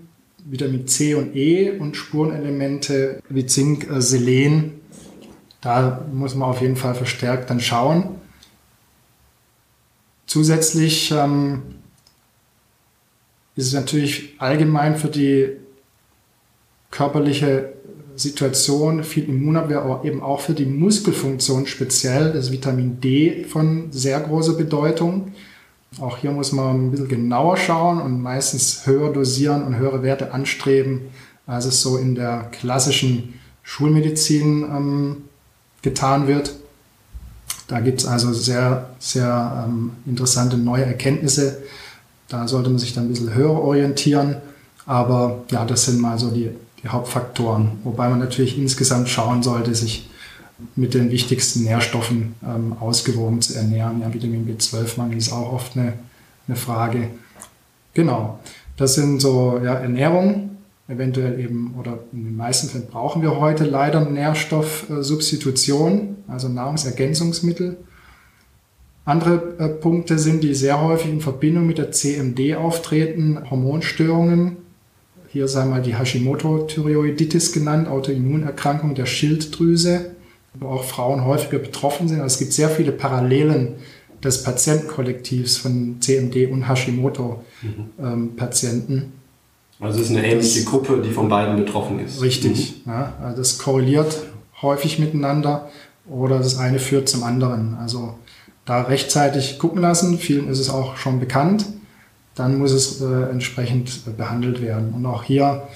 Vitamin 0.44 0.86
C 0.88 1.14
und 1.14 1.34
E 1.34 1.70
und 1.70 1.96
Spurenelemente 1.96 3.22
wie 3.30 3.46
Zink, 3.46 3.90
äh, 3.90 4.02
Selen 4.02 4.72
da 5.62 6.04
muss 6.12 6.34
man 6.34 6.50
auf 6.50 6.60
jeden 6.60 6.76
Fall 6.76 6.94
verstärkt 6.94 7.48
dann 7.48 7.60
schauen. 7.60 8.16
Zusätzlich 10.26 11.10
ähm, 11.12 11.62
ist 13.56 13.68
es 13.68 13.72
natürlich 13.72 14.34
allgemein 14.36 14.96
für 14.96 15.08
die 15.08 15.59
körperliche 16.90 17.72
Situation 18.16 19.02
viel 19.02 19.28
Immunabwehr, 19.28 19.82
aber 19.82 20.04
eben 20.04 20.22
auch 20.22 20.40
für 20.40 20.52
die 20.52 20.66
Muskelfunktion 20.66 21.66
speziell 21.66 22.32
das 22.32 22.52
Vitamin 22.52 23.00
D 23.00 23.44
von 23.44 23.90
sehr 23.92 24.20
großer 24.20 24.54
Bedeutung. 24.54 25.32
Auch 26.00 26.18
hier 26.18 26.30
muss 26.30 26.52
man 26.52 26.88
ein 26.88 26.90
bisschen 26.90 27.08
genauer 27.08 27.56
schauen 27.56 28.00
und 28.00 28.20
meistens 28.20 28.86
höher 28.86 29.12
dosieren 29.12 29.62
und 29.62 29.76
höhere 29.76 30.02
Werte 30.02 30.32
anstreben, 30.32 31.02
als 31.46 31.64
es 31.64 31.80
so 31.80 31.96
in 31.96 32.14
der 32.14 32.48
klassischen 32.52 33.40
Schulmedizin 33.62 34.62
ähm, 34.62 35.16
getan 35.82 36.28
wird. 36.28 36.54
Da 37.68 37.80
gibt 37.80 38.00
es 38.00 38.06
also 38.06 38.32
sehr, 38.32 38.90
sehr 38.98 39.64
ähm, 39.66 39.92
interessante 40.06 40.58
neue 40.58 40.84
Erkenntnisse. 40.84 41.62
Da 42.28 42.46
sollte 42.46 42.68
man 42.68 42.78
sich 42.78 42.94
dann 42.94 43.04
ein 43.04 43.08
bisschen 43.08 43.34
höher 43.34 43.52
orientieren. 43.52 44.36
Aber 44.86 45.44
ja, 45.50 45.64
das 45.64 45.84
sind 45.86 46.00
mal 46.00 46.18
so 46.18 46.30
die, 46.30 46.50
die 46.82 46.88
Hauptfaktoren. 46.88 47.72
Wobei 47.84 48.08
man 48.08 48.18
natürlich 48.18 48.58
insgesamt 48.58 49.08
schauen 49.08 49.42
sollte, 49.42 49.74
sich 49.74 50.10
mit 50.76 50.94
den 50.94 51.10
wichtigsten 51.10 51.64
Nährstoffen 51.64 52.34
ähm, 52.42 52.74
ausgewogen 52.78 53.40
zu 53.40 53.54
ernähren. 53.54 54.00
Ja, 54.00 54.12
Vitamin 54.12 54.46
B12-Mangel 54.46 55.18
ist 55.18 55.32
auch 55.32 55.52
oft 55.52 55.76
eine, 55.76 55.94
eine 56.46 56.56
Frage. 56.56 57.08
Genau, 57.94 58.38
das 58.76 58.94
sind 58.94 59.20
so 59.20 59.60
ja, 59.62 59.74
Ernährung, 59.74 60.56
eventuell 60.88 61.40
eben, 61.40 61.74
oder 61.78 61.98
in 62.12 62.24
den 62.24 62.36
meisten 62.36 62.68
Fällen 62.68 62.86
brauchen 62.86 63.22
wir 63.22 63.38
heute 63.38 63.64
leider 63.64 64.04
Nährstoffsubstitution, 64.04 66.16
also 66.28 66.48
Nahrungsergänzungsmittel. 66.48 67.76
Andere 69.04 69.56
äh, 69.58 69.68
Punkte 69.68 70.18
sind, 70.18 70.44
die 70.44 70.54
sehr 70.54 70.80
häufig 70.80 71.10
in 71.10 71.20
Verbindung 71.20 71.66
mit 71.66 71.78
der 71.78 71.90
CMD 71.90 72.56
auftreten, 72.56 73.50
Hormonstörungen. 73.50 74.58
Hier 75.32 75.48
sei 75.48 75.64
mal 75.64 75.82
die 75.82 75.94
Hashimoto-Thyreoiditis 75.94 77.52
genannt, 77.52 77.88
Autoimmunerkrankung 77.88 78.94
der 78.94 79.06
Schilddrüse 79.06 80.12
wo 80.54 80.68
auch 80.68 80.84
Frauen 80.84 81.24
häufiger 81.24 81.58
betroffen 81.58 82.06
sind. 82.08 82.20
Also 82.20 82.34
es 82.34 82.38
gibt 82.38 82.52
sehr 82.52 82.70
viele 82.70 82.92
Parallelen 82.92 83.74
des 84.22 84.42
Patientenkollektivs 84.42 85.56
von 85.56 85.96
CMD 86.00 86.50
und 86.50 86.68
Hashimoto-Patienten. 86.68 88.94
Mhm. 88.94 89.02
Ähm, 89.02 89.12
also 89.78 90.00
es 90.00 90.10
ist 90.10 90.16
eine 90.16 90.26
ähnliche 90.26 90.60
das, 90.60 90.68
Gruppe, 90.68 91.00
die 91.02 91.10
von 91.10 91.28
beiden 91.28 91.56
betroffen 91.56 92.00
ist. 92.00 92.20
Richtig. 92.20 92.82
Mhm. 92.84 92.92
Ja, 92.92 93.14
also 93.22 93.38
das 93.38 93.58
korreliert 93.58 94.24
häufig 94.60 94.98
miteinander 94.98 95.70
oder 96.06 96.36
das 96.38 96.58
eine 96.58 96.78
führt 96.78 97.08
zum 97.08 97.22
anderen. 97.22 97.78
Also 97.80 98.18
da 98.66 98.82
rechtzeitig 98.82 99.58
gucken 99.58 99.80
lassen, 99.80 100.18
vielen 100.18 100.48
ist 100.48 100.58
es 100.58 100.68
auch 100.68 100.98
schon 100.98 101.18
bekannt, 101.18 101.64
dann 102.40 102.58
muss 102.58 102.72
es 102.72 103.00
äh, 103.02 103.30
entsprechend 103.30 104.00
äh, 104.06 104.10
behandelt 104.10 104.62
werden. 104.62 104.94
Und 104.94 105.04
auch 105.04 105.22
hier 105.22 105.68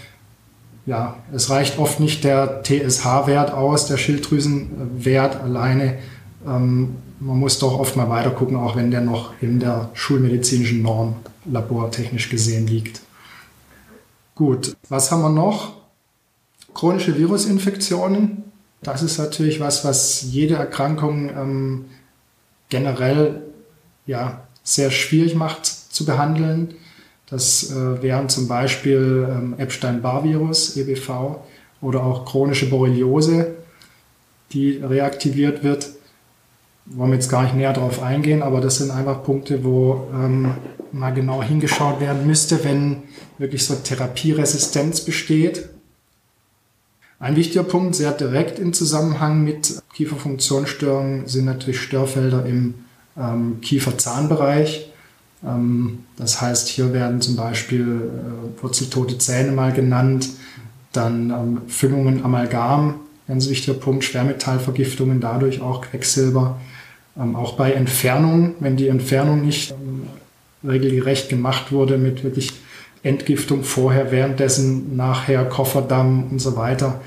ja, 0.86 1.16
es 1.32 1.50
reicht 1.50 1.78
oft 1.78 2.00
nicht 2.00 2.24
der 2.24 2.62
TSH-Wert 2.62 3.52
aus, 3.52 3.86
der 3.86 3.96
Schilddrüsenwert 3.96 5.36
alleine. 5.36 5.98
Ähm, 6.46 6.96
man 7.20 7.38
muss 7.38 7.58
doch 7.58 7.78
oft 7.78 7.96
mal 7.96 8.08
weiter 8.10 8.30
gucken, 8.30 8.56
auch 8.56 8.76
wenn 8.76 8.90
der 8.90 9.00
noch 9.00 9.32
in 9.40 9.60
der 9.60 9.90
schulmedizinischen 9.94 10.82
Norm 10.82 11.16
labortechnisch 11.46 12.28
gesehen 12.28 12.66
liegt. 12.66 13.00
Gut, 14.34 14.76
was 14.88 15.10
haben 15.10 15.22
wir 15.22 15.30
noch? 15.30 15.74
Chronische 16.74 17.16
Virusinfektionen. 17.16 18.42
Das 18.82 19.02
ist 19.02 19.18
natürlich 19.18 19.60
was, 19.60 19.84
was 19.84 20.22
jede 20.22 20.56
Erkrankung 20.56 21.30
ähm, 21.30 21.84
generell 22.68 23.42
ja, 24.06 24.42
sehr 24.62 24.90
schwierig 24.90 25.34
macht 25.34 25.83
zu 25.94 26.04
behandeln. 26.04 26.74
Das 27.26 27.70
äh, 27.70 28.02
wären 28.02 28.28
zum 28.28 28.48
Beispiel 28.48 29.26
ähm, 29.30 29.54
Epstein-Barr-Virus, 29.58 30.76
EBV, 30.76 31.36
oder 31.80 32.02
auch 32.02 32.24
chronische 32.24 32.68
Borreliose, 32.68 33.54
die 34.52 34.78
reaktiviert 34.78 35.62
wird. 35.62 35.90
Wollen 36.86 37.10
wir 37.10 37.16
jetzt 37.16 37.30
gar 37.30 37.44
nicht 37.44 37.54
näher 37.54 37.72
darauf 37.72 38.02
eingehen, 38.02 38.42
aber 38.42 38.60
das 38.60 38.76
sind 38.78 38.90
einfach 38.90 39.22
Punkte, 39.22 39.64
wo 39.64 40.08
ähm, 40.12 40.54
mal 40.92 41.12
genau 41.12 41.42
hingeschaut 41.42 42.00
werden 42.00 42.26
müsste, 42.26 42.62
wenn 42.64 43.02
wirklich 43.38 43.64
so 43.64 43.74
Therapieresistenz 43.74 45.00
besteht. 45.00 45.68
Ein 47.18 47.36
wichtiger 47.36 47.64
Punkt, 47.64 47.94
sehr 47.94 48.12
direkt 48.12 48.58
im 48.58 48.72
Zusammenhang 48.72 49.44
mit 49.44 49.82
Kieferfunktionsstörungen, 49.94 51.26
sind 51.26 51.46
natürlich 51.46 51.80
Störfelder 51.80 52.44
im 52.44 52.74
ähm, 53.16 53.60
Kieferzahnbereich. 53.62 54.90
Ähm, 55.46 56.00
das 56.16 56.40
heißt, 56.40 56.68
hier 56.68 56.92
werden 56.92 57.20
zum 57.20 57.36
Beispiel 57.36 57.82
äh, 57.82 58.62
wurzeltote 58.62 59.18
Zähne 59.18 59.52
mal 59.52 59.72
genannt, 59.72 60.30
dann 60.92 61.30
ähm, 61.30 61.62
Füllungen 61.68 62.24
Amalgam, 62.24 63.00
ganz 63.28 63.48
wichtiger 63.48 63.78
Punkt, 63.78 64.04
Schwermetallvergiftungen, 64.04 65.20
dadurch 65.20 65.60
auch 65.60 65.82
Quecksilber. 65.82 66.60
Ähm, 67.18 67.36
auch 67.36 67.54
bei 67.54 67.72
Entfernung, 67.72 68.54
wenn 68.60 68.76
die 68.76 68.88
Entfernung 68.88 69.44
nicht 69.44 69.74
regelgerecht 70.66 71.28
gemacht 71.28 71.72
wurde 71.72 71.98
mit 71.98 72.24
wirklich 72.24 72.52
Entgiftung 73.02 73.64
vorher, 73.64 74.10
währenddessen, 74.10 74.96
nachher, 74.96 75.44
Kofferdamm 75.44 76.28
und 76.30 76.38
so 76.38 76.56
weiter. 76.56 77.02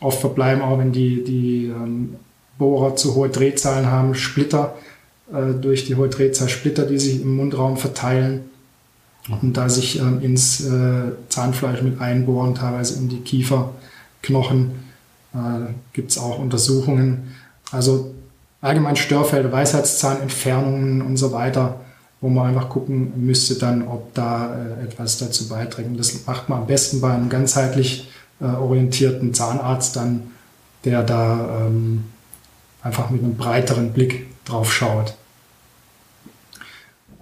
oft 0.00 0.18
verbleiben 0.18 0.62
auch, 0.62 0.78
wenn 0.78 0.92
die, 0.92 1.22
die 1.22 1.70
Bohrer 2.56 2.96
zu 2.96 3.14
hohe 3.14 3.28
Drehzahlen 3.28 3.90
haben, 3.90 4.14
Splitter 4.14 4.74
äh, 5.32 5.54
durch 5.60 5.86
die 5.86 5.94
hohe 5.94 6.08
Drehzahl 6.08 6.48
Splitter, 6.48 6.84
die 6.86 6.98
sich 6.98 7.22
im 7.22 7.36
Mundraum 7.36 7.76
verteilen 7.76 8.42
und 9.40 9.56
da 9.56 9.68
sich 9.68 10.00
ähm, 10.00 10.20
ins 10.20 10.60
äh, 10.66 11.12
Zahnfleisch 11.28 11.82
mit 11.82 12.00
einbohren, 12.00 12.54
teilweise 12.54 12.98
in 12.98 13.08
die 13.08 13.20
Kieferknochen, 13.20 14.72
äh, 15.34 15.72
gibt 15.92 16.10
es 16.10 16.18
auch 16.18 16.38
Untersuchungen. 16.38 17.34
Also 17.70 18.14
allgemein 18.60 18.96
Störfelder, 18.96 19.52
Weisheitszahnentfernungen 19.52 21.02
und 21.02 21.16
so 21.16 21.32
weiter, 21.32 21.80
wo 22.20 22.28
man 22.28 22.48
einfach 22.48 22.68
gucken 22.68 23.12
müsste 23.24 23.54
dann, 23.54 23.86
ob 23.86 24.12
da 24.14 24.56
äh, 24.56 24.84
etwas 24.84 25.18
dazu 25.18 25.48
beiträgt. 25.48 25.88
Und 25.88 25.98
das 25.98 26.26
macht 26.26 26.48
man 26.48 26.62
am 26.62 26.66
besten 26.66 27.00
bei 27.00 27.12
einem 27.12 27.28
ganzheitlich 27.28 28.10
äh, 28.40 28.44
orientierten 28.44 29.34
Zahnarzt 29.34 29.94
dann, 29.96 30.30
der 30.84 31.04
da 31.04 31.66
ähm, 31.66 32.04
einfach 32.82 33.10
mit 33.10 33.22
einem 33.22 33.36
breiteren 33.36 33.92
Blick 33.92 34.26
drauf 34.44 34.72
schaut. 34.72 35.14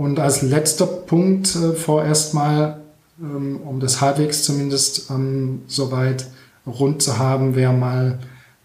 Und 0.01 0.19
als 0.19 0.41
letzter 0.41 0.87
Punkt 0.87 1.55
äh, 1.55 1.75
vorerst 1.75 2.33
mal, 2.33 2.81
ähm, 3.21 3.61
um 3.67 3.81
das 3.81 4.01
halbwegs 4.01 4.45
zumindest 4.45 5.11
ähm, 5.11 5.61
soweit 5.67 6.27
rund 6.67 7.03
zu 7.03 7.19
haben, 7.19 7.55
wäre 7.55 7.75
mal 7.75 8.19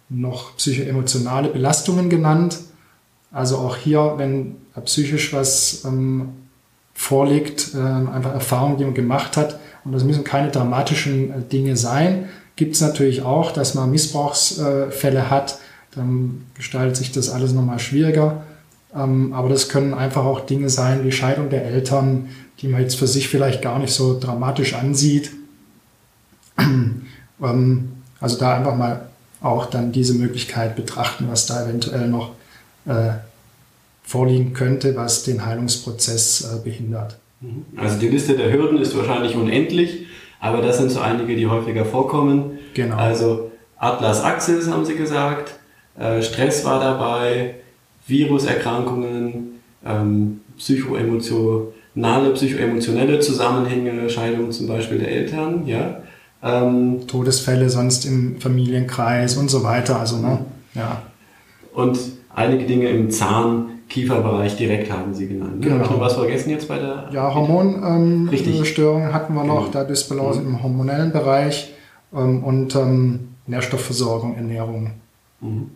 noch 0.08 0.56
psychoemotionale 0.56 1.50
Belastungen 1.50 2.10
genannt. 2.10 2.60
Also 3.34 3.58
auch 3.58 3.76
hier, 3.76 4.14
wenn 4.16 4.56
psychisch 4.86 5.34
was 5.34 5.84
ähm, 5.84 6.30
vorliegt, 6.94 7.74
äh, 7.76 7.80
einfach 7.80 8.32
Erfahrungen, 8.32 8.78
die 8.78 8.86
man 8.86 8.94
gemacht 8.94 9.36
hat, 9.36 9.60
und 9.84 9.92
das 9.92 10.06
müssen 10.06 10.24
keine 10.24 10.52
dramatischen 10.52 11.32
äh, 11.32 11.42
Dinge 11.42 11.76
sein, 11.76 12.30
gibt 12.56 12.76
es 12.76 12.82
natürlich 12.82 13.24
auch, 13.24 13.52
dass 13.52 13.76
man 13.76 13.92
Missbrauchsfälle 13.92 15.20
äh, 15.20 15.30
hat, 15.30 15.60
dann 15.96 16.46
gestaltet 16.54 16.96
sich 16.96 17.12
das 17.12 17.30
alles 17.30 17.52
nochmal 17.52 17.80
schwieriger. 17.80 18.46
Ähm, 18.96 19.34
aber 19.34 19.50
das 19.50 19.70
können 19.70 19.94
einfach 19.94 20.24
auch 20.24 20.42
Dinge 20.42 20.70
sein 20.70 21.04
wie 21.04 21.12
Scheidung 21.12 21.50
der 21.50 21.66
Eltern, 21.66 22.30
die 22.60 22.68
man 22.68 22.82
jetzt 22.82 22.96
für 22.96 23.08
sich 23.08 23.28
vielleicht 23.28 23.62
gar 23.62 23.80
nicht 23.80 23.94
so 23.94 24.20
dramatisch 24.20 24.74
ansieht. 24.74 25.32
ähm, 26.60 27.92
also 28.20 28.38
da 28.38 28.56
einfach 28.56 28.76
mal 28.76 29.08
auch 29.42 29.66
dann 29.68 29.92
diese 29.92 30.14
Möglichkeit 30.14 30.76
betrachten, 30.76 31.28
was 31.30 31.46
da 31.46 31.64
eventuell 31.66 32.08
noch 32.08 32.32
äh, 32.86 33.12
vorliegen 34.04 34.54
könnte, 34.54 34.96
was 34.96 35.24
den 35.24 35.46
Heilungsprozess 35.46 36.54
äh, 36.54 36.64
behindert. 36.64 37.18
Mhm. 37.42 37.66
Also 37.76 38.00
die 38.00 38.08
Liste 38.08 38.36
der 38.36 38.52
Hürden 38.52 38.78
ist 38.78 38.96
wahrscheinlich 38.96 39.36
unendlich, 39.36 40.06
aber 40.40 40.62
das 40.62 40.78
sind 40.78 40.92
so 40.92 41.00
einige, 41.02 41.36
die 41.36 41.48
häufiger 41.48 41.86
vorkommen. 41.86 42.60
Genau. 42.74 42.96
Also 42.96 43.52
Atlas 43.78 44.24
Axis 44.24 44.70
haben 44.70 44.86
Sie 44.86 44.96
gesagt, 44.96 45.56
äh, 46.00 46.22
Stress 46.22 46.64
war 46.64 46.80
dabei, 46.80 47.56
Viruserkrankungen, 48.08 49.60
ähm, 49.86 50.42
psychoemotionale, 50.58 52.32
psychoemotionelle 52.34 53.20
Zusammenhänge, 53.20 54.10
Scheidung 54.10 54.52
zum 54.52 54.68
Beispiel 54.68 55.00
der 55.00 55.12
Eltern, 55.12 55.66
ja. 55.66 56.02
Ähm, 56.44 57.08
Todesfälle 57.08 57.70
sonst 57.70 58.06
im 58.06 58.40
Familienkreis 58.40 59.38
und 59.38 59.50
so 59.50 59.64
weiter, 59.64 60.00
also 60.00 60.18
ne, 60.18 60.40
ja. 60.76 61.02
Und 61.74 61.98
einige 62.34 62.66
Dinge 62.66 62.90
im 62.90 63.10
Zahn, 63.10 63.76
Kieferbereich 63.90 64.58
direkt 64.58 64.92
haben 64.92 65.14
Sie 65.14 65.28
genannt. 65.28 65.60
Ne? 65.60 65.62
Genau. 65.62 65.76
Habe 65.76 65.86
ich 65.86 65.92
noch 65.92 66.00
was 66.00 66.14
vergessen 66.14 66.50
jetzt 66.50 66.68
bei 66.68 66.78
der? 66.80 67.10
Ja, 67.12 67.34
Hormonstörungen 67.34 69.08
ähm, 69.08 69.14
hatten 69.14 69.34
wir 69.36 69.44
noch, 69.44 69.72
genau. 69.72 69.72
da 69.72 69.84
Dysbalance 69.84 70.42
mhm. 70.42 70.48
im 70.48 70.64
hormonellen 70.64 71.12
Bereich 71.12 71.74
ähm, 72.14 72.44
und 72.44 72.76
ähm, 72.76 73.30
Nährstoffversorgung, 73.48 74.36
Ernährung. 74.36 74.92
Mhm. 75.42 75.72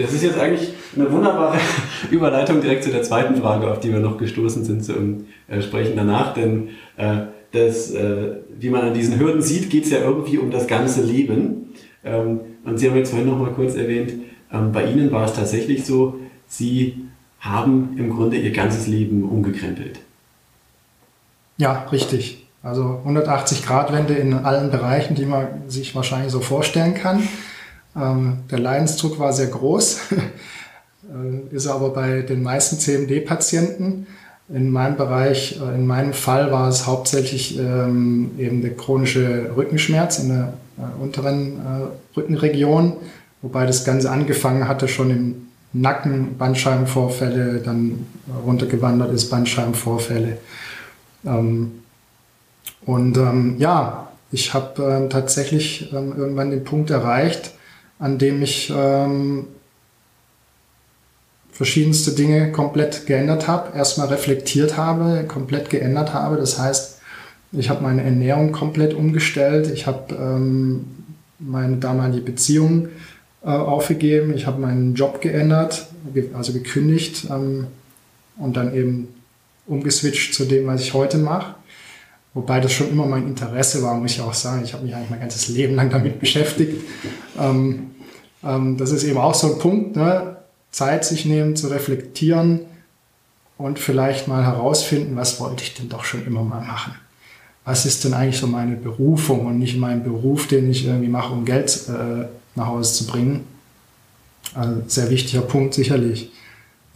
Das 0.00 0.12
ist 0.12 0.22
jetzt 0.22 0.38
eigentlich 0.38 0.72
eine 0.94 1.10
wunderbare 1.10 1.58
Überleitung 2.10 2.60
direkt 2.60 2.84
zu 2.84 2.90
der 2.90 3.02
zweiten 3.02 3.36
Frage, 3.36 3.70
auf 3.70 3.80
die 3.80 3.92
wir 3.92 4.00
noch 4.00 4.16
gestoßen 4.16 4.64
sind 4.64 4.84
zum 4.84 5.26
äh, 5.48 5.60
Sprechen 5.60 5.96
danach. 5.96 6.34
Denn 6.34 6.70
äh, 6.96 7.22
das, 7.52 7.90
äh, 7.90 8.36
wie 8.58 8.70
man 8.70 8.82
an 8.82 8.94
diesen 8.94 9.18
Hürden 9.18 9.42
sieht, 9.42 9.70
geht 9.70 9.84
es 9.84 9.90
ja 9.90 9.98
irgendwie 9.98 10.38
um 10.38 10.50
das 10.50 10.66
ganze 10.66 11.02
Leben. 11.02 11.74
Ähm, 12.04 12.40
und 12.64 12.78
Sie 12.78 12.88
haben 12.88 12.96
jetzt 12.96 13.10
vorhin 13.10 13.28
noch 13.28 13.38
mal 13.38 13.52
kurz 13.52 13.74
erwähnt, 13.74 14.12
ähm, 14.52 14.72
bei 14.72 14.84
Ihnen 14.84 15.10
war 15.10 15.24
es 15.24 15.32
tatsächlich 15.32 15.84
so, 15.84 16.18
Sie 16.46 17.04
haben 17.40 17.96
im 17.98 18.10
Grunde 18.10 18.36
Ihr 18.36 18.52
ganzes 18.52 18.86
Leben 18.86 19.24
umgekrempelt. 19.24 19.98
Ja, 21.56 21.86
richtig. 21.90 22.46
Also 22.62 23.00
180 23.04 23.64
Grad 23.64 23.92
Wende 23.92 24.14
in 24.14 24.32
allen 24.34 24.70
Bereichen, 24.70 25.14
die 25.14 25.26
man 25.26 25.46
sich 25.68 25.94
wahrscheinlich 25.94 26.32
so 26.32 26.40
vorstellen 26.40 26.94
kann. 26.94 27.22
Ähm, 27.98 28.38
der 28.50 28.58
Leidensdruck 28.60 29.18
war 29.18 29.32
sehr 29.32 29.48
groß, 29.48 29.98
äh, 30.12 31.54
ist 31.54 31.66
aber 31.66 31.90
bei 31.90 32.22
den 32.22 32.42
meisten 32.42 32.78
CMD-Patienten. 32.78 34.06
In 34.50 34.70
meinem 34.70 34.96
Bereich, 34.96 35.60
äh, 35.60 35.74
in 35.74 35.86
meinem 35.86 36.12
Fall 36.12 36.52
war 36.52 36.68
es 36.68 36.86
hauptsächlich 36.86 37.58
ähm, 37.58 38.30
eben 38.38 38.62
der 38.62 38.76
chronische 38.76 39.50
Rückenschmerz 39.56 40.20
in 40.20 40.28
der 40.28 40.52
äh, 40.78 41.02
unteren 41.02 41.60
Rückenregion, 42.16 42.94
wobei 43.42 43.66
das 43.66 43.84
Ganze 43.84 44.10
angefangen 44.10 44.68
hatte 44.68 44.88
schon 44.88 45.10
im 45.10 45.34
Nacken, 45.74 46.38
Bandscheibenvorfälle, 46.38 47.58
dann 47.58 48.06
runtergewandert 48.44 49.12
ist, 49.12 49.28
Bandscheibenvorfälle. 49.28 50.38
Ähm, 51.26 51.72
und 52.86 53.18
ja, 53.58 54.08
ich 54.32 54.54
habe 54.54 55.08
tatsächlich 55.10 55.92
irgendwann 55.92 56.50
den 56.50 56.64
Punkt 56.64 56.88
erreicht, 56.88 57.52
an 57.98 58.18
dem 58.18 58.42
ich 58.42 58.72
ähm, 58.74 59.46
verschiedenste 61.50 62.12
Dinge 62.12 62.52
komplett 62.52 63.06
geändert 63.06 63.48
habe, 63.48 63.76
erstmal 63.76 64.08
reflektiert 64.08 64.76
habe, 64.76 65.24
komplett 65.26 65.70
geändert 65.70 66.14
habe. 66.14 66.36
Das 66.36 66.58
heißt, 66.58 67.00
ich 67.52 67.68
habe 67.70 67.82
meine 67.82 68.02
Ernährung 68.02 68.52
komplett 68.52 68.94
umgestellt, 68.94 69.70
ich 69.72 69.86
habe 69.86 70.14
ähm, 70.14 70.84
meine 71.38 71.78
damalige 71.78 72.22
Beziehung 72.22 72.88
äh, 73.42 73.48
aufgegeben, 73.48 74.34
ich 74.34 74.46
habe 74.46 74.60
meinen 74.60 74.94
Job 74.94 75.20
geändert, 75.20 75.88
ge 76.14 76.30
also 76.34 76.52
gekündigt 76.52 77.26
ähm, 77.30 77.66
und 78.36 78.56
dann 78.56 78.74
eben 78.74 79.08
umgeswitcht 79.66 80.34
zu 80.34 80.44
dem, 80.44 80.66
was 80.66 80.80
ich 80.80 80.94
heute 80.94 81.18
mache. 81.18 81.54
Wobei 82.38 82.60
das 82.60 82.72
schon 82.72 82.88
immer 82.88 83.04
mein 83.04 83.26
Interesse 83.26 83.82
war, 83.82 83.94
muss 83.96 84.12
ich 84.12 84.20
auch 84.20 84.32
sagen. 84.32 84.62
Ich 84.62 84.72
habe 84.72 84.84
mich 84.84 84.94
eigentlich 84.94 85.10
mein 85.10 85.18
ganzes 85.18 85.48
Leben 85.48 85.74
lang 85.74 85.90
damit 85.90 86.20
beschäftigt. 86.20 86.84
Ähm, 87.36 87.90
ähm, 88.44 88.76
das 88.76 88.92
ist 88.92 89.02
eben 89.02 89.18
auch 89.18 89.34
so 89.34 89.54
ein 89.54 89.58
Punkt, 89.58 89.96
ne? 89.96 90.36
Zeit 90.70 91.04
sich 91.04 91.24
nehmen, 91.24 91.56
zu 91.56 91.66
reflektieren 91.66 92.60
und 93.56 93.80
vielleicht 93.80 94.28
mal 94.28 94.44
herausfinden, 94.44 95.16
was 95.16 95.40
wollte 95.40 95.64
ich 95.64 95.74
denn 95.74 95.88
doch 95.88 96.04
schon 96.04 96.24
immer 96.24 96.44
mal 96.44 96.60
machen. 96.60 96.92
Was 97.64 97.86
ist 97.86 98.04
denn 98.04 98.14
eigentlich 98.14 98.38
so 98.38 98.46
meine 98.46 98.76
Berufung 98.76 99.46
und 99.46 99.58
nicht 99.58 99.76
mein 99.76 100.04
Beruf, 100.04 100.46
den 100.46 100.70
ich 100.70 100.86
irgendwie 100.86 101.08
mache, 101.08 101.32
um 101.32 101.44
Geld 101.44 101.88
äh, 101.88 102.26
nach 102.54 102.68
Hause 102.68 102.92
zu 102.94 103.06
bringen. 103.08 103.46
Also 104.54 104.82
sehr 104.86 105.10
wichtiger 105.10 105.42
Punkt 105.42 105.74
sicherlich. 105.74 106.30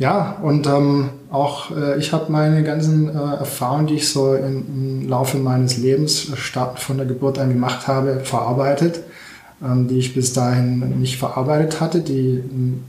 Ja, 0.03 0.37
und 0.43 0.67
ähm, 0.67 1.11
auch 1.31 1.71
äh, 1.71 1.97
ich 1.97 2.13
habe 2.13 2.33
meine 2.33 2.65
ganzen 2.65 3.09
äh, 3.09 3.13
Erfahrungen, 3.13 3.87
die 3.87 3.95
ich 3.95 4.09
so 4.09 4.35
im, 4.35 4.67
im 5.03 5.09
Laufe 5.09 5.37
meines 5.37 5.77
Lebens, 5.77 6.29
äh, 6.29 6.37
startend 6.37 6.81
von 6.81 6.97
der 6.97 7.07
Geburt 7.07 7.39
an 7.39 7.51
gemacht 7.51 7.87
habe, 7.87 8.19
verarbeitet, 8.19 9.05
ähm, 9.63 9.87
die 9.87 10.01
ich 10.01 10.13
bis 10.13 10.33
dahin 10.33 10.99
nicht 10.99 11.19
verarbeitet 11.19 11.81
hatte, 11.81 12.01
die, 12.01 12.43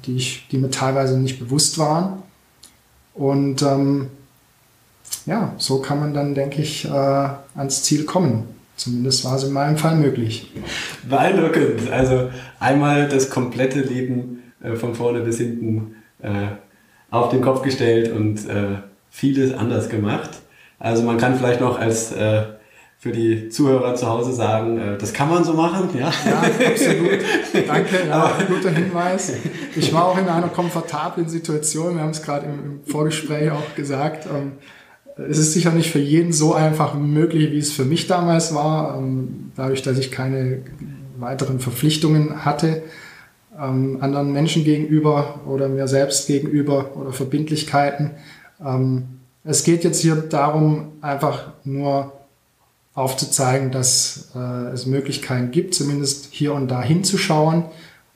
die, 0.07 0.15
ich, 0.15 0.47
die 0.49 0.57
mir 0.57 0.71
teilweise 0.71 1.19
nicht 1.19 1.37
bewusst 1.37 1.77
waren. 1.77 2.23
Und 3.13 3.61
ähm, 3.61 4.07
ja, 5.27 5.53
so 5.59 5.81
kann 5.81 5.99
man 5.99 6.15
dann, 6.15 6.33
denke 6.33 6.63
ich, 6.63 6.85
äh, 6.85 6.89
ans 6.89 7.83
Ziel 7.83 8.05
kommen. 8.05 8.45
Zumindest 8.75 9.23
war 9.23 9.35
es 9.35 9.43
in 9.43 9.53
meinem 9.53 9.77
Fall 9.77 9.97
möglich. 9.97 10.51
Beeindruckend. 11.07 11.91
Also 11.91 12.31
einmal 12.59 13.07
das 13.07 13.29
komplette 13.29 13.81
Leben 13.81 14.41
äh, 14.63 14.75
von 14.75 14.95
vorne 14.95 15.19
bis 15.19 15.37
hinten 15.37 15.97
äh, 16.23 16.47
auf 17.13 17.29
den 17.29 17.41
Kopf 17.41 17.61
gestellt 17.61 18.11
und 18.11 18.49
äh, 18.49 18.79
vieles 19.11 19.53
anders 19.53 19.87
gemacht. 19.87 20.31
Also 20.79 21.03
man 21.03 21.19
kann 21.19 21.37
vielleicht 21.37 21.61
noch 21.61 21.79
als 21.79 22.11
äh, 22.11 22.41
für 22.97 23.11
die 23.11 23.49
Zuhörer 23.49 23.93
zu 23.93 24.09
Hause 24.09 24.33
sagen, 24.33 24.79
äh, 24.79 24.97
das 24.97 25.13
kann 25.13 25.29
man 25.29 25.43
so 25.43 25.53
machen, 25.53 25.89
ja? 25.93 26.11
Ja, 26.25 26.41
absolut. 26.41 27.19
Danke, 27.67 28.07
ja, 28.09 28.31
guter 28.47 28.71
Hinweis. 28.71 29.33
Ich 29.75 29.93
war 29.93 30.05
auch 30.05 30.17
in 30.17 30.27
einer 30.27 30.47
komfortablen 30.47 31.29
Situation, 31.29 31.95
wir 31.95 32.01
haben 32.01 32.09
es 32.09 32.23
gerade 32.23 32.47
im, 32.47 32.81
im, 32.81 32.91
Vorgespräch 32.91 33.51
auch 33.51 33.75
gesagt. 33.75 34.25
Ähm, 34.25 34.53
es 35.29 35.37
ist 35.37 35.53
sicher 35.53 35.71
nicht 35.71 35.91
für 35.91 35.99
jeden 35.99 36.33
so 36.33 36.55
einfach 36.55 36.95
möglich, 36.95 37.51
wie 37.51 37.59
es 37.59 37.71
für 37.71 37.85
mich 37.85 38.07
damals 38.07 38.55
war, 38.55 38.97
ähm, 38.97 39.51
dadurch, 39.55 39.83
dass 39.83 39.99
ich 39.99 40.11
keine 40.11 40.63
weiteren 41.19 41.59
Verpflichtungen 41.59 42.43
hatte 42.43 42.81
ähm, 43.59 43.97
anderen 44.01 44.31
Menschen 44.31 44.63
gegenüber 44.63 45.41
oder 45.47 45.69
mir 45.69 45.87
selbst 45.87 46.27
gegenüber 46.27 46.95
oder 46.95 47.13
Verbindlichkeiten. 47.13 48.11
Ähm, 48.63 49.19
es 49.43 49.63
geht 49.63 49.83
jetzt 49.83 50.01
hier 50.01 50.15
darum, 50.15 50.93
einfach 51.01 51.53
nur 51.63 52.13
aufzuzeigen, 52.93 53.71
dass 53.71 54.29
äh, 54.35 54.39
es 54.71 54.85
Möglichkeiten 54.85 55.51
gibt, 55.51 55.73
zumindest 55.73 56.27
hier 56.31 56.53
und 56.53 56.69
da 56.69 56.81
hinzuschauen. 56.81 57.65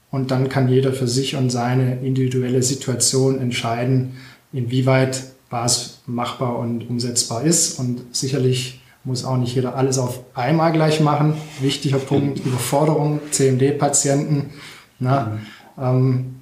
Und 0.09 0.31
dann 0.31 0.47
kann 0.49 0.69
jeder 0.69 0.93
für 0.93 1.07
sich 1.07 1.35
und 1.35 1.49
seine 1.49 1.99
individuelle 1.99 2.63
Situation 2.63 3.41
entscheiden, 3.41 4.13
inwieweit 4.53 5.23
was 5.49 5.99
machbar 6.05 6.57
und 6.59 6.89
umsetzbar 6.89 7.43
ist. 7.43 7.77
Und 7.79 8.15
sicherlich 8.15 8.81
muss 9.03 9.25
auch 9.25 9.37
nicht 9.37 9.55
jeder 9.55 9.75
alles 9.75 9.97
auf 9.97 10.21
einmal 10.33 10.71
gleich 10.71 11.01
machen. 11.01 11.33
Wichtiger 11.59 11.97
Punkt, 11.97 12.45
Überforderung, 12.45 13.19
CMD-Patienten 13.31 14.51
na, 14.99 15.39
mhm. 15.77 15.83
ähm, 15.83 16.35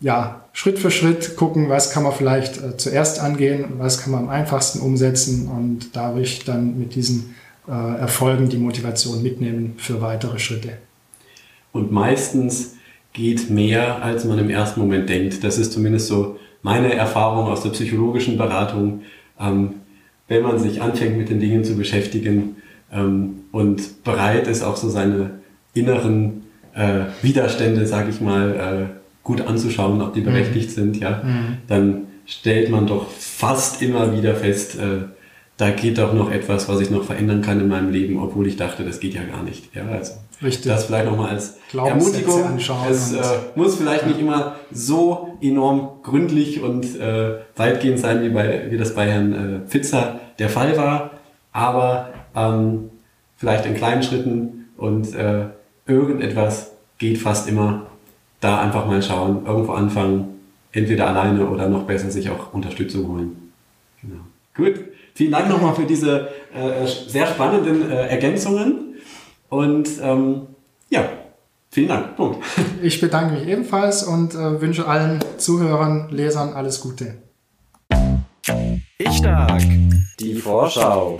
ja, 0.00 0.44
Schritt 0.52 0.78
für 0.78 0.90
Schritt 0.90 1.36
gucken, 1.36 1.68
was 1.68 1.90
kann 1.90 2.02
man 2.02 2.12
vielleicht 2.12 2.62
äh, 2.62 2.76
zuerst 2.76 3.20
angehen, 3.20 3.74
was 3.78 4.02
kann 4.02 4.12
man 4.12 4.24
am 4.24 4.28
einfachsten 4.28 4.80
umsetzen 4.80 5.48
und 5.48 5.96
dadurch 5.96 6.44
dann 6.44 6.78
mit 6.78 6.94
diesen 6.94 7.34
äh, 7.68 7.98
Erfolgen 7.98 8.48
die 8.48 8.58
Motivation 8.58 9.22
mitnehmen 9.22 9.74
für 9.78 10.00
weitere 10.00 10.38
Schritte. 10.38 10.78
Und 11.72 11.92
meistens 11.92 12.76
geht 13.12 13.50
mehr, 13.50 14.02
als 14.02 14.24
man 14.24 14.38
im 14.38 14.50
ersten 14.50 14.80
Moment 14.80 15.08
denkt. 15.08 15.42
Das 15.42 15.58
ist 15.58 15.72
zumindest 15.72 16.08
so 16.08 16.38
meine 16.62 16.94
Erfahrung 16.94 17.46
aus 17.46 17.62
der 17.62 17.70
psychologischen 17.70 18.36
Beratung. 18.36 19.02
Ähm, 19.38 19.74
wenn 20.28 20.42
man 20.42 20.58
sich 20.58 20.82
anfängt 20.82 21.16
mit 21.16 21.28
den 21.28 21.40
Dingen 21.40 21.64
zu 21.64 21.76
beschäftigen 21.76 22.56
ähm, 22.92 23.44
und 23.52 24.04
bereit 24.04 24.46
ist, 24.48 24.62
auch 24.62 24.76
so 24.76 24.88
seine 24.88 25.38
inneren 25.74 26.45
äh, 26.76 27.06
Widerstände, 27.22 27.86
sage 27.86 28.10
ich 28.10 28.20
mal, 28.20 28.90
äh, 28.92 28.96
gut 29.24 29.40
anzuschauen, 29.40 30.00
ob 30.02 30.14
die 30.14 30.20
mhm. 30.20 30.26
berechtigt 30.26 30.68
mhm. 30.70 30.72
sind, 30.72 31.00
ja, 31.00 31.22
mhm. 31.24 31.56
dann 31.66 32.02
stellt 32.26 32.70
man 32.70 32.86
doch 32.86 33.10
fast 33.10 33.82
immer 33.82 34.16
wieder 34.16 34.34
fest, 34.34 34.78
äh, 34.78 35.08
da 35.56 35.70
geht 35.70 35.96
doch 35.96 36.12
noch 36.12 36.30
etwas, 36.30 36.68
was 36.68 36.80
ich 36.80 36.90
noch 36.90 37.04
verändern 37.04 37.40
kann 37.40 37.60
in 37.60 37.68
meinem 37.68 37.90
Leben, 37.90 38.18
obwohl 38.22 38.46
ich 38.46 38.56
dachte, 38.56 38.84
das 38.84 39.00
geht 39.00 39.14
ja 39.14 39.22
gar 39.24 39.42
nicht. 39.42 39.74
Ja, 39.74 39.86
also 39.86 40.12
Richtig. 40.42 40.70
Das 40.70 40.84
vielleicht 40.84 41.06
nochmal 41.06 41.30
als 41.30 41.56
Ermutigung. 41.72 42.58
Es 42.90 43.12
äh, 43.14 43.22
muss 43.54 43.76
vielleicht 43.76 44.06
nicht 44.06 44.20
immer 44.20 44.56
so 44.70 45.38
enorm 45.40 46.02
gründlich 46.02 46.62
und 46.62 46.84
äh, 47.00 47.36
weitgehend 47.56 47.98
sein, 47.98 48.22
wie, 48.22 48.28
bei, 48.28 48.66
wie 48.70 48.76
das 48.76 48.94
bei 48.94 49.10
Herrn 49.10 49.32
äh, 49.32 49.66
Pfitzer 49.66 50.20
der 50.38 50.50
Fall 50.50 50.76
war, 50.76 51.12
aber 51.52 52.10
ähm, 52.34 52.90
vielleicht 53.36 53.64
in 53.64 53.74
kleinen 53.74 54.02
Schritten 54.02 54.66
und 54.76 55.14
äh, 55.14 55.46
irgendetwas 55.86 56.72
geht 56.98 57.18
fast 57.18 57.48
immer. 57.48 57.86
Da 58.40 58.60
einfach 58.60 58.86
mal 58.86 59.02
schauen, 59.02 59.46
irgendwo 59.46 59.72
anfangen, 59.72 60.40
entweder 60.72 61.08
alleine 61.08 61.46
oder 61.46 61.68
noch 61.68 61.84
besser 61.84 62.10
sich 62.10 62.28
auch 62.28 62.52
Unterstützung 62.52 63.08
holen. 63.08 63.52
Genau. 64.02 64.20
Gut. 64.54 64.84
Vielen 65.14 65.32
Dank 65.32 65.48
nochmal 65.48 65.74
für 65.74 65.86
diese 65.86 66.28
äh, 66.54 66.86
sehr 66.86 67.26
spannenden 67.26 67.90
äh, 67.90 68.08
Ergänzungen. 68.08 68.96
Und 69.48 69.88
ähm, 70.02 70.42
ja, 70.90 71.08
vielen 71.70 71.88
Dank. 71.88 72.16
Punkt. 72.16 72.44
Ich 72.82 73.00
bedanke 73.00 73.34
mich 73.34 73.48
ebenfalls 73.48 74.02
und 74.02 74.34
äh, 74.34 74.60
wünsche 74.60 74.86
allen 74.86 75.20
Zuhörern, 75.38 76.10
Lesern 76.10 76.52
alles 76.52 76.82
Gute. 76.82 77.14
Ich 78.98 79.12
stark. 79.16 79.62
Die 80.20 80.34
Vorschau. 80.34 81.16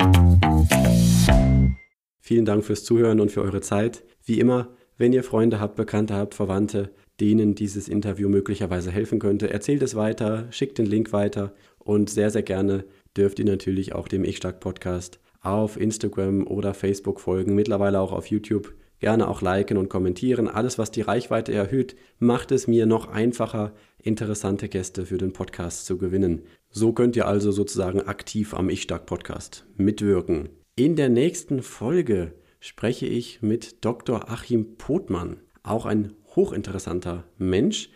Vielen 2.21 2.45
Dank 2.45 2.65
fürs 2.65 2.85
Zuhören 2.85 3.21
und 3.21 3.31
für 3.31 3.43
eure 3.43 3.63
Zeit. 3.63 4.03
Wie 4.27 4.41
immer, 4.41 4.69
wenn 4.99 5.13
ihr 5.13 5.23
Freunde 5.23 5.61
habt, 5.61 5.77
Bekannte 5.77 6.15
habt, 6.15 6.35
Verwandte, 6.35 6.91
denen 7.21 7.55
dieses 7.55 7.89
Interview 7.89 8.29
möglicherweise 8.29 8.91
helfen 8.91 9.21
könnte, 9.21 9.49
erzählt 9.51 9.83
es 9.83 9.95
weiter, 9.95 10.49
schickt 10.51 10.79
den 10.79 10.87
Link 10.87 11.13
weiter 11.13 11.55
und 11.79 12.11
sehr, 12.11 12.31
sehr 12.31 12.43
gerne 12.43 12.85
dürft 13.17 13.39
ihr 13.39 13.45
natürlich 13.45 13.95
auch 13.95 14.09
dem 14.09 14.25
Ich 14.25 14.39
Stark 14.39 14.59
Podcast 14.59 15.21
auf 15.41 15.81
Instagram 15.81 16.45
oder 16.45 16.75
Facebook 16.75 17.21
folgen, 17.21 17.55
mittlerweile 17.55 18.01
auch 18.01 18.13
auf 18.13 18.27
YouTube. 18.27 18.75
Gerne 18.99 19.29
auch 19.29 19.43
liken 19.43 19.77
und 19.77 19.91
kommentieren. 19.91 20.49
Alles, 20.49 20.77
was 20.79 20.91
die 20.91 21.03
Reichweite 21.03 21.53
erhöht, 21.53 21.95
macht 22.19 22.51
es 22.51 22.67
mir 22.67 22.87
noch 22.87 23.09
einfacher, 23.09 23.75
interessante 24.03 24.69
Gäste 24.69 25.07
für 25.07 25.19
den 25.19 25.33
Podcast 25.33 25.87
zu 25.87 25.99
gewinnen. 25.99 26.43
So 26.71 26.93
könnt 26.93 27.15
ihr 27.15 27.29
also 27.29 27.53
sozusagen 27.53 28.01
aktiv 28.01 28.55
am 28.55 28.71
Ich 28.71 28.83
Stark 28.83 29.07
Podcast 29.07 29.67
mitwirken. 29.77 30.49
In 30.75 30.97
der 30.97 31.11
nächsten 31.11 31.63
Folge 31.63 32.33
spreche 32.61 33.07
ich 33.07 33.43
mit 33.43 33.85
Dr. 33.85 34.31
Achim 34.31 34.77
Potmann, 34.77 35.41
auch 35.63 35.87
ein 35.87 36.13
hochinteressanter 36.35 37.25
Mensch. 37.39 37.91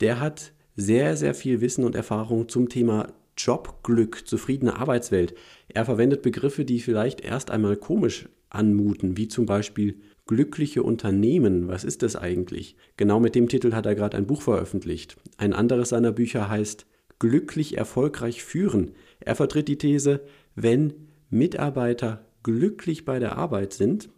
Der 0.00 0.20
hat 0.20 0.52
sehr, 0.76 1.16
sehr 1.16 1.34
viel 1.34 1.60
Wissen 1.60 1.84
und 1.84 1.94
Erfahrung 1.94 2.48
zum 2.48 2.68
Thema 2.68 3.12
Jobglück, 3.36 4.26
zufriedene 4.26 4.76
Arbeitswelt. 4.76 5.34
Er 5.68 5.84
verwendet 5.84 6.22
Begriffe, 6.22 6.64
die 6.64 6.80
vielleicht 6.80 7.20
erst 7.20 7.50
einmal 7.50 7.76
komisch 7.76 8.28
anmuten, 8.50 9.16
wie 9.16 9.28
zum 9.28 9.46
Beispiel 9.46 10.00
Glückliche 10.28 10.82
Unternehmen, 10.82 11.68
was 11.68 11.84
ist 11.84 12.02
das 12.02 12.16
eigentlich? 12.16 12.74
Genau 12.96 13.20
mit 13.20 13.36
dem 13.36 13.48
Titel 13.48 13.72
hat 13.74 13.86
er 13.86 13.94
gerade 13.94 14.16
ein 14.16 14.26
Buch 14.26 14.42
veröffentlicht. 14.42 15.16
Ein 15.36 15.52
anderes 15.52 15.90
seiner 15.90 16.10
Bücher 16.10 16.50
heißt 16.50 16.84
Glücklich 17.20 17.78
erfolgreich 17.78 18.42
führen. 18.42 18.90
Er 19.20 19.36
vertritt 19.36 19.68
die 19.68 19.78
These, 19.78 20.22
wenn 20.56 20.94
Mitarbeiter 21.30 22.25
glücklich 22.46 23.04
bei 23.04 23.18
der 23.18 23.36
Arbeit 23.36 23.72
sind, 23.72 24.08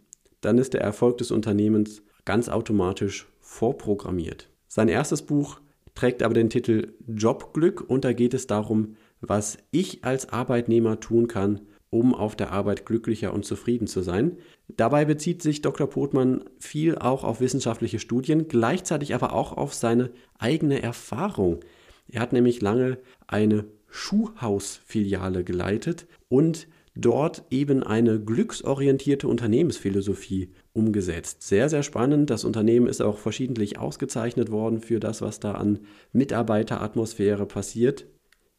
dann 0.41 0.59
ist 0.59 0.75
der 0.75 0.81
Erfolg 0.81 1.17
des 1.17 1.31
Unternehmens 1.31 2.03
ganz 2.25 2.47
automatisch 2.47 3.27
vorprogrammiert. 3.39 4.51
Sein 4.67 4.87
erstes 4.87 5.23
Buch 5.23 5.59
trägt 5.95 6.21
aber 6.21 6.35
den 6.35 6.51
Titel 6.51 6.93
Jobglück 7.07 7.81
und 7.81 8.05
da 8.05 8.13
geht 8.13 8.35
es 8.35 8.45
darum, 8.45 8.97
was 9.19 9.57
ich 9.71 10.03
als 10.03 10.29
Arbeitnehmer 10.29 10.99
tun 10.99 11.27
kann, 11.27 11.61
um 11.89 12.13
auf 12.13 12.35
der 12.35 12.51
Arbeit 12.51 12.85
glücklicher 12.85 13.33
und 13.33 13.45
zufrieden 13.45 13.87
zu 13.87 14.03
sein. 14.03 14.37
Dabei 14.67 15.05
bezieht 15.05 15.41
sich 15.41 15.63
Dr. 15.63 15.87
Potmann 15.87 16.43
viel 16.59 16.99
auch 16.99 17.23
auf 17.23 17.41
wissenschaftliche 17.41 17.97
Studien, 17.97 18.47
gleichzeitig 18.47 19.15
aber 19.15 19.33
auch 19.33 19.53
auf 19.57 19.73
seine 19.73 20.11
eigene 20.37 20.83
Erfahrung. 20.83 21.61
Er 22.07 22.21
hat 22.21 22.31
nämlich 22.31 22.61
lange 22.61 22.99
eine 23.25 23.65
Schuhhausfiliale 23.89 25.43
geleitet 25.43 26.05
und 26.27 26.67
dort 27.01 27.43
eben 27.49 27.83
eine 27.83 28.19
glücksorientierte 28.19 29.27
Unternehmensphilosophie 29.27 30.53
umgesetzt. 30.73 31.43
Sehr, 31.43 31.69
sehr 31.69 31.83
spannend. 31.83 32.29
Das 32.29 32.43
Unternehmen 32.43 32.87
ist 32.87 33.01
auch 33.01 33.17
verschiedentlich 33.17 33.79
ausgezeichnet 33.79 34.51
worden 34.51 34.79
für 34.79 34.99
das, 34.99 35.21
was 35.21 35.39
da 35.39 35.53
an 35.53 35.79
Mitarbeiteratmosphäre 36.13 37.45
passiert. 37.45 38.07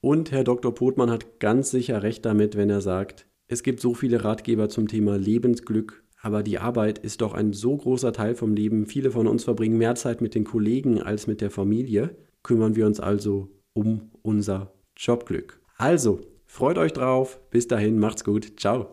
Und 0.01 0.32
Herr 0.32 0.45
Dr. 0.45 0.74
Potmann 0.74 1.11
hat 1.11 1.41
ganz 1.41 1.70
sicher 1.70 2.03
recht 2.03 2.24
damit, 2.24 2.57
wenn 2.57 2.70
er 2.70 2.80
sagt, 2.80 3.26
es 3.49 3.62
gibt 3.62 3.80
so 3.80 3.95
viele 3.95 4.24
Ratgeber 4.24 4.68
zum 4.68 4.88
Thema 4.88 5.16
Lebensglück, 5.18 6.05
aber 6.22 6.43
die 6.43 6.59
Arbeit 6.59 6.99
ist 6.99 7.20
doch 7.20 7.34
ein 7.34 7.53
so 7.53 7.76
großer 7.76 8.12
Teil 8.12 8.34
vom 8.34 8.55
Leben. 8.55 8.86
Viele 8.86 9.11
von 9.11 9.26
uns 9.26 9.45
verbringen 9.45 9.78
mehr 9.78 9.95
Zeit 9.95 10.20
mit 10.20 10.34
den 10.34 10.45
Kollegen 10.45 11.03
als 11.03 11.26
mit 11.26 11.41
der 11.41 11.51
Familie. 11.51 12.16
Kümmern 12.43 12.76
wir 12.76 12.86
uns 12.86 13.01
also 13.01 13.49
um 13.72 14.11
unser 14.22 14.72
Jobglück. 14.97 15.61
Also, 15.76 16.20
Freut 16.53 16.78
euch 16.78 16.92
drauf. 16.92 17.38
Bis 17.51 17.68
dahin, 17.68 18.01
macht's 18.01 18.24
gut. 18.24 18.59
Ciao. 18.59 18.90